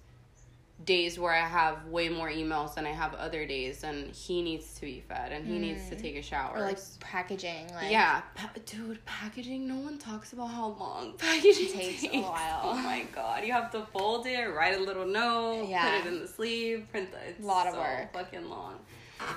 days 0.84 1.18
where 1.18 1.32
I 1.32 1.46
have 1.46 1.86
way 1.86 2.08
more 2.08 2.30
emails 2.30 2.74
than 2.74 2.86
I 2.86 2.92
have 2.92 3.12
other 3.14 3.44
days, 3.46 3.84
and 3.84 4.14
he 4.14 4.40
needs 4.42 4.74
to 4.76 4.80
be 4.82 5.02
fed 5.06 5.30
and 5.32 5.46
he 5.46 5.58
needs 5.58 5.88
to 5.90 5.96
take 5.96 6.16
a 6.16 6.22
shower. 6.22 6.56
Mm. 6.56 6.60
or 6.60 6.62
like 6.64 6.78
packaging. 7.00 7.68
Like 7.74 7.90
yeah, 7.90 8.22
pa- 8.34 8.50
dude, 8.64 9.04
packaging. 9.04 9.66
No 9.68 9.76
one 9.76 9.98
talks 9.98 10.32
about 10.32 10.46
how 10.46 10.68
long 10.80 11.12
packaging 11.18 11.72
takes 11.72 12.00
takes. 12.02 12.14
a 12.14 12.20
while. 12.22 12.60
Oh 12.64 12.74
my 12.76 13.04
god, 13.14 13.44
you 13.44 13.52
have 13.52 13.70
to 13.72 13.82
fold 13.92 14.26
it, 14.26 14.46
write 14.54 14.76
a 14.78 14.82
little 14.82 15.06
note, 15.06 15.66
Yeah. 15.68 15.98
put 16.00 16.06
it 16.06 16.12
in 16.14 16.20
the 16.20 16.28
sleeve, 16.28 16.86
print 16.90 17.10
the. 17.12 17.18
It's 17.28 17.44
Lot 17.44 17.66
of 17.66 17.74
so 17.74 17.80
work. 17.80 18.12
Fucking 18.14 18.48
long. 18.48 18.76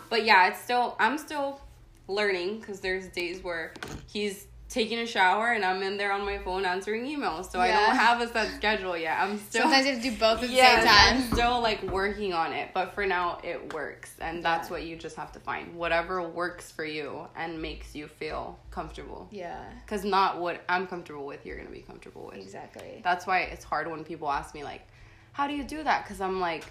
But 0.09 0.23
yeah, 0.25 0.47
it's 0.47 0.61
still. 0.61 0.95
I'm 0.99 1.17
still 1.17 1.59
learning 2.07 2.59
because 2.59 2.79
there's 2.79 3.07
days 3.07 3.43
where 3.43 3.73
he's 4.11 4.47
taking 4.73 4.97
a 4.97 5.05
shower 5.05 5.51
and 5.53 5.63
I'm 5.63 5.83
in 5.83 5.97
there 5.97 6.11
on 6.11 6.25
my 6.25 6.39
phone 6.39 6.65
answering 6.65 7.05
emails. 7.05 7.51
So 7.51 7.59
I 7.59 7.67
don't 7.67 7.95
have 7.95 8.19
a 8.21 8.27
set 8.27 8.55
schedule 8.55 8.97
yet. 8.97 9.19
I'm 9.19 9.37
still 9.37 9.61
Sometimes 9.61 9.85
you 9.85 9.93
have 9.93 10.01
to 10.01 10.09
do 10.09 10.17
both 10.17 10.41
at 10.43 10.49
the 10.49 10.55
same 10.55 10.83
time. 10.83 10.87
I'm 11.17 11.21
still 11.31 11.61
like 11.61 11.83
working 11.83 12.33
on 12.33 12.53
it, 12.53 12.71
but 12.73 12.95
for 12.95 13.05
now 13.05 13.37
it 13.43 13.71
works, 13.71 14.15
and 14.19 14.43
that's 14.43 14.67
Yeah. 14.69 14.73
what 14.73 14.83
you 14.83 14.95
just 14.95 15.15
have 15.15 15.31
to 15.33 15.39
find. 15.39 15.75
Whatever 15.75 16.27
works 16.27 16.71
for 16.71 16.83
you 16.83 17.27
and 17.35 17.61
makes 17.61 17.93
you 17.93 18.07
feel 18.07 18.57
comfortable. 18.71 19.27
Yeah, 19.31 19.63
Cause 19.85 20.03
not 20.03 20.39
what 20.39 20.63
I'm 20.67 20.87
comfortable 20.87 21.25
with, 21.27 21.45
you're 21.45 21.57
gonna 21.57 21.69
be 21.69 21.81
comfortable 21.81 22.25
with. 22.25 22.37
exactly. 22.41 23.01
That's 23.03 23.27
why 23.27 23.41
it's 23.41 23.63
hard 23.63 23.87
when 23.91 24.03
people 24.03 24.27
ask 24.31 24.55
me 24.55 24.63
like, 24.63 24.81
"How 25.33 25.45
do 25.47 25.53
you 25.53 25.63
do 25.63 25.83
that?" 25.83 26.07
Cause 26.07 26.19
I'm 26.19 26.39
like, 26.39 26.65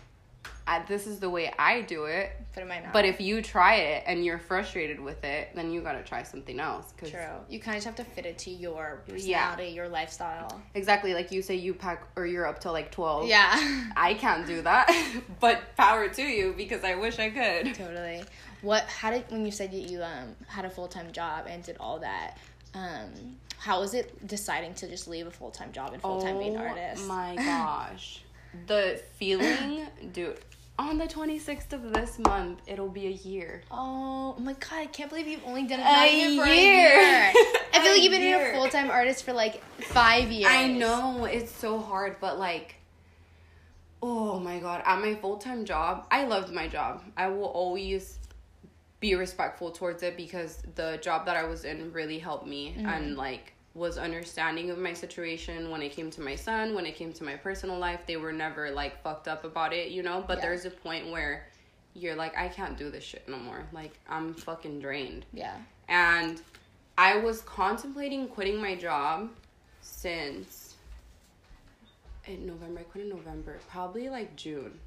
I, 0.67 0.83
"This 0.87 1.07
is 1.07 1.19
the 1.19 1.29
way 1.29 1.53
I 1.59 1.81
do 1.83 2.05
it." 2.05 2.31
But 2.55 2.63
it 2.63 2.67
might 2.69 2.83
not. 2.85 2.93
But 2.93 3.05
if 3.05 3.21
you 3.21 3.43
try 3.43 3.77
it 3.77 4.05
and 4.07 4.25
you're 4.25 4.39
frustrated 4.39 5.01
with 5.01 5.25
it, 5.25 5.51
then 5.55 5.73
you 5.73 5.81
gotta 5.81 6.03
try 6.03 6.23
something 6.23 6.61
else. 6.61 6.93
Cause 6.99 7.11
True. 7.11 7.21
You 7.49 7.59
kind 7.59 7.77
of 7.77 7.83
just 7.83 7.87
have 7.87 8.07
to 8.07 8.13
fit 8.13 8.27
it 8.27 8.39
to 8.39 8.51
your 8.51 9.03
personality, 9.09 9.69
your 9.69 9.89
lifestyle. 9.89 10.61
exactly 10.75 11.15
like 11.15 11.33
you 11.33 11.43
say, 11.43 11.57
you 11.57 11.75
pack 11.75 12.07
or 12.17 12.27
you're 12.27 12.47
up 12.47 12.61
till 12.61 12.73
like 12.73 12.91
twelve. 12.91 13.27
Yeah. 13.27 13.51
I 13.97 14.15
can't 14.15 14.47
do 14.47 14.63
that, 14.63 14.89
but 15.41 15.61
power 15.77 16.09
to 16.09 16.23
you 16.23 16.55
because 16.57 16.85
I 16.85 16.95
wish 16.95 17.19
I 17.19 17.31
could. 17.31 17.75
totally. 17.75 18.23
What? 18.63 18.85
How 18.85 19.11
did 19.11 19.25
when 19.31 19.45
you 19.45 19.53
said 19.53 19.73
that 19.73 19.91
you 19.91 20.03
um 20.03 20.37
had 20.47 20.65
a 20.65 20.71
full 20.71 20.89
time 20.89 21.11
job 21.13 21.47
and 21.49 21.63
did 21.63 21.77
all 21.81 21.99
that? 22.01 22.39
Um, 22.75 23.37
how 23.59 23.81
was 23.81 23.95
it 23.95 24.27
deciding 24.27 24.75
to 24.75 24.89
just 24.89 25.07
leave 25.07 25.27
a 25.27 25.31
full 25.31 25.51
time 25.51 25.73
job 25.73 25.93
and 25.93 26.03
full 26.03 26.21
time 26.21 26.39
being 26.39 26.57
an 26.57 26.63
artist? 26.63 27.03
Oh 27.05 27.09
my 27.09 27.37
gosh. 27.37 28.23
The 28.67 29.01
feeling, 29.17 29.87
dude, 30.13 30.39
on 30.79 30.99
the 30.99 31.07
26th 31.07 31.73
of 31.73 31.93
this 31.93 32.19
month, 32.19 32.61
it'll 32.67 32.89
be 32.89 33.07
a 33.07 33.11
year. 33.11 33.63
Oh 33.71 34.35
my 34.39 34.55
god! 34.55 34.73
I 34.73 34.87
can't 34.87 35.11
believe 35.11 35.27
you've 35.27 35.45
only 35.45 35.65
done 35.65 35.81
it 35.81 35.83
A 35.83 35.93
not 35.93 36.09
even 36.09 36.39
for 36.39 36.51
a 36.51 36.55
year. 36.55 36.93
I 37.75 37.81
feel 37.83 37.93
like 37.93 38.03
you've 38.03 38.13
been 38.13 38.23
year. 38.23 38.53
a 38.53 38.55
full 38.55 38.69
time 38.69 38.91
artist 38.91 39.25
for 39.25 39.33
like 39.33 39.63
five 39.81 40.31
years. 40.31 40.51
I 40.51 40.69
know, 40.69 41.25
it's 41.25 41.53
so 41.53 41.79
hard, 41.79 42.17
but 42.21 42.39
like, 42.39 42.77
oh 44.03 44.39
my 44.41 44.59
god, 44.59 44.83
at 44.85 45.01
my 45.01 45.15
full 45.15 45.37
time 45.37 45.65
job, 45.65 46.07
I 46.11 46.25
loved 46.25 46.53
my 46.53 46.69
job. 46.69 47.03
I 47.17 47.29
will 47.29 47.45
always 47.45 48.19
be 49.01 49.15
respectful 49.17 49.73
towards 49.73 50.03
it 50.03 50.17
because 50.17 50.63
the 50.77 50.99
job 51.03 51.27
that 51.27 51.37
I 51.37 51.45
was 51.45 51.65
in 51.65 51.93
really 51.93 52.21
helped 52.21 52.47
me 52.47 52.75
and 52.79 52.87
mm-hmm. 52.87 53.17
like 53.17 53.52
was 53.75 53.97
understanding 53.97 54.71
of 54.71 54.79
my 54.79 54.93
situation 54.93 55.71
when 55.71 55.81
it 55.83 55.93
came 55.93 56.11
to 56.11 56.21
my 56.21 56.35
son, 56.35 56.75
when 56.75 56.85
it 56.85 56.95
came 56.95 57.13
to 57.15 57.25
my 57.25 57.37
personal 57.37 57.79
life. 57.79 58.01
They 58.07 58.17
were 58.17 58.33
never 58.33 58.71
like 58.71 59.03
fucked 59.03 59.29
up 59.29 59.45
about 59.45 59.73
it, 59.73 59.91
you 59.91 60.03
know? 60.03 60.23
But 60.27 60.39
Yeah. 60.39 60.43
there's 60.47 60.65
a 60.67 60.71
point 60.71 61.11
where 61.11 61.47
you're 61.95 62.15
like, 62.17 62.37
I 62.37 62.49
can't 62.49 62.77
do 62.77 62.91
this 62.91 63.05
shit 63.05 63.29
no 63.29 63.39
more. 63.39 63.67
Like, 63.73 63.93
I'm 64.09 64.35
fucking 64.35 64.81
drained. 64.81 65.25
Yeah. 65.33 65.57
And 65.89 66.41
I 66.99 67.17
was 67.17 67.41
contemplating 67.43 68.29
quitting 68.29 68.61
my 68.61 68.75
job 68.75 69.31
since 69.81 70.75
in 72.27 72.47
November. 72.47 72.81
I 72.81 72.85
quit 72.85 73.05
in 73.05 73.11
November, 73.11 73.59
probably 73.71 74.09
like 74.09 74.37
June. 74.37 74.79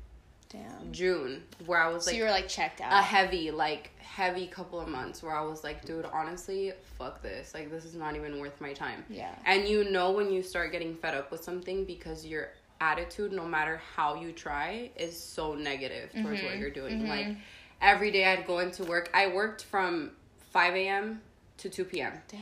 Damn. 0.49 0.91
June, 0.91 1.43
where 1.65 1.79
I 1.81 1.87
was 1.89 2.05
like, 2.05 2.13
So 2.13 2.17
you 2.17 2.23
were 2.23 2.29
like 2.29 2.47
checked 2.47 2.79
out. 2.81 2.91
a 2.93 3.01
heavy, 3.01 3.51
like 3.51 3.91
heavy 3.99 4.47
couple 4.47 4.79
of 4.79 4.87
months 4.87 5.21
where 5.23 5.35
I 5.35 5.41
was 5.41 5.63
like, 5.63 5.83
dude, 5.85 6.05
honestly, 6.05 6.71
fuck 6.97 7.21
this. 7.21 7.53
Like 7.53 7.69
this 7.71 7.83
is 7.83 7.95
not 7.95 8.15
even 8.15 8.39
worth 8.39 8.61
my 8.61 8.71
time. 8.73 9.03
Yeah. 9.09 9.33
And 9.45 9.67
you 9.67 9.89
know 9.89 10.11
when 10.11 10.31
you 10.31 10.41
start 10.43 10.71
getting 10.71 10.95
fed 10.95 11.13
up 11.15 11.31
with 11.31 11.43
something 11.43 11.83
because 11.85 12.25
your 12.25 12.49
attitude, 12.79 13.31
no 13.33 13.45
matter 13.45 13.81
how 13.95 14.15
you 14.15 14.31
try, 14.31 14.91
is 14.95 15.17
so 15.21 15.55
negative 15.55 16.11
towards 16.11 16.39
Mm-hmm. 16.39 16.45
what 16.45 16.57
you're 16.57 16.69
doing. 16.69 17.07
Like 17.07 17.35
every 17.81 18.11
day 18.11 18.25
I'd 18.31 18.45
go 18.47 18.59
into 18.59 18.83
work. 18.85 19.09
I 19.13 19.27
worked 19.27 19.63
from 19.63 20.11
5 20.51 20.75
a.m. 20.75 21.21
to 21.57 21.69
2 21.69 21.85
p.m. 21.85 22.13
Damn. 22.29 22.41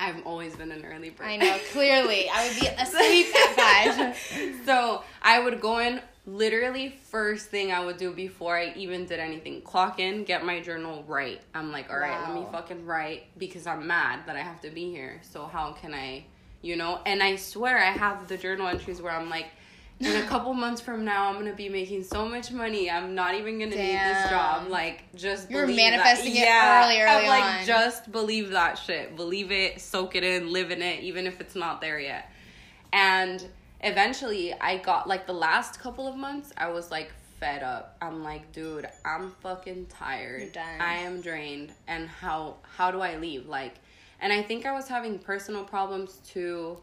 I've 0.00 0.24
always 0.24 0.54
been 0.54 0.70
an 0.70 0.84
early 0.84 1.10
bird. 1.10 1.26
I 1.26 1.36
know. 1.36 1.58
Clearly, 1.72 2.28
I 2.30 2.48
would 2.48 2.60
be 2.60 2.66
asleep 2.78 3.26
at 3.34 4.16
five. 4.16 4.54
so 4.66 5.02
I 5.22 5.40
would 5.40 5.60
go 5.60 5.78
in 5.78 6.00
literally 6.28 6.94
first 7.10 7.46
thing 7.48 7.72
I 7.72 7.82
would 7.84 7.96
do 7.96 8.12
before 8.12 8.56
I 8.56 8.72
even 8.76 9.06
did 9.06 9.18
anything. 9.18 9.62
Clock 9.62 9.98
in, 9.98 10.24
get 10.24 10.44
my 10.44 10.60
journal 10.60 11.02
right. 11.08 11.40
I'm 11.54 11.72
like, 11.72 11.90
all 11.90 11.98
right, 11.98 12.20
let 12.28 12.34
me 12.34 12.44
fucking 12.52 12.84
write 12.84 13.24
because 13.38 13.66
I'm 13.66 13.86
mad 13.86 14.20
that 14.26 14.36
I 14.36 14.40
have 14.40 14.60
to 14.60 14.70
be 14.70 14.90
here. 14.90 15.20
So 15.22 15.46
how 15.46 15.72
can 15.72 15.94
I, 15.94 16.24
you 16.60 16.76
know? 16.76 17.00
And 17.06 17.22
I 17.22 17.36
swear 17.36 17.78
I 17.78 17.90
have 17.90 18.28
the 18.28 18.36
journal 18.36 18.68
entries 18.68 19.00
where 19.00 19.12
I'm 19.12 19.30
like, 19.30 19.46
in 20.00 20.14
a 20.22 20.22
couple 20.28 20.52
months 20.52 20.82
from 20.82 21.02
now, 21.04 21.28
I'm 21.28 21.34
gonna 21.38 21.54
be 21.54 21.70
making 21.70 22.04
so 22.04 22.28
much 22.28 22.52
money. 22.52 22.90
I'm 22.90 23.14
not 23.14 23.34
even 23.34 23.58
gonna 23.58 23.70
need 23.70 23.98
this 23.98 24.28
job. 24.30 24.68
Like, 24.68 25.04
just 25.14 25.50
You 25.50 25.56
were 25.56 25.62
believe 25.62 25.78
that. 25.78 25.90
manifesting 25.92 26.36
it 26.36 26.40
yeah, 26.40 26.84
early, 26.84 27.02
I'm 27.02 27.26
like, 27.26 27.60
on. 27.60 27.66
just 27.66 28.12
believe 28.12 28.50
that 28.50 28.76
shit. 28.78 29.16
Believe 29.16 29.50
it, 29.50 29.80
soak 29.80 30.14
it 30.14 30.24
in, 30.24 30.52
live 30.52 30.70
in 30.70 30.82
it, 30.82 31.02
even 31.02 31.26
if 31.26 31.40
it's 31.40 31.54
not 31.56 31.80
there 31.80 31.98
yet. 31.98 32.30
And 32.92 33.44
eventually, 33.80 34.54
I 34.54 34.78
got 34.78 35.08
like 35.08 35.26
the 35.26 35.32
last 35.32 35.80
couple 35.80 36.06
of 36.06 36.16
months, 36.16 36.52
I 36.56 36.68
was 36.68 36.90
like 36.90 37.12
fed 37.38 37.62
up. 37.62 37.96
I'm 38.02 38.22
like, 38.22 38.52
dude, 38.52 38.88
I'm 39.04 39.30
fucking 39.40 39.86
tired. 39.86 40.40
You're 40.40 40.50
done. 40.50 40.80
I 40.80 40.94
am 40.94 41.20
drained. 41.20 41.72
And 41.86 42.08
how 42.08 42.56
how 42.76 42.90
do 42.90 43.00
I 43.00 43.16
leave? 43.16 43.46
Like, 43.46 43.74
and 44.20 44.32
I 44.32 44.42
think 44.42 44.66
I 44.66 44.72
was 44.72 44.88
having 44.88 45.18
personal 45.18 45.64
problems 45.64 46.20
too. 46.26 46.78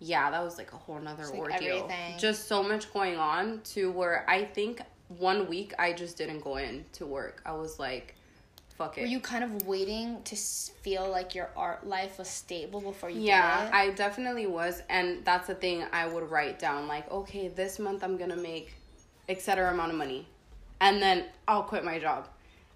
Yeah, 0.00 0.30
that 0.30 0.44
was 0.44 0.58
like 0.58 0.72
a 0.72 0.76
whole 0.76 1.00
nother 1.00 1.24
like 1.24 1.34
ordeal. 1.34 1.54
everything. 1.54 2.18
Just 2.18 2.46
so 2.46 2.62
much 2.62 2.92
going 2.92 3.16
on 3.16 3.60
to 3.72 3.90
where 3.90 4.24
I 4.28 4.44
think 4.44 4.80
one 5.08 5.48
week 5.48 5.74
I 5.78 5.92
just 5.92 6.16
didn't 6.16 6.40
go 6.40 6.56
in 6.56 6.84
to 6.92 7.06
work. 7.06 7.42
I 7.44 7.52
was 7.52 7.78
like, 7.78 8.14
fuck 8.78 8.96
it. 8.96 9.02
Were 9.02 9.06
you 9.08 9.20
kind 9.20 9.42
of 9.44 9.66
waiting 9.66 10.22
to 10.22 10.36
feel 10.36 11.10
like 11.10 11.34
your 11.34 11.50
art 11.56 11.86
life 11.86 12.18
was 12.18 12.28
stable 12.28 12.80
before 12.80 13.10
you 13.10 13.20
Yeah? 13.20 13.68
I 13.72 13.90
definitely 13.90 14.46
was, 14.46 14.82
and 14.88 15.24
that's 15.24 15.48
the 15.48 15.54
thing 15.56 15.84
I 15.92 16.06
would 16.06 16.30
write 16.30 16.58
down. 16.58 16.86
Like, 16.86 17.10
okay, 17.10 17.48
this 17.48 17.78
month 17.78 18.02
I'm 18.04 18.16
gonna 18.16 18.36
make 18.36 18.72
et 19.28 19.42
cetera 19.42 19.70
amount 19.70 19.90
of 19.90 19.98
money, 19.98 20.26
and 20.80 21.02
then 21.02 21.24
I'll 21.48 21.64
quit 21.64 21.84
my 21.84 21.98
job, 21.98 22.28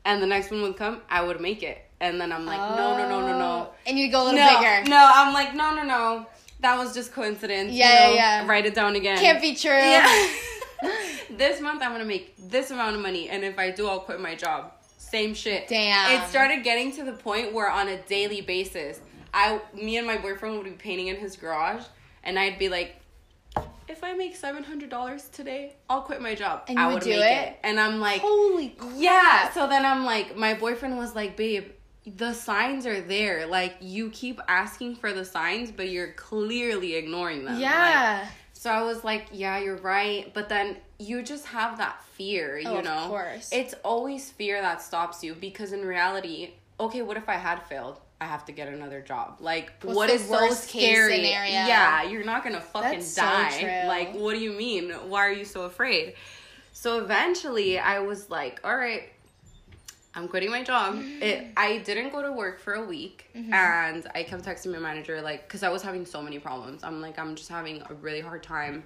and 0.04 0.20
the 0.20 0.26
next 0.26 0.50
one 0.50 0.60
would 0.62 0.76
come, 0.76 1.00
I 1.08 1.22
would 1.22 1.40
make 1.40 1.62
it, 1.62 1.78
and 2.00 2.20
then 2.20 2.32
I'm 2.32 2.44
like, 2.44 2.58
no, 2.58 2.98
no, 2.98 3.08
no, 3.08 3.20
no, 3.20 3.38
no, 3.38 3.44
Oh. 3.44 3.74
And 3.86 3.98
you 3.98 4.10
go 4.10 4.22
a 4.22 4.24
little 4.24 4.40
no, 4.40 4.58
bigger. 4.58 4.90
no. 4.90 5.10
I'm 5.14 5.32
like, 5.32 5.54
no, 5.54 5.74
no, 5.74 5.84
no, 5.84 6.26
that 6.60 6.76
was 6.76 6.92
just 6.92 7.12
coincidence. 7.14 7.72
Yeah, 7.72 8.08
you 8.08 8.14
yeah, 8.16 8.42
yeah. 8.42 8.48
Write 8.48 8.66
it 8.66 8.74
down 8.74 8.96
again. 8.96 9.18
Can't 9.18 9.40
be 9.40 9.54
true. 9.54 9.70
Yeah. 9.70 10.28
this 11.30 11.60
month 11.60 11.80
I'm 11.80 11.92
gonna 11.92 12.04
make 12.04 12.34
this 12.50 12.70
amount 12.72 12.96
of 12.96 13.02
money, 13.02 13.28
and 13.28 13.44
if 13.44 13.56
I 13.58 13.70
do, 13.70 13.86
I'll 13.86 14.00
quit 14.00 14.20
my 14.20 14.34
job. 14.34 14.72
Same 15.12 15.34
shit. 15.34 15.68
Damn. 15.68 16.20
It 16.22 16.26
started 16.28 16.64
getting 16.64 16.90
to 16.96 17.04
the 17.04 17.12
point 17.12 17.52
where 17.52 17.70
on 17.70 17.86
a 17.88 17.98
daily 18.02 18.40
basis, 18.40 18.98
I, 19.34 19.60
me 19.74 19.98
and 19.98 20.06
my 20.06 20.16
boyfriend 20.16 20.56
would 20.56 20.64
be 20.64 20.70
painting 20.72 21.06
in 21.08 21.16
his 21.16 21.36
garage, 21.36 21.84
and 22.24 22.38
I'd 22.38 22.58
be 22.58 22.68
like, 22.68 22.96
if 23.88 24.02
I 24.02 24.14
make 24.14 24.34
seven 24.36 24.64
hundred 24.64 24.88
dollars 24.88 25.28
today, 25.28 25.74
I'll 25.90 26.00
quit 26.00 26.22
my 26.22 26.34
job. 26.34 26.62
And 26.68 26.78
you 26.78 26.84
I 26.84 26.86
would 26.86 26.94
would 26.94 27.02
do 27.02 27.10
it? 27.10 27.20
it. 27.20 27.58
And 27.62 27.78
I'm 27.78 28.00
like, 28.00 28.22
Holy 28.22 28.70
crap. 28.70 28.92
yeah. 28.96 29.50
So 29.52 29.68
then 29.68 29.84
I'm 29.84 30.04
like, 30.04 30.34
my 30.36 30.54
boyfriend 30.54 30.96
was 30.96 31.14
like, 31.14 31.36
babe, 31.36 31.66
the 32.06 32.32
signs 32.32 32.86
are 32.86 33.00
there. 33.02 33.46
Like 33.46 33.76
you 33.82 34.08
keep 34.10 34.40
asking 34.48 34.96
for 34.96 35.12
the 35.12 35.24
signs, 35.26 35.70
but 35.70 35.90
you're 35.90 36.12
clearly 36.14 36.94
ignoring 36.94 37.44
them. 37.44 37.54
Like, 37.54 37.62
Yeah. 37.62 38.26
So 38.62 38.70
I 38.70 38.82
was 38.84 39.02
like, 39.02 39.26
yeah, 39.32 39.58
you're 39.58 39.78
right. 39.78 40.32
But 40.32 40.48
then 40.48 40.76
you 41.00 41.24
just 41.24 41.46
have 41.46 41.78
that 41.78 42.00
fear, 42.14 42.60
you 42.60 42.68
Oh, 42.68 42.78
of 42.78 42.84
know? 42.84 43.06
course. 43.08 43.48
It's 43.50 43.74
always 43.82 44.30
fear 44.30 44.62
that 44.62 44.80
stops 44.80 45.24
you 45.24 45.34
because 45.34 45.72
in 45.72 45.84
reality, 45.84 46.50
okay, 46.78 47.02
what 47.02 47.16
if 47.16 47.28
I 47.28 47.34
had 47.34 47.60
failed? 47.64 47.98
I 48.20 48.26
have 48.26 48.44
to 48.44 48.52
get 48.52 48.68
another 48.68 49.00
job. 49.00 49.38
Like, 49.40 49.72
What's 49.82 49.96
what 49.96 50.10
is 50.10 50.28
so 50.28 50.50
scary? 50.52 51.16
scenario? 51.16 51.50
Yeah, 51.50 52.04
you're 52.04 52.22
not 52.22 52.44
gonna 52.44 52.60
fucking 52.60 53.00
That's 53.00 53.08
so 53.08 53.22
die. 53.22 53.58
true. 53.58 53.88
Like, 53.88 54.14
what 54.14 54.34
do 54.34 54.38
you 54.40 54.52
mean? 54.52 54.90
Why 55.08 55.26
are 55.26 55.32
you 55.32 55.44
so 55.44 55.62
afraid? 55.64 56.14
So 56.72 57.00
eventually, 57.02 57.80
I 57.80 57.98
was 57.98 58.30
like, 58.30 58.60
all 58.62 58.76
right, 58.76 59.08
I'm 60.14 60.28
quitting 60.28 60.50
my 60.50 60.62
job. 60.62 60.94
Mm-hmm. 60.96 61.22
It, 61.22 61.46
I 61.56 61.78
didn't 61.78 62.10
go 62.10 62.22
to 62.22 62.32
work 62.32 62.60
for 62.60 62.74
a 62.74 62.84
week, 62.84 63.30
and 63.34 64.06
I 64.14 64.22
kept 64.22 64.44
texting 64.44 64.72
my 64.72 64.78
manager 64.78 65.22
like, 65.22 65.48
because 65.48 65.62
I 65.62 65.70
was 65.70 65.82
having 65.82 66.04
so 66.04 66.20
many 66.20 66.38
problems. 66.38 66.84
I'm 66.84 67.00
like, 67.00 67.18
I'm 67.18 67.34
just 67.34 67.48
having 67.48 67.82
a 67.88 67.94
really 67.94 68.20
hard 68.20 68.42
time. 68.42 68.84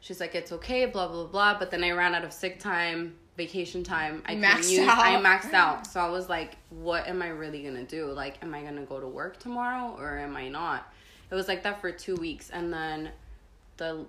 She's 0.00 0.20
like, 0.20 0.34
it's 0.34 0.52
okay, 0.52 0.86
blah 0.86 1.08
blah 1.08 1.24
blah. 1.26 1.58
But 1.58 1.70
then 1.70 1.82
I 1.84 1.90
ran 1.90 2.14
out 2.14 2.24
of 2.24 2.32
sick 2.32 2.58
time, 2.58 3.14
vacation 3.36 3.82
time. 3.84 4.22
I 4.26 4.34
maxed 4.34 4.70
use- 4.70 4.88
out. 4.88 4.98
I 4.98 5.16
maxed 5.16 5.52
out. 5.52 5.86
So 5.86 6.00
I 6.00 6.08
was 6.08 6.28
like, 6.28 6.56
what 6.70 7.06
am 7.06 7.22
I 7.22 7.28
really 7.28 7.62
gonna 7.62 7.84
do? 7.84 8.06
Like, 8.12 8.42
am 8.42 8.54
I 8.54 8.62
gonna 8.62 8.84
go 8.84 8.98
to 9.00 9.06
work 9.08 9.38
tomorrow 9.38 9.94
or 9.98 10.18
am 10.18 10.36
I 10.36 10.48
not? 10.48 10.90
It 11.30 11.34
was 11.34 11.48
like 11.48 11.64
that 11.64 11.80
for 11.80 11.90
two 11.90 12.14
weeks, 12.16 12.50
and 12.50 12.72
then 12.72 13.10
the 13.78 14.06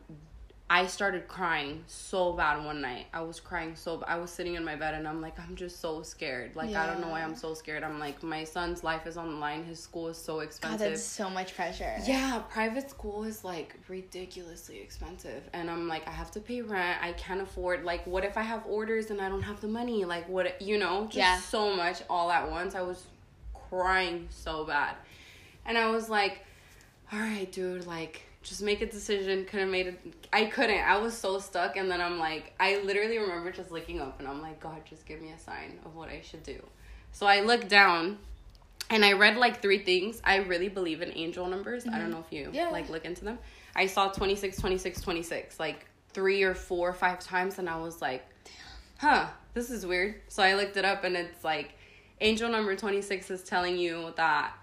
I 0.69 0.87
started 0.87 1.29
crying 1.29 1.85
so 1.87 2.33
bad 2.33 2.65
one 2.65 2.81
night. 2.81 3.05
I 3.13 3.21
was 3.21 3.39
crying 3.39 3.77
so 3.77 3.97
bad. 3.97 4.09
I 4.09 4.17
was 4.17 4.29
sitting 4.29 4.55
in 4.55 4.65
my 4.65 4.75
bed 4.75 4.95
and 4.95 5.07
I'm 5.07 5.21
like, 5.21 5.39
I'm 5.39 5.55
just 5.55 5.79
so 5.79 6.01
scared. 6.01 6.57
Like, 6.57 6.75
I 6.75 6.85
don't 6.85 6.99
know 6.99 7.07
why 7.07 7.21
I'm 7.23 7.35
so 7.37 7.53
scared. 7.53 7.83
I'm 7.83 7.99
like, 7.99 8.21
my 8.21 8.43
son's 8.43 8.83
life 8.83 9.07
is 9.07 9.15
on 9.15 9.29
the 9.29 9.35
line. 9.37 9.63
His 9.63 9.79
school 9.79 10.09
is 10.09 10.17
so 10.17 10.41
expensive. 10.41 10.79
God, 10.79 10.89
that's 10.89 11.01
so 11.03 11.29
much 11.29 11.55
pressure. 11.55 11.95
Yeah, 12.05 12.39
private 12.49 12.89
school 12.89 13.23
is 13.23 13.45
like 13.45 13.75
ridiculously 13.87 14.79
expensive. 14.81 15.41
And 15.53 15.71
I'm 15.71 15.87
like, 15.87 16.05
I 16.05 16.11
have 16.11 16.31
to 16.31 16.41
pay 16.41 16.61
rent. 16.61 17.01
I 17.01 17.13
can't 17.13 17.39
afford, 17.39 17.85
like, 17.85 18.05
what 18.05 18.25
if 18.25 18.35
I 18.35 18.41
have 18.43 18.65
orders 18.67 19.09
and 19.09 19.21
I 19.21 19.29
don't 19.29 19.43
have 19.43 19.61
the 19.61 19.69
money? 19.69 20.03
Like, 20.03 20.27
what, 20.27 20.61
you 20.61 20.77
know, 20.77 21.05
just 21.05 21.15
Yeah. 21.15 21.39
so 21.39 21.73
much 21.77 22.01
all 22.09 22.29
at 22.29 22.51
once. 22.51 22.75
I 22.75 22.81
was 22.81 23.05
crying 23.69 24.27
so 24.31 24.65
bad. 24.65 24.95
And 25.65 25.77
I 25.77 25.89
was 25.91 26.09
like, 26.09 26.41
all 27.13 27.19
right, 27.19 27.49
dude, 27.49 27.87
like, 27.87 28.23
just 28.47 28.61
make 28.61 28.81
a 28.81 28.85
decision. 28.85 29.43
Could 29.45 29.59
have 29.59 29.69
made 29.69 29.87
it. 29.87 29.99
I 30.31 30.45
couldn't. 30.45 30.79
I 30.79 30.97
was 30.97 31.15
so 31.17 31.37
stuck. 31.39 31.75
And 31.75 31.91
then 31.91 31.99
I'm 32.01 32.17
like, 32.17 32.53
I 32.59 32.81
literally 32.83 33.17
remember 33.17 33.51
just 33.51 33.71
looking 33.71 33.99
up 33.99 34.19
and 34.19 34.27
I'm 34.27 34.41
like, 34.41 34.59
God, 34.59 34.81
just 34.89 35.05
give 35.05 35.21
me 35.21 35.31
a 35.31 35.39
sign 35.39 35.79
of 35.85 35.95
what 35.95 36.09
I 36.09 36.21
should 36.21 36.43
do. 36.43 36.61
So 37.11 37.25
I 37.25 37.41
looked 37.41 37.67
down 37.67 38.19
and 38.89 39.03
I 39.03 39.13
read 39.13 39.35
like 39.35 39.61
three 39.61 39.79
things. 39.83 40.21
I 40.23 40.37
really 40.37 40.69
believe 40.69 41.01
in 41.01 41.11
angel 41.15 41.45
numbers. 41.47 41.85
I 41.87 41.97
don't 41.99 42.09
know 42.11 42.23
if 42.25 42.31
you 42.31 42.45
Mm-hmm. 42.45 42.55
Yeah. 42.55 42.69
like 42.69 42.89
look 42.89 43.03
into 43.03 43.25
them. 43.25 43.37
I 43.75 43.85
saw 43.87 44.07
26, 44.09 44.57
26, 44.57 45.01
26, 45.01 45.59
like 45.59 45.85
three 46.13 46.43
or 46.43 46.55
four 46.55 46.89
or 46.89 46.93
five 46.93 47.19
times, 47.19 47.59
and 47.59 47.69
I 47.69 47.77
was 47.77 48.01
like, 48.01 48.25
huh, 48.97 49.27
this 49.53 49.69
is 49.69 49.85
weird. 49.85 50.21
So 50.29 50.41
I 50.41 50.55
looked 50.55 50.77
it 50.77 50.85
up, 50.85 51.03
and 51.03 51.15
it's 51.15 51.43
like 51.43 51.73
angel 52.21 52.49
number 52.49 52.75
26 52.75 53.29
is 53.29 53.43
telling 53.43 53.77
you 53.77 54.13
that 54.15 54.53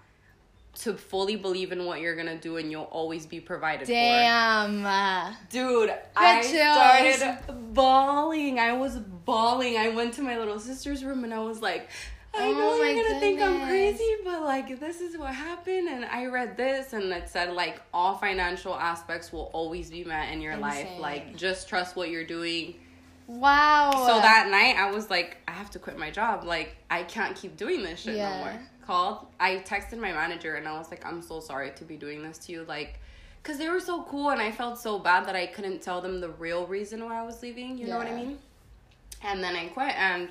to 0.75 0.93
fully 0.93 1.35
believe 1.35 1.71
in 1.71 1.85
what 1.85 1.99
you're 2.01 2.15
gonna 2.15 2.37
do, 2.37 2.57
and 2.57 2.69
you'll 2.71 2.83
always 2.83 3.25
be 3.25 3.39
provided 3.39 3.85
for. 3.87 3.93
Damn. 3.93 5.33
Dude, 5.49 5.93
I 6.15 6.41
chills. 6.41 7.17
started 7.17 7.73
bawling. 7.73 8.59
I 8.59 8.73
was 8.73 8.97
bawling. 8.97 9.77
I 9.77 9.89
went 9.89 10.13
to 10.15 10.21
my 10.21 10.37
little 10.37 10.59
sister's 10.59 11.03
room 11.03 11.23
and 11.23 11.33
I 11.33 11.39
was 11.39 11.61
like, 11.61 11.89
I 12.37 12.47
Oh 12.47 12.51
know 12.53 12.83
you're 12.83 13.03
gonna 13.03 13.19
think 13.19 13.41
I'm 13.41 13.65
crazy, 13.67 14.15
but 14.25 14.41
like 14.43 14.79
this 14.79 14.99
is 15.01 15.17
what 15.17 15.33
happened. 15.33 15.87
And 15.87 16.03
I 16.05 16.25
read 16.25 16.57
this 16.57 16.93
and 16.93 17.11
it 17.13 17.29
said 17.29 17.53
like 17.53 17.81
all 17.93 18.17
financial 18.17 18.75
aspects 18.75 19.31
will 19.31 19.49
always 19.53 19.89
be 19.89 20.03
met 20.03 20.31
in 20.33 20.41
your 20.41 20.57
life. 20.57 20.87
Like 20.99 21.35
just 21.37 21.69
trust 21.69 21.95
what 21.95 22.09
you're 22.09 22.25
doing. 22.25 22.75
wow. 23.27 23.91
So 23.91 24.19
that 24.19 24.49
night 24.49 24.75
I 24.77 24.91
was 24.91 25.09
like, 25.09 25.37
I 25.47 25.51
have 25.51 25.71
to 25.71 25.79
quit 25.79 25.97
my 25.97 26.11
job. 26.11 26.43
Like 26.43 26.75
I 26.91 27.03
can't 27.03 27.35
keep 27.35 27.55
doing 27.57 27.83
this 27.83 28.01
shit 28.01 28.15
Yeah. 28.17 28.29
no 28.37 28.43
more. 28.45 28.59
Called. 28.85 29.27
I 29.39 29.57
texted 29.57 29.97
my 29.97 30.11
manager 30.11 30.55
and 30.55 30.67
I 30.67 30.77
was 30.77 30.91
like, 30.91 31.05
I'm 31.05 31.21
so 31.21 31.39
sorry 31.39 31.71
to 31.75 31.83
be 31.83 31.97
doing 31.97 32.21
this 32.21 32.37
to 32.39 32.51
you. 32.51 32.65
Like, 32.65 32.99
cause 33.43 33.57
they 33.57 33.69
were 33.69 33.79
so 33.79 34.03
cool 34.03 34.29
and 34.29 34.41
I 34.41 34.51
felt 34.51 34.77
so 34.77 34.99
bad 34.99 35.25
that 35.27 35.35
I 35.35 35.47
couldn't 35.47 35.81
tell 35.81 36.01
them 36.01 36.21
the 36.21 36.29
real 36.29 36.67
reason 36.67 37.03
why 37.03 37.19
I 37.19 37.23
was 37.23 37.41
leaving. 37.41 37.77
You 37.77 37.87
know 37.87 37.97
what 37.97 38.07
I 38.07 38.15
mean? 38.15 38.37
And 39.23 39.43
then 39.43 39.55
I 39.55 39.67
quit 39.67 39.95
and 39.97 40.29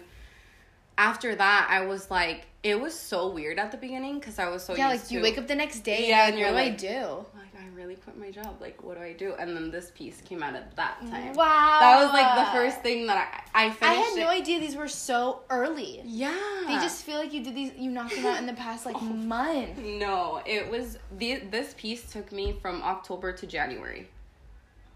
after 0.97 1.35
that 1.35 1.67
I 1.71 1.87
was 1.87 2.11
like, 2.11 2.47
it 2.63 2.81
was 2.81 2.95
so 2.99 3.29
weird 3.29 3.59
at 3.59 3.71
the 3.73 3.77
beginning 3.77 4.19
because 4.19 4.39
I 4.39 4.49
was 4.49 4.65
so 4.65 4.75
yeah, 4.75 4.89
like 4.89 5.11
you 5.11 5.19
to- 5.19 5.23
wake 5.23 5.39
up 5.39 5.47
the 5.47 5.55
next 5.55 5.81
day. 5.81 6.09
Yeah, 6.09 6.25
Yeah, 6.25 6.29
and 6.29 6.39
you're 6.39 6.49
what 6.53 6.57
like- 6.65 6.79
do 6.79 6.87
I 6.89 6.91
do? 6.93 7.07
like 7.35 7.55
I 7.63 7.67
really 7.77 7.97
quit 7.97 8.17
my 8.17 8.31
job. 8.31 8.57
Like 8.61 8.83
what 8.83 8.97
do 8.97 9.03
I 9.03 9.13
do? 9.13 9.35
And 9.39 9.55
then 9.57 9.71
this 9.71 9.91
piece 9.95 10.21
came 10.23 10.43
out 10.43 10.55
at 10.55 10.75
that 10.77 11.01
time. 11.11 11.35
Wow. 11.35 11.79
That 11.81 12.03
was 12.05 12.13
like 12.13 12.47
the 12.47 12.53
first 12.53 12.81
thing 12.83 13.07
that 13.09 13.45
I 13.55 13.67
I 13.67 13.71
finished. 13.71 13.83
I 13.83 13.95
had 13.95 14.17
no 14.17 14.29
idea 14.29 14.61
these 14.61 14.77
were 14.77 14.89
so 14.89 15.41
early. 15.51 16.01
Yeah. 16.05 16.35
They 16.67 16.75
just 16.75 17.05
feel 17.05 17.19
like 17.19 17.33
you 17.33 17.43
did 17.43 17.55
these, 17.55 17.73
you 17.77 17.91
knocked 17.91 18.15
them 18.15 18.27
out 18.27 18.39
in 18.39 18.47
the 18.47 18.55
past 18.55 18.87
like 18.87 18.97
oh. 19.01 19.05
month. 19.05 19.79
No, 19.79 20.41
it 20.47 20.71
was 20.71 20.99
the 21.19 21.41
this 21.51 21.75
piece 21.77 22.11
took 22.11 22.31
me 22.33 22.57
from 22.63 22.83
October 22.83 23.33
to 23.33 23.47
January. 23.47 24.09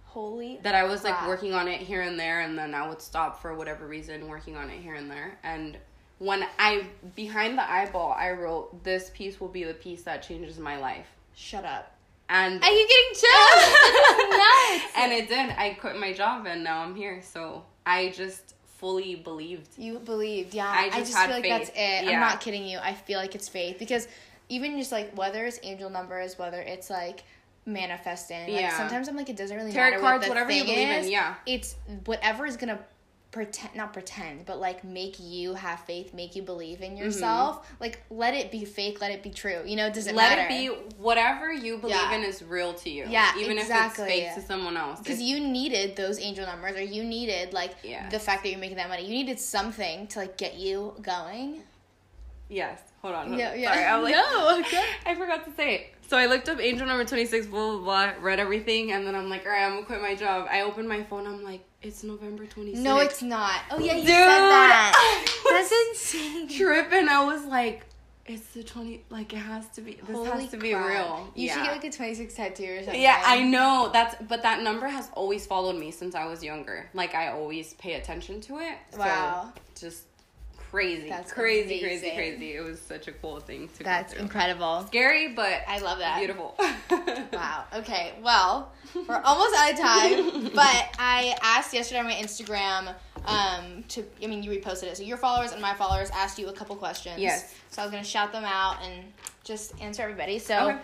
Holy. 0.04 0.58
That 0.62 0.74
I 0.74 0.84
was 0.84 1.04
like 1.04 1.26
working 1.26 1.52
on 1.52 1.68
it 1.68 1.80
here 1.80 2.00
and 2.00 2.18
there, 2.18 2.40
and 2.40 2.58
then 2.58 2.74
I 2.74 2.88
would 2.88 3.02
stop 3.02 3.42
for 3.42 3.54
whatever 3.54 3.86
reason 3.86 4.26
working 4.26 4.56
on 4.56 4.70
it 4.70 4.80
here 4.80 4.94
and 4.94 5.10
there. 5.10 5.38
And 5.44 5.76
when 6.18 6.44
I 6.58 6.84
behind 7.14 7.56
the 7.58 7.70
eyeball, 7.70 8.12
I 8.12 8.32
wrote 8.32 8.82
this 8.84 9.10
piece 9.14 9.40
will 9.40 9.48
be 9.48 9.64
the 9.64 9.74
piece 9.74 10.02
that 10.02 10.22
changes 10.22 10.58
my 10.58 10.78
life. 10.78 11.06
Shut 11.34 11.64
up. 11.64 11.94
And 12.28 12.60
I 12.62 12.68
keep 12.68 12.88
getting 12.88 13.14
chills. 13.14 14.94
And 15.04 15.12
it 15.12 15.28
did. 15.28 15.56
I 15.58 15.70
quit 15.80 15.96
my 15.98 16.12
job 16.12 16.46
and 16.46 16.62
now 16.64 16.82
I'm 16.82 16.94
here. 16.94 17.22
So 17.22 17.64
I 17.86 18.10
just 18.10 18.54
fully 18.78 19.14
believed. 19.14 19.68
You 19.78 19.98
believed, 19.98 20.54
yeah. 20.54 20.66
I 20.68 20.86
I 20.86 20.88
just 20.90 21.12
just, 21.12 21.16
had 21.16 21.26
feel 21.26 21.36
like 21.36 21.44
faith. 21.44 21.66
that's 21.66 21.70
it. 21.70 22.04
Yeah. 22.04 22.10
I'm 22.12 22.20
not 22.20 22.40
kidding 22.40 22.66
you. 22.66 22.78
I 22.78 22.94
feel 22.94 23.18
like 23.18 23.34
it's 23.34 23.48
faith 23.48 23.78
because 23.78 24.08
even 24.48 24.76
just 24.78 24.92
like 24.92 25.16
whether 25.16 25.44
it's 25.46 25.58
angel 25.62 25.88
numbers, 25.90 26.38
whether 26.38 26.60
it's 26.60 26.90
like 26.90 27.22
manifesting, 27.64 28.52
like 28.52 28.60
Yeah. 28.60 28.76
sometimes 28.76 29.08
I'm 29.08 29.16
like 29.16 29.28
it 29.30 29.36
doesn't 29.36 29.56
really 29.56 29.72
Tarot 29.72 29.90
matter 29.90 30.00
cards, 30.00 30.22
what 30.22 30.30
whatever 30.30 30.50
you 30.52 30.64
believe 30.64 30.88
in, 30.88 31.10
yeah. 31.10 31.34
It's 31.46 31.76
whatever 32.04 32.44
is 32.46 32.56
gonna 32.56 32.80
pretend 33.30 33.74
not 33.74 33.92
pretend 33.92 34.46
but 34.46 34.58
like 34.58 34.82
make 34.82 35.16
you 35.20 35.52
have 35.52 35.78
faith 35.80 36.14
make 36.14 36.34
you 36.34 36.40
believe 36.40 36.80
in 36.80 36.92
mm-hmm. 36.92 37.04
yourself 37.04 37.70
like 37.78 38.02
let 38.08 38.32
it 38.32 38.50
be 38.50 38.64
fake 38.64 39.02
let 39.02 39.10
it 39.10 39.22
be 39.22 39.28
true 39.28 39.60
you 39.66 39.76
know 39.76 39.86
it 39.86 39.92
doesn't 39.92 40.16
Let 40.16 40.38
matter 40.38 40.48
it 40.50 40.58
be 40.58 40.66
whatever 40.96 41.52
you 41.52 41.76
believe 41.76 41.94
Yeah. 41.96 42.14
in 42.14 42.24
is 42.24 42.42
real 42.42 42.72
to 42.74 42.88
you. 42.90 43.04
Yeah, 43.06 43.32
even 43.38 43.58
exactly. 43.58 44.04
if 44.04 44.10
it's 44.10 44.34
fake 44.36 44.42
to 44.42 44.48
someone 44.48 44.78
else. 44.78 44.98
because 45.00 45.20
you 45.20 45.40
needed 45.40 45.94
those 45.94 46.18
angel 46.18 46.46
numbers 46.46 46.76
or 46.76 46.82
you 46.82 47.04
needed 47.04 47.52
like 47.52 47.74
the 47.82 48.18
fact 48.18 48.44
that 48.44 48.50
you're 48.50 48.58
making 48.58 48.78
that 48.78 48.88
money 48.88 49.02
you 49.04 49.10
needed 49.10 49.38
something 49.38 50.06
to 50.08 50.20
like 50.20 50.38
get 50.38 50.56
you 50.56 50.94
going 51.02 51.62
Yes. 52.48 52.80
Hold 53.02 53.14
on. 53.14 53.26
hold 53.28 53.38
Yeah, 53.38 53.50
on. 53.50 53.60
yeah. 53.60 53.74
Sorry, 53.74 53.84
I'm 53.84 54.02
like, 54.04 54.14
No, 54.14 54.58
okay. 54.60 54.84
I 55.04 55.14
forgot 55.14 55.44
to 55.44 55.52
say 55.52 55.74
it. 55.74 55.94
So 56.08 56.16
I 56.16 56.24
looked 56.26 56.48
up 56.48 56.58
angel 56.58 56.86
number 56.86 57.04
26, 57.04 57.46
blah, 57.48 57.76
blah, 57.76 57.78
blah, 57.80 58.12
read 58.22 58.40
everything, 58.40 58.92
and 58.92 59.06
then 59.06 59.14
I'm 59.14 59.28
like, 59.28 59.44
all 59.44 59.52
right, 59.52 59.66
I'm 59.66 59.74
gonna 59.74 59.84
quit 59.84 60.00
my 60.00 60.14
job. 60.14 60.46
I 60.50 60.62
opened 60.62 60.88
my 60.88 61.02
phone, 61.02 61.26
I'm 61.26 61.44
like, 61.44 61.60
it's 61.82 62.02
November 62.02 62.44
26th. 62.44 62.74
No, 62.76 62.98
it's 62.98 63.22
not. 63.22 63.60
Oh 63.70 63.78
yeah, 63.78 63.92
you 63.94 64.00
Dude, 64.00 64.08
said 64.08 64.14
that. 64.16 65.24
That's 65.50 65.72
insane. 65.90 66.48
tripping. 66.48 67.08
I 67.08 67.24
was 67.24 67.44
like, 67.44 67.84
it's 68.26 68.46
the 68.48 68.62
20, 68.62 69.04
like, 69.08 69.32
it 69.32 69.36
has 69.38 69.68
to 69.70 69.80
be, 69.80 69.94
this 70.06 70.14
Holy 70.14 70.42
has 70.42 70.50
to 70.50 70.58
be 70.58 70.74
real. 70.74 71.32
You 71.34 71.46
yeah. 71.46 71.54
should 71.54 71.62
get 71.64 71.72
like 71.72 71.84
a 71.84 71.90
26 71.90 72.34
tattoo 72.34 72.64
or 72.64 72.82
something. 72.82 73.00
Yeah, 73.00 73.22
I 73.24 73.42
know. 73.42 73.88
That's 73.92 74.16
but 74.28 74.42
that 74.42 74.62
number 74.62 74.86
has 74.86 75.08
always 75.14 75.46
followed 75.46 75.76
me 75.76 75.90
since 75.90 76.14
I 76.14 76.26
was 76.26 76.42
younger. 76.44 76.90
Like 76.92 77.14
I 77.14 77.28
always 77.28 77.72
pay 77.74 77.94
attention 77.94 78.40
to 78.42 78.58
it. 78.58 78.76
So 78.90 78.98
Wow. 78.98 79.52
just 79.78 80.04
crazy. 80.70 81.08
That's 81.08 81.32
crazy, 81.32 81.80
crazy, 81.80 82.08
amazing. 82.10 82.14
crazy. 82.16 82.56
It 82.56 82.64
was 82.64 82.80
such 82.80 83.08
a 83.08 83.12
cool 83.12 83.40
thing 83.40 83.68
to 83.76 83.84
That's 83.84 84.12
incredible. 84.14 84.84
Scary, 84.86 85.28
but 85.28 85.62
I 85.66 85.78
love 85.78 85.98
that. 85.98 86.18
beautiful. 86.18 86.56
Wow. 87.32 87.64
Okay. 87.74 88.14
Well, 88.22 88.72
we're 88.94 89.20
almost 89.22 89.54
out 89.56 89.72
of 89.72 89.78
time, 89.78 90.50
but 90.54 90.88
I 90.98 91.36
asked 91.42 91.72
yesterday 91.72 92.00
on 92.00 92.06
my 92.06 92.14
Instagram 92.14 92.94
um, 93.26 93.84
to. 93.88 94.04
I 94.22 94.26
mean, 94.26 94.42
you 94.42 94.50
reposted 94.50 94.84
it, 94.84 94.96
so 94.96 95.02
your 95.02 95.18
followers 95.18 95.52
and 95.52 95.60
my 95.62 95.74
followers 95.74 96.10
asked 96.10 96.38
you 96.38 96.48
a 96.48 96.52
couple 96.52 96.74
questions. 96.74 97.18
Yes. 97.18 97.54
So 97.70 97.82
I 97.82 97.84
was 97.84 97.92
gonna 97.92 98.02
shout 98.02 98.32
them 98.32 98.44
out 98.44 98.78
and 98.82 99.04
just 99.44 99.80
answer 99.80 100.02
everybody. 100.02 100.38
So. 100.38 100.70
Okay. 100.70 100.78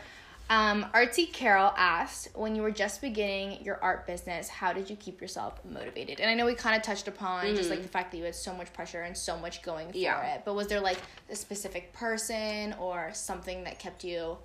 Um, 0.50 0.84
Artsy 0.94 1.32
Carol 1.32 1.72
asked, 1.76 2.28
when 2.34 2.54
you 2.54 2.60
were 2.62 2.70
just 2.70 3.00
beginning 3.00 3.64
your 3.64 3.82
art 3.82 4.06
business, 4.06 4.48
how 4.48 4.72
did 4.74 4.90
you 4.90 4.96
keep 4.96 5.20
yourself 5.20 5.58
motivated? 5.64 6.20
And 6.20 6.30
I 6.30 6.34
know 6.34 6.44
we 6.44 6.54
kind 6.54 6.76
of 6.76 6.82
touched 6.82 7.08
upon 7.08 7.54
just 7.56 7.70
like 7.70 7.80
the 7.82 7.88
fact 7.88 8.10
that 8.12 8.18
you 8.18 8.24
had 8.24 8.34
so 8.34 8.52
much 8.54 8.72
pressure 8.74 9.02
and 9.02 9.16
so 9.16 9.38
much 9.38 9.62
going 9.62 9.86
for 9.88 9.92
Mm-hmm. 9.94 10.02
Yeah. 10.02 10.34
it. 10.34 10.42
But 10.44 10.54
was 10.54 10.66
there 10.66 10.80
like 10.80 10.98
a 11.30 11.36
specific 11.36 11.92
person 11.94 12.74
or 12.78 13.10
something 13.14 13.64
that 13.64 13.78
kept 13.78 14.04
you? 14.04 14.36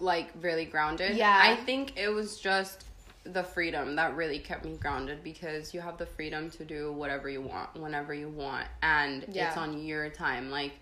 like 0.00 0.28
really 0.42 0.66
grounded. 0.66 1.16
Yeah. 1.16 1.40
I 1.42 1.56
think 1.56 1.96
it 1.96 2.10
was 2.10 2.38
just 2.38 2.84
the 3.24 3.42
freedom 3.42 3.96
that 3.96 4.14
really 4.16 4.38
kept 4.38 4.66
me 4.66 4.76
grounded 4.76 5.24
because 5.24 5.72
you 5.72 5.80
have 5.80 5.96
the 5.96 6.04
freedom 6.04 6.50
to 6.50 6.64
do 6.66 6.92
whatever 6.92 7.30
you 7.30 7.40
want 7.40 7.74
whenever 7.74 8.12
you 8.12 8.28
want 8.28 8.66
and 8.82 9.24
Yeah. 9.32 9.48
it's 9.48 9.56
on 9.56 9.82
your 9.82 10.10
time. 10.10 10.50
Like 10.50 10.72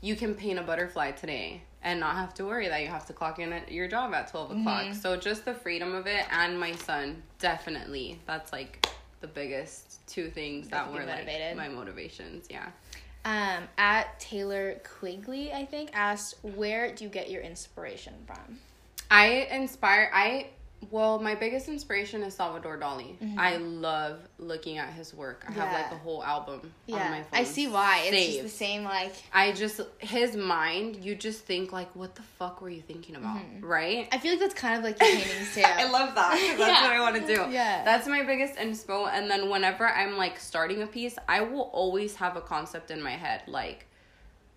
you 0.00 0.14
can 0.14 0.36
paint 0.36 0.60
a 0.60 0.62
butterfly 0.62 1.10
today 1.10 1.62
and 1.82 2.00
not 2.00 2.16
have 2.16 2.34
to 2.34 2.44
worry 2.44 2.68
that 2.68 2.82
you 2.82 2.88
have 2.88 3.06
to 3.06 3.12
clock 3.12 3.38
in 3.38 3.52
at 3.52 3.70
your 3.70 3.88
job 3.88 4.14
at 4.14 4.28
12 4.28 4.50
o'clock. 4.52 4.82
Mm-hmm. 4.84 4.92
So 4.94 5.16
just 5.16 5.44
the 5.44 5.54
freedom 5.54 5.94
of 5.94 6.06
it 6.06 6.24
and 6.30 6.58
my 6.58 6.72
son, 6.72 7.22
definitely. 7.38 8.20
That's 8.26 8.52
like 8.52 8.86
the 9.20 9.26
biggest 9.26 10.06
two 10.06 10.28
things 10.28 10.68
That 10.68 10.84
that, 10.84 10.84
keep 10.86 11.00
you 11.00 11.00
were 11.00 11.06
like 11.06 11.56
my 11.56 11.68
motivations. 11.68 12.46
Yeah. 12.50 12.66
Um, 13.24 13.68
at 13.78 14.18
Taylor 14.18 14.80
Quigley, 14.98 15.52
I 15.52 15.64
think, 15.64 15.90
asked, 15.92 16.36
where 16.42 16.92
do 16.92 17.04
you 17.04 17.10
get 17.10 17.30
your 17.30 17.42
inspiration 17.42 18.14
from? 18.26 18.58
I 19.10 19.46
inspire 19.50 20.10
I 20.12 20.48
well, 20.90 21.18
my 21.20 21.34
biggest 21.34 21.68
inspiration 21.68 22.22
is 22.22 22.34
Salvador 22.34 22.76
Dali. 22.78 23.14
I 23.38 23.56
love 23.56 24.18
looking 24.38 24.78
at 24.78 24.92
his 24.92 25.14
work. 25.14 25.44
I 25.48 25.52
have 25.52 25.62
Mm-hmm. 25.68 25.74
Like 25.82 25.92
a 25.92 25.96
whole 26.02 26.22
album 26.24 26.60
on 26.62 26.70
Yeah, 26.86 27.10
my 27.10 27.22
phone. 27.22 27.40
I 27.40 27.44
see 27.44 27.68
why. 27.68 28.02
It's 28.06 28.26
just 28.32 28.42
the 28.42 28.48
same, 28.48 28.84
like, 28.84 29.14
I 29.32 29.52
just 29.52 29.80
his 29.98 30.36
mind, 30.36 30.96
you 31.04 31.14
just 31.14 31.44
think 31.44 31.72
like 31.72 31.94
what 31.94 32.14
the 32.14 32.22
fuck 32.22 32.60
were 32.60 32.68
you 32.70 32.82
thinking 32.82 33.14
about? 33.16 33.40
Right? 33.60 34.08
I 34.12 34.18
feel 34.18 34.32
like 34.32 34.40
that's 34.40 34.54
kind 34.54 34.76
of 34.76 34.82
like 34.84 35.00
your 35.00 35.08
paintings 35.10 35.54
too. 35.54 35.62
I 35.64 35.88
love 35.88 36.14
that. 36.14 36.30
That's 36.32 36.58
Yeah. 36.58 36.82
what 36.82 36.92
I 36.92 37.00
want 37.00 37.16
to 37.16 37.26
do. 37.26 37.46
Yeah. 37.50 37.84
That's 37.84 38.06
my 38.08 38.22
biggest 38.24 38.54
inspo. 38.56 39.08
And 39.08 39.30
then 39.30 39.48
whenever 39.50 39.86
I'm 39.88 40.16
like 40.16 40.38
starting 40.40 40.82
a 40.82 40.86
piece, 40.86 41.16
I 41.28 41.40
will 41.42 41.70
always 41.72 42.16
have 42.16 42.36
a 42.36 42.40
concept 42.40 42.90
in 42.90 43.00
my 43.02 43.12
head. 43.12 43.42
Like, 43.46 43.86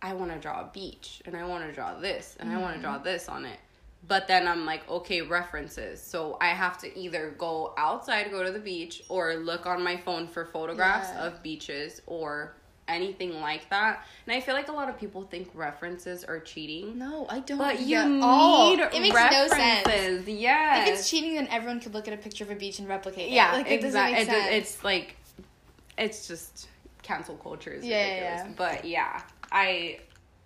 I 0.01 0.13
want 0.13 0.31
to 0.31 0.37
draw 0.39 0.61
a 0.61 0.69
beach 0.73 1.21
and 1.25 1.35
I 1.35 1.45
want 1.45 1.65
to 1.65 1.71
draw 1.73 1.97
this 1.99 2.35
and 2.39 2.49
I 2.49 2.53
Mm-hmm. 2.53 2.61
want 2.61 2.75
to 2.75 2.81
draw 2.81 2.97
this 2.97 3.29
on 3.29 3.45
it. 3.45 3.59
But 4.07 4.27
then 4.27 4.47
I'm 4.47 4.65
like, 4.65 4.87
okay, 4.89 5.21
references. 5.21 6.01
So 6.01 6.37
I 6.39 6.47
have 6.49 6.77
to 6.79 6.97
either 6.99 7.33
go 7.37 7.73
outside, 7.77 8.29
go 8.31 8.43
to 8.43 8.51
the 8.51 8.59
beach, 8.59 9.03
or 9.09 9.35
look 9.35 9.65
on 9.65 9.83
my 9.83 9.97
phone 9.97 10.27
for 10.27 10.45
photographs 10.45 11.09
Yeah. 11.13 11.25
of 11.27 11.41
beaches 11.41 12.01
or 12.05 12.53
anything 12.87 13.41
like 13.41 13.67
that. 13.69 14.05
And 14.27 14.35
I 14.35 14.41
feel 14.41 14.53
like 14.53 14.67
a 14.67 14.71
lot 14.71 14.89
of 14.89 14.99
people 14.99 15.23
think 15.23 15.49
references 15.55 16.23
are 16.23 16.39
cheating. 16.39 16.99
No, 16.99 17.25
I 17.29 17.39
don't. 17.39 17.57
But 17.57 17.79
you 17.81 18.05
need 18.05 18.21
all. 18.21 18.73
It 18.73 19.01
makes 19.01 19.15
references. 19.15 19.51
no 19.51 19.57
sense. 19.57 20.27
Yes. 20.27 20.87
If 20.87 20.93
it's 20.99 21.09
cheating, 21.09 21.35
then 21.35 21.47
everyone 21.49 21.79
could 21.79 21.93
look 21.93 22.07
at 22.07 22.13
a 22.13 22.17
picture 22.17 22.43
of 22.43 22.51
a 22.51 22.55
beach 22.55 22.79
and 22.79 22.87
replicate 22.87 23.29
it. 23.29 23.33
yeah, 23.33 23.53
like, 23.53 23.71
it 23.71 23.83
exactly. 23.83 24.13
make 24.19 24.27
sense. 24.27 24.47
it's 24.51 24.83
like, 24.83 25.15
it's 25.97 26.27
just 26.27 26.67
cancel 27.01 27.35
culture 27.37 27.71
is 27.71 27.85
Yeah, 27.85 28.05
yeah, 28.05 28.15
yeah. 28.19 28.47
But 28.55 28.85
yeah, 28.85 29.21
I 29.51 29.99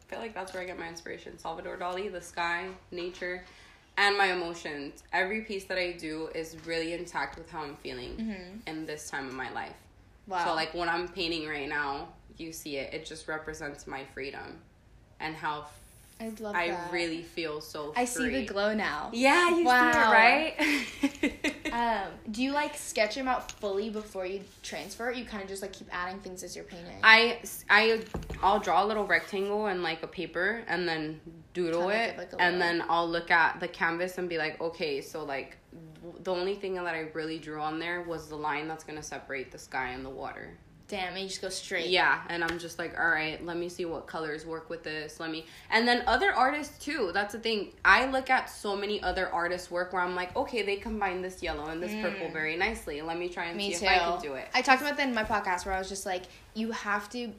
feel 0.10 0.20
like 0.20 0.34
that's 0.34 0.54
where 0.54 0.64
I 0.64 0.66
get 0.66 0.80
my 0.80 0.88
inspiration. 0.88 1.38
Salvador 1.38 1.78
Dali, 1.78 2.12
the 2.12 2.22
sky, 2.22 2.68
nature, 2.92 3.46
and 3.98 4.18
my 4.18 4.32
emotions. 4.32 5.04
Every 5.14 5.42
piece 5.42 5.66
that 5.66 5.78
I 5.78 5.92
do 5.92 6.30
is 6.34 6.56
really 6.66 6.94
intact 6.94 7.38
with 7.38 7.50
how 7.50 7.62
I'm 7.64 7.76
feeling 7.76 8.62
in 8.66 8.86
this 8.86 9.10
time 9.10 9.28
of 9.28 9.34
my 9.34 9.52
life. 9.52 9.70
Mm-hmm. 9.70 10.32
wow. 10.32 10.46
So 10.46 10.56
like 10.56 10.74
when 10.74 10.90
I'm 10.90 11.08
painting 11.08 11.48
right 11.48 11.70
now, 11.70 12.10
you 12.38 12.52
see 12.54 12.78
it. 12.78 12.94
It 12.94 13.06
just 13.06 13.28
represents 13.28 13.86
my 13.86 14.04
freedom 14.14 14.60
and 15.20 15.36
how 15.36 15.66
I 16.20 16.32
love 16.40 16.56
I 16.56 16.68
that. 16.68 16.92
really 16.92 17.22
feel 17.24 17.62
so. 17.62 17.94
I 17.96 18.06
see 18.06 18.28
the 18.30 18.46
glow 18.46 18.74
now. 18.74 19.10
Yeah, 19.14 19.56
you 19.56 19.64
Wow. 19.66 19.80
see 19.80 19.98
it, 19.98 21.32
right? 21.42 21.56
Um, 21.72 22.08
do 22.32 22.42
you 22.42 22.52
like 22.52 22.76
sketch 22.76 23.14
them 23.14 23.28
out 23.28 23.52
fully 23.52 23.92
before 23.92 24.26
you 24.26 24.42
transfer? 24.64 25.10
Or 25.10 25.12
you 25.12 25.24
kind 25.24 25.44
of 25.44 25.48
just 25.50 25.62
like 25.62 25.72
keep 25.72 25.88
adding 25.92 26.20
things 26.20 26.44
as 26.44 26.56
you're 26.56 26.66
painting. 26.66 26.98
I, 27.04 27.38
I, 27.70 28.02
I'll 28.42 28.60
draw 28.60 28.84
a 28.84 28.88
little 28.88 29.06
rectangle 29.06 29.68
and 29.68 29.84
like 29.84 30.02
a 30.02 30.08
paper 30.08 30.64
and 30.68 30.90
then 30.90 31.22
doodle 31.54 31.90
Kinda 31.90 31.96
it. 31.96 32.18
like, 32.18 32.34
and 32.40 32.60
then 32.60 32.84
I'll 32.90 33.08
look 33.08 33.30
at 33.30 33.60
the 33.60 33.68
canvas 33.68 34.18
and 34.18 34.28
be 34.28 34.40
like, 34.40 34.60
okay, 34.60 35.00
so 35.00 35.24
like 35.24 35.58
the 36.24 36.32
only 36.34 36.56
thing 36.56 36.74
that 36.74 36.88
I 36.96 37.02
really 37.14 37.38
drew 37.38 37.62
on 37.62 37.78
there 37.78 38.02
was 38.02 38.30
the 38.30 38.36
line 38.36 38.68
that's 38.68 38.84
going 38.84 38.98
to 38.98 39.04
separate 39.06 39.52
the 39.52 39.60
sky 39.60 39.90
and 39.90 40.04
the 40.04 40.10
water. 40.10 40.58
Damn, 40.90 41.14
and 41.14 41.22
you 41.22 41.28
just 41.30 41.42
go 41.42 41.50
straight. 41.50 41.88
Yeah, 41.90 42.20
and 42.30 42.44
I'm 42.44 42.58
just 42.60 42.80
like, 42.80 43.00
all 43.00 43.08
right, 43.10 43.44
let 43.46 43.56
me 43.58 43.70
see 43.70 43.86
what 43.86 44.08
colors 44.08 44.46
work 44.46 44.70
with 44.72 44.84
this. 44.84 45.20
Let 45.20 45.30
me, 45.30 45.46
and 45.70 45.88
then 45.88 46.04
other 46.08 46.34
artists 46.34 46.84
too. 46.84 47.12
That's 47.14 47.32
the 47.34 47.40
thing. 47.40 47.74
I 47.86 48.08
look 48.08 48.30
at 48.32 48.50
so 48.50 48.76
many 48.76 49.02
other 49.04 49.30
artists' 49.30 49.70
work 49.70 49.94
where 49.94 50.02
I'm 50.02 50.16
like, 50.16 50.36
okay, 50.36 50.64
they 50.64 50.78
combine 50.78 51.22
this 51.22 51.42
yellow 51.44 51.68
and 51.68 51.82
this 51.82 51.94
purple 52.02 52.30
very 52.32 52.58
nicely. 52.58 53.02
Let 53.04 53.18
me 53.20 53.30
try 53.30 53.46
and 53.46 53.54
Mm. 53.56 53.58
Me 53.58 53.74
see 53.74 53.86
too. 53.86 53.86
if 53.86 53.92
I 53.92 53.98
can 54.00 54.22
do 54.22 54.34
it. 54.34 54.48
I 54.54 54.62
talked 54.64 54.82
about 54.82 54.98
that 54.98 55.08
in 55.08 55.14
my 55.14 55.24
podcast 55.24 55.66
where 55.66 55.76
I 55.76 55.80
was 55.80 55.90
just 55.90 56.06
like, 56.08 56.24
you 56.56 56.72
have 56.72 57.08
to 57.12 57.32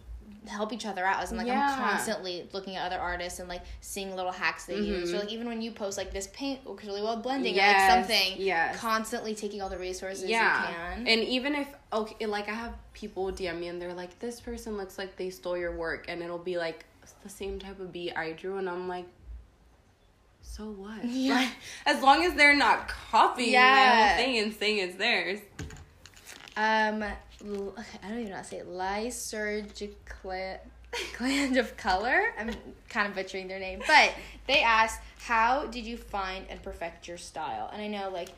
help 0.48 0.72
each 0.72 0.86
other 0.86 1.04
out. 1.04 1.22
As 1.22 1.32
in, 1.32 1.38
like, 1.38 1.48
I'm 1.48 1.78
constantly 1.78 2.48
looking 2.52 2.76
at 2.76 2.86
other 2.86 2.98
artists 2.98 3.40
and 3.40 3.48
like 3.48 3.62
seeing 3.80 4.16
little 4.16 4.32
hacks 4.32 4.64
they 4.64 4.76
use. 4.76 5.12
Or 5.12 5.18
like 5.18 5.28
even 5.30 5.46
when 5.46 5.60
you 5.60 5.70
post 5.70 5.98
like 5.98 6.12
this 6.12 6.28
paint 6.32 6.64
works 6.64 6.84
really 6.84 7.02
well 7.02 7.16
blending 7.16 7.54
or 7.54 7.62
like 7.62 7.90
something, 7.90 8.34
yeah 8.38 8.74
constantly 8.74 9.34
taking 9.34 9.60
all 9.60 9.68
the 9.68 9.76
resources 9.78 10.24
yeah 10.28 10.68
you 10.68 10.74
can. 10.74 11.06
and 11.08 11.20
even 11.24 11.54
if 11.54 11.68
okay 11.92 12.26
like 12.26 12.48
i 12.48 12.52
have 12.52 12.72
people 12.94 13.30
dm 13.30 13.58
me 13.58 13.68
and 13.68 13.80
they're 13.82 13.92
like 13.94 14.18
this 14.20 14.40
person 14.40 14.76
looks 14.76 14.96
like 14.98 15.16
they 15.16 15.28
stole 15.30 15.56
your 15.58 15.76
work 15.76 16.06
and 16.08 16.22
it'll 16.22 16.38
be 16.38 16.56
like 16.56 16.84
the 17.22 17.28
same 17.28 17.58
type 17.58 17.78
of 17.80 17.92
beat 17.92 18.12
i 18.16 18.32
drew 18.32 18.56
and 18.58 18.68
i'm 18.68 18.88
like 18.88 19.04
so 20.42 20.64
what 20.64 21.04
Yeah. 21.04 21.34
Like, 21.34 21.48
as 21.86 22.02
long 22.02 22.24
as 22.24 22.34
they're 22.34 22.56
not 22.56 22.88
copying 22.88 23.52
my 23.52 23.58
whole 23.86 24.16
thing 24.16 24.38
and 24.38 24.54
saying 24.54 24.78
it's 24.78 24.96
theirs 24.96 25.40
Um, 26.56 27.04
I 27.42 28.08
don't 28.08 28.18
even 28.18 28.30
know 28.30 28.36
how 28.36 28.42
to 28.42 28.48
say 28.48 28.58
it. 28.58 28.68
Lysergic 28.68 29.94
gland 31.18 31.56
of 31.56 31.76
color. 31.76 32.34
I'm 32.38 32.50
kind 32.88 33.08
of 33.08 33.14
butchering 33.14 33.48
their 33.48 33.58
name, 33.58 33.80
but 33.86 34.12
they 34.46 34.60
asked, 34.62 35.00
"How 35.18 35.66
did 35.66 35.84
you 35.84 35.96
find 35.96 36.46
and 36.50 36.62
perfect 36.62 37.08
your 37.08 37.18
style?" 37.18 37.70
And 37.72 37.80
I 37.80 37.86
know, 37.86 38.10
like, 38.10 38.30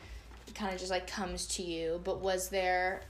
it 0.47 0.55
kind 0.55 0.73
of 0.73 0.79
just 0.79 0.91
like 0.91 1.07
comes 1.07 1.47
to 1.57 1.63
you, 1.63 2.01
but 2.05 2.21
was 2.21 2.49
there 2.49 3.03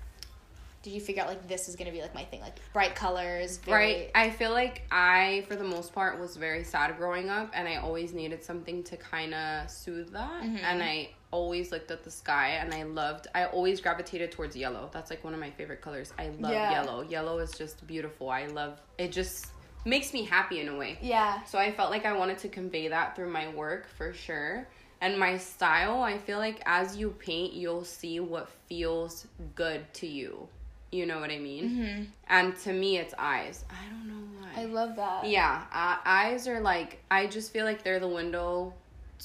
did 0.82 0.92
you 0.92 1.00
figure 1.00 1.22
out 1.22 1.28
like 1.28 1.46
this 1.48 1.68
is 1.68 1.76
gonna 1.76 1.92
be 1.92 2.02
like 2.02 2.14
my 2.14 2.24
thing, 2.24 2.40
like 2.40 2.56
bright 2.72 2.94
colors, 2.94 3.58
very, 3.58 3.94
Right. 3.94 4.10
I 4.14 4.30
feel 4.30 4.50
like 4.50 4.82
I, 4.90 5.44
for 5.48 5.54
the 5.56 5.64
most 5.64 5.94
part, 5.94 6.18
was 6.18 6.36
very 6.36 6.64
sad 6.64 6.96
growing 6.96 7.30
up, 7.30 7.50
and 7.54 7.68
I 7.68 7.76
always 7.76 8.12
needed 8.12 8.42
something 8.42 8.82
to 8.84 8.96
kind 8.96 9.32
of 9.32 9.70
soothe 9.70 10.12
that. 10.12 10.42
Mm-hmm. 10.42 10.56
And 10.64 10.82
I 10.82 11.10
always 11.30 11.70
looked 11.72 11.90
at 11.90 12.02
the 12.04 12.10
sky, 12.10 12.58
and 12.60 12.74
I 12.74 12.82
loved. 12.82 13.28
I 13.34 13.46
always 13.46 13.80
gravitated 13.80 14.32
towards 14.32 14.56
yellow. 14.56 14.90
That's 14.92 15.08
like 15.10 15.22
one 15.24 15.34
of 15.34 15.40
my 15.40 15.50
favorite 15.50 15.80
colors. 15.80 16.12
I 16.18 16.28
love 16.40 16.52
Yeah. 16.52 16.72
yellow. 16.72 17.02
Yellow 17.02 17.38
is 17.38 17.52
just 17.52 17.86
beautiful. 17.86 18.28
I 18.28 18.46
love 18.46 18.80
it. 18.98 19.12
Just 19.12 19.46
makes 19.84 20.12
me 20.12 20.24
happy 20.24 20.60
in 20.60 20.68
a 20.68 20.76
way. 20.76 20.98
Yeah. 21.00 21.42
So 21.44 21.58
I 21.58 21.72
felt 21.72 21.90
like 21.90 22.04
I 22.06 22.12
wanted 22.12 22.38
to 22.38 22.48
convey 22.48 22.88
that 22.88 23.16
through 23.16 23.30
my 23.30 23.48
work 23.54 23.88
for 23.88 24.12
sure. 24.12 24.68
And 25.00 25.18
my 25.18 25.36
style, 25.38 26.00
I 26.02 26.18
feel 26.18 26.38
like 26.38 26.62
as 26.66 26.96
you 26.96 27.10
paint, 27.10 27.54
you'll 27.54 27.84
see 27.84 28.20
what 28.20 28.48
feels 28.68 29.26
good 29.56 29.92
to 29.94 30.06
you. 30.06 30.48
You 30.92 31.06
know 31.06 31.18
what 31.20 31.30
I 31.30 31.38
mean? 31.38 31.70
Mm-hmm. 31.70 32.02
And 32.28 32.56
to 32.60 32.72
me, 32.72 32.98
it's 32.98 33.14
eyes. 33.18 33.64
I 33.70 33.90
don't 33.90 34.06
know 34.08 34.40
why. 34.40 34.62
I 34.62 34.66
love 34.66 34.94
that. 34.96 35.26
yeah, 35.26 35.64
uh, 35.72 35.96
eyes 36.04 36.46
are 36.46 36.60
like, 36.60 37.02
I 37.10 37.26
just 37.26 37.50
feel 37.50 37.64
like 37.64 37.82
they're 37.82 37.98
the 37.98 38.08
window 38.08 38.74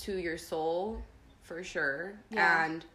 to 0.01 0.17
your 0.17 0.37
soul 0.37 1.01
for 1.43 1.63
sure. 1.63 2.13
Yeah. 2.31 2.65
And 2.65 2.85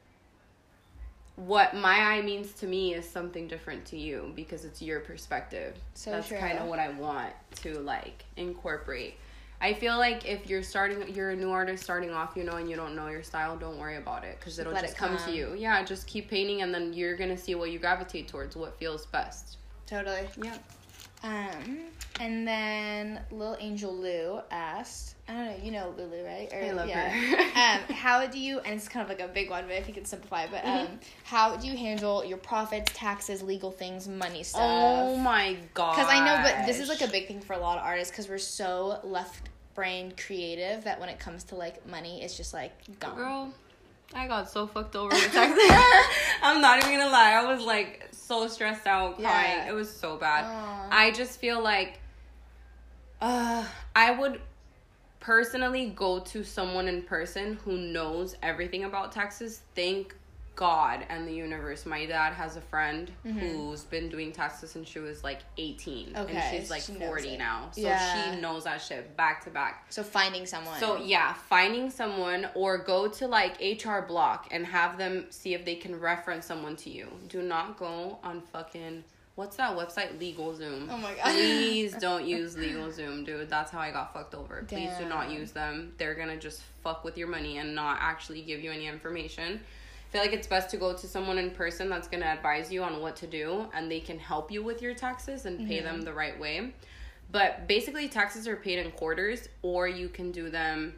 what 1.37 1.75
my 1.75 1.99
eye 1.99 2.23
means 2.23 2.53
to 2.55 2.67
me 2.67 2.95
is 2.95 3.09
something 3.09 3.49
different 3.49 3.85
to 3.87 3.99
you 3.99 4.33
because 4.37 4.65
it's 4.65 4.81
your 4.83 5.01
perspective. 5.01 5.77
So 5.95 6.11
That's 6.11 6.31
kind 6.31 6.59
of 6.59 6.67
what 6.67 6.79
I 6.79 6.91
want 6.91 7.33
to 7.57 7.79
like 7.81 8.25
incorporate. 8.37 9.17
I 9.63 9.75
feel 9.75 9.97
like 9.97 10.29
if 10.29 10.51
you're 10.51 10.65
starting, 10.65 11.15
you're 11.15 11.31
a 11.31 11.37
new 11.37 11.51
artist 11.51 11.85
starting 11.85 12.11
off, 12.11 12.33
you 12.37 12.43
know, 12.43 12.57
and 12.57 12.69
you 12.69 12.75
don't 12.75 12.97
know 12.97 13.07
your 13.07 13.23
style, 13.23 13.57
don't 13.57 13.79
worry 13.79 13.97
about 13.97 14.25
it 14.25 14.37
because 14.41 14.59
it'll 14.59 14.73
let 14.73 14.83
just 14.83 14.95
it 14.95 14.99
come. 14.99 15.17
come. 15.17 15.29
to 15.29 15.33
you. 15.33 15.55
Yeah, 15.57 15.85
just 15.85 16.09
keep 16.09 16.29
painting, 16.29 16.63
and 16.63 16.75
then 16.75 16.93
you're 16.93 17.17
gonna 17.17 17.39
see 17.39 17.55
what 17.55 17.71
you 17.71 17.79
gravitate 17.79 18.27
towards, 18.27 18.57
what 18.57 18.77
feels 18.79 19.07
best. 19.07 19.59
Totally. 19.87 20.27
Yeah. 20.43 20.57
Um, 21.23 21.79
and 22.19 22.47
then 22.47 23.21
Little 23.31 23.57
Angel 23.61 23.95
Lou 23.95 24.41
asked, 24.51 25.15
I 25.29 25.33
don't 25.33 25.47
know, 25.47 25.65
you 25.65 25.71
know 25.71 25.95
Lulu, 25.97 26.25
right? 26.25 26.53
Or, 26.53 26.61
I 26.61 26.71
love 26.73 26.89
yeah. 26.89 27.11
her. 27.11 27.89
um, 27.91 27.95
how 27.95 28.27
do 28.27 28.41
you, 28.41 28.59
and 28.59 28.75
it's 28.75 28.89
kind 28.89 29.05
of 29.05 29.09
like 29.09 29.21
a 29.21 29.33
big 29.33 29.49
one, 29.49 29.65
but 29.69 29.77
if 29.77 29.87
you 29.87 29.95
could 29.95 30.07
simplify, 30.09 30.47
but 30.49 30.65
um, 30.65 30.73
Mm-hmm. 30.73 30.95
how 31.23 31.57
do 31.57 31.69
you 31.69 31.77
handle 31.77 32.25
your 32.25 32.39
profits, 32.39 32.91
taxes, 32.95 33.43
legal 33.43 33.71
things, 33.71 34.09
money 34.09 34.43
stuff? 34.43 34.63
Oh 34.63 35.17
my 35.17 35.57
god. 35.75 35.95
Because 35.95 36.11
I 36.11 36.25
know, 36.25 36.43
but 36.43 36.67
this 36.67 36.81
is 36.81 36.89
like 36.89 37.03
a 37.03 37.09
big 37.09 37.29
thing 37.29 37.41
for 37.41 37.53
a 37.53 37.59
lot 37.59 37.79
of 37.79 37.85
artists 37.85 38.11
because 38.11 38.29
we're 38.29 38.39
so 38.39 38.99
left 39.05 39.49
brain 39.75 40.13
creative 40.17 40.85
that 40.85 41.01
when 41.01 41.09
it 41.09 41.19
comes 41.19 41.45
to 41.45 41.55
like 41.55 41.87
money, 41.89 42.23
it's 42.23 42.37
just 42.37 42.53
like 42.53 42.73
gone. 43.01 43.17
Girl, 43.17 43.55
I 44.15 44.27
got 44.27 44.51
so 44.51 44.67
fucked 44.67 44.97
over 44.97 45.09
with 45.09 45.33
taxes. 45.33 45.71
I'm 46.43 46.61
not 46.61 46.79
even 46.79 46.99
gonna 46.99 47.11
lie. 47.11 47.33
I 47.33 47.53
was 47.53 47.65
like 47.65 48.09
so 48.13 48.49
stressed 48.49 48.87
out, 48.87 49.19
crying. 49.19 49.59
Yeah. 49.59 49.71
It 49.71 49.75
was 49.75 49.95
so 49.95 50.17
bad. 50.17 50.45
Aw. 50.45 50.89
I 50.91 51.11
just 51.11 51.41
feel 51.41 51.63
like 51.63 51.99
uh, 53.21 53.65
I 53.95 54.11
would 54.11 54.41
personally 55.21 55.93
go 55.95 56.19
to 56.19 56.43
someone 56.45 56.89
in 56.89 57.03
person 57.03 57.59
who 57.65 57.77
knows 57.77 58.37
everything 58.43 58.85
about 58.85 59.13
taxes. 59.13 59.63
Thank 59.75 60.17
God 60.55 61.07
and 61.09 61.27
the 61.27 61.33
universe. 61.33 61.87
My 61.87 62.05
dad 62.05 62.35
has 62.35 62.57
a 62.57 62.61
friend 62.61 63.11
who's 63.25 63.85
been 63.85 64.09
doing 64.11 64.33
taxes 64.33 64.71
since 64.71 64.89
she 64.89 64.99
was 64.99 65.25
like 65.25 65.41
18. 65.57 66.09
Mm-hmm. 66.09 66.17
Okay, 66.17 66.37
And 66.37 66.57
she's 66.61 66.71
like 66.71 66.83
she 66.83 66.93
40 66.93 67.39
now. 67.39 67.69
So 67.73 67.81
Yeah. 67.81 68.35
she 68.35 68.41
knows 68.41 68.65
that 68.65 68.83
shit 68.83 69.17
back 69.17 69.43
to 69.45 69.51
back. 69.51 69.87
So 69.91 70.03
finding 70.03 70.45
someone. 70.45 70.79
So 70.79 70.97
yeah, 70.99 71.33
finding 71.33 71.91
someone 71.91 72.49
or 72.55 72.79
go 72.79 73.09
to 73.09 73.27
like 73.27 73.57
H&R 73.61 74.03
Block 74.03 74.49
and 74.51 74.67
have 74.67 74.99
them 74.99 75.27
see 75.31 75.55
if 75.55 75.65
they 75.65 75.75
can 75.77 75.99
reference 75.99 76.45
someone 76.47 76.77
to 76.77 76.91
you. 76.91 77.09
Do 77.29 77.41
not 77.43 77.79
go 77.79 78.19
on 78.23 78.43
fucking 78.43 79.05
what's 79.35 79.57
that 79.57 79.75
website 79.75 80.19
LegalZoom. 80.19 80.89
Oh 80.91 80.99
my 80.99 81.15
God. 81.15 81.25
Please 81.33 81.95
don't 82.01 82.27
use 82.27 82.57
LegalZoom, 82.57 83.25
dude. 83.25 83.49
That's 83.49 83.71
how 83.71 83.79
I 83.81 83.91
got 83.91 84.13
fucked 84.13 84.35
over. 84.35 84.65
Please 84.69 84.91
do 84.99 85.07
not 85.07 85.31
use 85.31 85.53
them. 85.53 85.95
They're 85.97 86.15
gonna 86.15 86.37
just 86.37 86.61
fuck 86.83 87.05
with 87.05 87.17
your 87.17 87.29
money 87.29 87.57
and 87.57 87.75
not 87.75 87.97
actually 88.03 88.43
give 88.43 88.61
you 88.63 88.71
any 88.71 88.87
information. 88.87 89.61
Feel 90.13 90.21
like 90.21 90.33
it's 90.35 90.47
best 90.47 90.69
to 90.71 90.77
go 90.77 90.93
to 90.95 91.09
someone 91.09 91.39
in 91.39 91.51
person 91.51 91.89
that's 91.89 92.07
gonna 92.07 92.27
advise 92.27 92.71
you 92.71 92.83
on 92.83 93.01
what 93.01 93.17
to 93.17 93.27
do 93.27 93.67
and 93.75 93.91
they 93.91 93.99
can 94.01 94.19
help 94.19 94.53
you 94.53 94.63
with 94.63 94.83
your 94.83 94.93
taxes 94.95 95.47
and 95.47 95.67
pay 95.67 95.79
Mm-hmm. 95.79 95.87
them 95.87 96.03
the 96.03 96.13
right 96.13 96.39
way. 96.39 96.73
But 97.31 97.67
basically, 97.67 98.09
taxes 98.09 98.47
are 98.47 98.57
paid 98.57 98.79
in 98.79 98.91
quarters, 98.93 99.49
or 99.63 99.89
you 99.89 100.11
can 100.11 100.31
do 100.33 100.51
them 100.51 100.95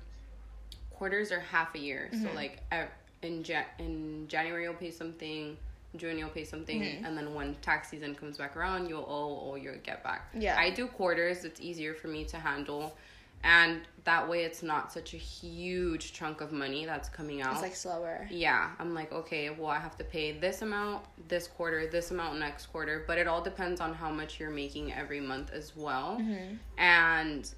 quarters 0.90 1.30
or 1.30 1.38
half 1.40 1.74
a 1.76 1.78
year. 1.78 2.08
So 2.12 2.18
Mm-hmm. 2.18 2.34
like 2.36 2.58
uh, 2.72 2.86
in 3.22 3.44
ja- 3.44 3.70
in 3.78 4.26
January 4.28 4.64
you'll 4.64 4.74
pay 4.74 4.90
something, 4.90 5.56
June 5.96 6.18
you'll 6.18 6.28
pay 6.30 6.42
something, 6.44 6.82
Mm-hmm. 6.82 7.04
and 7.04 7.16
then 7.16 7.34
when 7.34 7.54
tax 7.62 7.90
season 7.90 8.16
comes 8.16 8.36
back 8.38 8.56
around, 8.56 8.88
you'll 8.88 9.06
owe 9.08 9.34
or 9.48 9.58
you'll 9.58 9.76
get 9.84 10.02
back. 10.02 10.22
Yeah. 10.36 10.58
I 10.58 10.70
do 10.70 10.88
quarters. 10.88 11.44
It's 11.44 11.60
easier 11.60 11.94
for 11.94 12.08
me 12.08 12.24
to 12.24 12.36
handle, 12.36 12.96
and 13.42 13.80
that 14.04 14.28
way 14.28 14.44
it's 14.44 14.62
not 14.62 14.92
such 14.92 15.14
a 15.14 15.16
huge 15.16 16.12
chunk 16.12 16.40
of 16.40 16.52
money 16.52 16.84
that's 16.84 17.08
coming 17.08 17.40
out. 17.40 17.52
it's 17.52 17.62
like 17.62 17.74
slower. 17.74 18.28
Yeah, 18.30 18.70
I'm 18.78 18.94
like, 18.94 19.12
okay, 19.12 19.50
well, 19.50 19.70
I 19.70 19.78
have 19.78 19.96
to 19.98 20.04
pay 20.04 20.32
this 20.32 20.62
amount 20.62 21.04
this 21.28 21.46
quarter, 21.46 21.86
this 21.86 22.10
amount 22.10 22.38
next 22.38 22.66
quarter, 22.66 23.04
but 23.06 23.18
it 23.18 23.26
all 23.26 23.42
depends 23.42 23.80
on 23.80 23.94
how 23.94 24.10
much 24.10 24.38
you're 24.38 24.50
making 24.50 24.92
every 24.92 25.20
month 25.20 25.50
as 25.52 25.74
well. 25.74 26.18
Mm-hmm. 26.20 26.54
And 26.78 27.50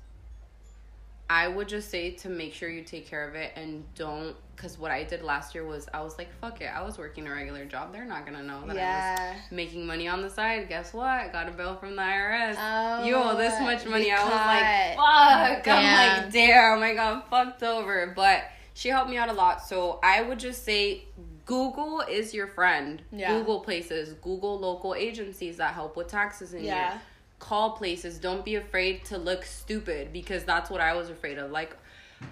I 1.29 1.49
would 1.49 1.69
just 1.69 1.91
say 1.91 2.13
to 2.13 2.29
make 2.29 2.55
sure 2.55 2.69
you 2.69 2.83
take 2.83 3.07
care 3.07 3.29
of 3.29 3.35
it 3.35 3.53
and 3.57 3.83
don't, 3.95 4.37
because 4.55 4.79
what 4.79 4.93
I 4.93 5.03
did 5.03 5.23
last 5.23 5.55
year 5.55 5.65
was 5.65 5.89
I 5.93 6.01
was 6.01 6.19
like, 6.19 6.33
fuck 6.41 6.61
it, 6.61 6.67
I 6.67 6.83
was 6.83 6.99
working 6.99 7.27
a 7.27 7.33
regular 7.33 7.65
job. 7.65 7.93
They're 7.93 8.05
not 8.05 8.25
gonna 8.25 8.45
know 8.45 8.65
that 8.69 8.77
I 8.77 9.33
was 9.33 9.43
making 9.51 9.87
money 9.87 10.07
on 10.07 10.23
the 10.23 10.31
side. 10.31 10.69
Guess 10.69 10.95
what? 10.95 11.07
I 11.07 11.29
got 11.29 11.49
a 11.49 11.53
bill 11.53 11.77
from 11.77 11.97
the 11.97 12.03
IRS. 12.03 12.57
Oh, 12.59 13.05
you 13.05 13.17
owe 13.17 13.33
oh, 13.33 13.37
this 13.37 13.61
much 13.61 13.85
money. 13.87 14.13
I 14.13 14.23
was 14.23 14.33
like, 14.33 15.65
fuck. 15.65 15.69
I'm 15.69 15.83
Damn. 15.83 16.23
like, 16.23 16.33
damn, 16.33 16.83
I 16.83 16.95
got 16.95 17.29
fucked 17.29 17.63
over. 17.65 18.13
But 18.15 18.45
she 18.75 18.91
helped 18.91 19.11
me 19.11 19.17
out 19.17 19.29
a 19.29 19.33
lot. 19.33 19.67
So 19.67 19.99
I 20.05 20.23
would 20.23 20.39
just 20.39 20.65
say 20.65 21.07
Google 21.45 22.03
is 22.03 22.33
your 22.33 22.47
friend. 22.47 23.03
Yeah. 23.11 23.37
Google 23.37 23.61
places, 23.61 24.13
Google 24.15 24.59
local 24.59 24.95
agencies 24.95 25.57
that 25.57 25.75
help 25.75 25.97
with 25.97 26.09
taxes 26.09 26.55
in 26.55 26.63
Yeah. 26.63 26.99
Call 27.47 27.71
places. 27.71 28.19
Don't 28.19 28.45
be 28.45 28.57
afraid 28.57 29.05
to 29.07 29.19
look 29.19 29.45
stupid 29.45 30.13
because 30.13 30.43
that's 30.45 30.69
what 30.69 30.81
I 30.81 30.95
was 30.95 31.11
afraid 31.11 31.39
of. 31.39 31.53
Like, 31.53 31.77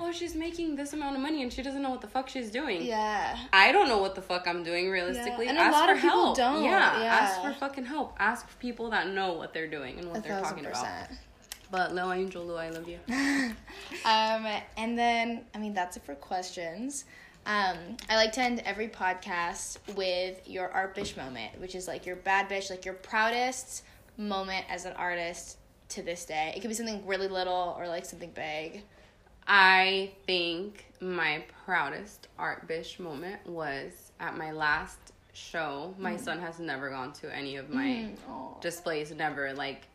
oh, 0.01 0.11
she's 0.11 0.35
making 0.35 0.75
this 0.75 0.93
amount 0.93 1.15
of 1.15 1.23
money 1.23 1.41
and 1.43 1.53
she 1.53 1.63
doesn't 1.63 1.83
know 1.83 1.91
what 1.91 2.01
the 2.01 2.09
fuck 2.09 2.29
she's 2.29 2.51
doing. 2.51 2.83
Yeah. 2.85 3.37
I 3.53 3.71
don't 3.71 3.87
know 3.89 3.99
what 3.99 4.17
the 4.17 4.23
fuck 4.23 4.49
I'm 4.49 4.65
doing 4.65 4.91
realistically. 4.91 5.45
Yeah, 5.45 5.51
and 5.51 5.59
a 5.59 5.63
ask 5.63 5.73
lot 5.73 5.87
for 5.89 5.95
of 5.95 6.01
people 6.01 6.11
help. 6.25 6.37
don't, 6.37 6.65
Yeah, 6.65 7.01
yeah. 7.01 7.15
ask 7.15 7.41
for 7.43 7.53
fucking 7.53 7.85
help. 7.85 8.17
Ask 8.19 8.59
people 8.59 8.91
that 8.91 9.09
know 9.11 9.35
what 9.35 9.53
they're 9.55 9.69
doing 9.69 9.99
and 10.01 10.09
what 10.09 10.19
A 10.19 10.23
they're 10.23 10.41
talking 10.41 10.67
about. 10.67 10.87
But 11.71 11.95
Lil 11.95 12.13
Angel 12.13 12.45
Lou, 12.45 12.57
I 12.57 12.71
love 12.71 12.89
you. 12.89 12.99
Um, 14.05 14.47
and 14.77 14.99
then, 14.99 15.43
I 15.55 15.59
mean, 15.59 15.75
that's 15.75 15.97
it 15.97 16.03
for 16.05 16.15
questions. 16.15 17.05
Um, 17.47 17.77
I 18.11 18.17
like 18.17 18.33
to 18.33 18.41
end 18.41 18.63
every 18.65 18.89
podcast 18.89 19.79
with 19.95 20.49
your 20.49 20.69
Artbish 20.69 21.17
moment, 21.17 21.61
which 21.61 21.75
is 21.75 21.87
like 21.87 22.05
your 22.07 22.17
bad 22.17 22.49
bitch, 22.49 22.69
like 22.71 22.85
your 22.85 22.95
proudest 22.95 23.83
moment 24.17 24.65
as 24.69 24.85
an 24.85 24.93
artist 24.95 25.59
to 25.91 26.03
this 26.03 26.25
day. 26.25 26.53
It 26.57 26.61
could 26.61 26.69
be 26.69 26.75
something 26.75 27.07
really 27.07 27.29
little 27.29 27.75
or 27.79 27.89
like 27.89 28.05
something 28.05 28.31
big. 28.31 28.83
I 29.47 30.13
think 30.27 30.87
my 31.01 31.45
proudest 31.65 32.29
art 32.39 32.67
bish 32.67 32.99
moment 32.99 33.47
was 33.47 34.13
at 34.19 34.37
my 34.37 34.53
last 34.53 34.99
show. 35.35 35.95
My 35.99 36.15
mm. 36.15 36.21
son 36.21 36.39
has 36.39 36.59
never 36.59 36.91
gone 36.91 37.13
to 37.15 37.35
any 37.35 37.57
of 37.57 37.69
my 37.69 37.85
mm, 37.85 38.17
Aw. 38.29 38.61
displays, 38.61 39.13
never. 39.13 39.53
Like, 39.53 39.89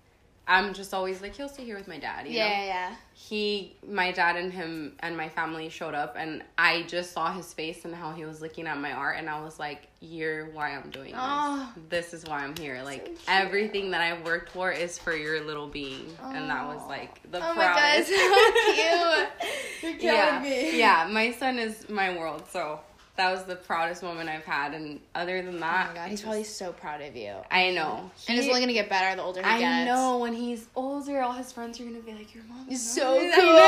I'm 0.50 0.74
just 0.74 0.94
always 0.94 1.22
like, 1.22 1.36
he'll 1.36 1.48
stay 1.48 1.64
here 1.64 1.78
with 1.78 1.88
my 1.88 2.00
dad, 2.00 2.26
you 2.28 2.34
Yeah, 2.34 2.48
know? 2.48 2.54
yeah, 2.56 2.66
yeah. 2.66 2.96
he 3.14 3.76
my 3.88 4.12
dad 4.12 4.36
and 4.36 4.52
him 4.52 4.96
and 5.02 5.16
my 5.16 5.30
family 5.30 5.70
showed 5.70 5.94
up 5.94 6.16
and 6.18 6.42
i 6.58 6.84
just 6.84 7.12
saw 7.12 7.32
his 7.34 7.54
face 7.54 7.86
and 7.86 7.94
how 7.94 8.12
he 8.14 8.24
was 8.26 8.42
looking 8.42 8.66
at 8.66 8.78
my 8.80 8.92
art 8.94 9.18
and 9.18 9.30
i 9.30 9.40
was 9.44 9.60
like 9.60 9.88
you're 10.00 10.46
why 10.52 10.72
i'm 10.76 10.90
doing 10.90 11.12
this 11.12 11.20
oh. 11.22 11.74
this 11.90 12.14
is 12.14 12.24
why 12.26 12.40
i'm 12.44 12.56
here 12.58 12.82
like 12.84 13.06
cute. 13.06 13.20
everything 13.28 13.92
that 13.92 14.02
i've 14.02 14.24
worked 14.26 14.50
for 14.52 14.72
is 14.72 14.98
for 14.98 15.14
your 15.16 15.44
little 15.44 15.68
being 15.68 16.06
and 16.24 16.50
that 16.50 16.66
was 16.66 16.82
like 16.88 17.22
the 17.32 17.38
Oh 17.40 17.54
my 17.56 17.66
god, 17.66 17.76
proudest 17.76 18.10
so 18.10 18.16
cute. 18.74 19.30
You're 19.84 20.00
killing 20.00 20.16
yeah 20.18 20.40
me. 20.42 20.80
yeah 20.80 21.10
my 21.12 21.32
son 21.34 21.60
is 21.60 21.90
my 21.90 22.18
world 22.18 22.44
so 22.50 22.80
that 23.20 23.32
was 23.32 23.44
the 23.44 23.56
proudest 23.56 24.02
moment 24.02 24.30
i've 24.30 24.46
had 24.46 24.74
and 24.74 25.00
other 25.14 25.42
than 25.42 25.56
Oh 25.58 25.60
that 25.60 25.90
my 25.90 25.94
god, 25.96 26.10
he's 26.10 26.22
probably 26.22 26.44
so 26.46 26.72
proud 26.72 27.02
of 27.02 27.16
you. 27.16 27.34
i 27.52 27.70
know 27.72 28.10
And 28.28 28.38
it's 28.40 28.48
only 28.48 28.62
gonna 28.62 28.74
get 28.74 28.88
better 28.90 29.16
the 29.16 29.22
older 29.24 29.42
he 29.42 29.46
I 29.46 29.60
gets. 29.60 29.66
I 29.82 29.86
know 29.86 30.20
when 30.20 30.34
he's 30.34 30.68
older, 30.76 31.22
all 31.22 31.34
his 31.34 31.52
friends 31.52 31.80
are 31.80 31.84
gonna 31.84 32.00
be 32.00 32.14
like, 32.14 32.34
"Your 32.34 32.44
mom 32.46 32.66
He's 32.68 32.80
is 32.82 32.92
so 32.92 33.16
cool." 33.36 33.60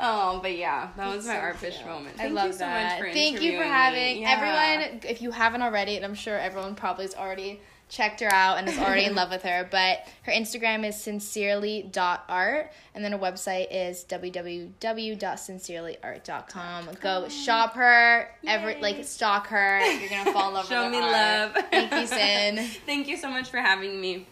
oh, 0.00 0.38
but 0.42 0.56
yeah, 0.56 0.88
that 0.96 1.14
was 1.14 1.26
my 1.26 1.34
so 1.34 1.40
Artbish 1.40 1.84
moment. 1.86 2.16
I 2.20 2.28
love 2.28 2.46
you 2.48 2.52
so 2.52 2.58
that. 2.60 2.98
much 3.00 3.08
for 3.08 3.12
Thank 3.12 3.42
you 3.42 3.56
for 3.58 3.64
having. 3.64 4.22
Yeah. 4.22 4.30
everyone. 4.30 5.00
If 5.04 5.22
you 5.22 5.30
haven't 5.30 5.62
already, 5.62 5.96
and 5.96 6.04
I'm 6.04 6.14
sure 6.14 6.38
everyone 6.38 6.74
probably 6.74 7.04
has 7.04 7.14
already 7.14 7.60
checked 7.88 8.20
her 8.20 8.32
out 8.32 8.58
and 8.58 8.68
is 8.68 8.78
already 8.78 9.04
in 9.04 9.14
love 9.14 9.30
with 9.30 9.42
her. 9.42 9.68
But 9.70 10.06
her 10.22 10.32
Instagram 10.32 10.84
is 10.86 11.00
sincerely.art 11.00 12.72
and 12.94 13.04
then 13.04 13.12
her 13.12 13.18
website 13.18 13.68
is 13.70 14.04
www.sincerelyart.com. 14.08 16.88
Go 17.00 17.28
shop 17.28 17.74
her, 17.74 18.28
every 18.46 18.80
like 18.80 19.04
stalk 19.04 19.46
her. 19.48 19.80
You're 19.80 20.08
gonna 20.08 20.32
fall 20.32 20.48
in 20.48 20.54
love 20.54 20.66
Show 20.68 20.84
with 20.84 20.92
me 20.92 20.98
her 20.98 21.04
art. 21.04 21.54
love. 21.54 21.64
Thank 21.70 21.92
you, 21.92 22.06
Sin. 22.06 22.66
Thank 22.86 23.08
you 23.08 23.16
so 23.16 23.30
much 23.30 23.50
for 23.50 23.58
having 23.58 24.00
me. 24.00 24.26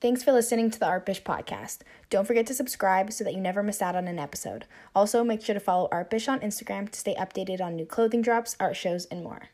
Thanks 0.00 0.22
for 0.22 0.32
listening 0.32 0.70
to 0.70 0.80
the 0.80 0.86
Artbish 0.86 1.22
podcast. 1.22 1.80
Don't 2.08 2.26
forget 2.26 2.46
to 2.46 2.54
subscribe 2.54 3.12
so 3.12 3.22
that 3.22 3.34
you 3.34 3.40
never 3.40 3.62
miss 3.62 3.82
out 3.82 3.94
on 3.94 4.08
an 4.08 4.18
episode. 4.18 4.64
Also, 4.94 5.22
make 5.22 5.42
sure 5.42 5.52
to 5.52 5.60
follow 5.60 5.90
Artbish 5.92 6.26
on 6.26 6.40
Instagram 6.40 6.90
to 6.90 6.98
stay 6.98 7.14
updated 7.16 7.60
on 7.60 7.76
new 7.76 7.84
clothing 7.84 8.22
drops, 8.22 8.56
art 8.58 8.76
shows, 8.76 9.04
and 9.06 9.22
more. 9.22 9.50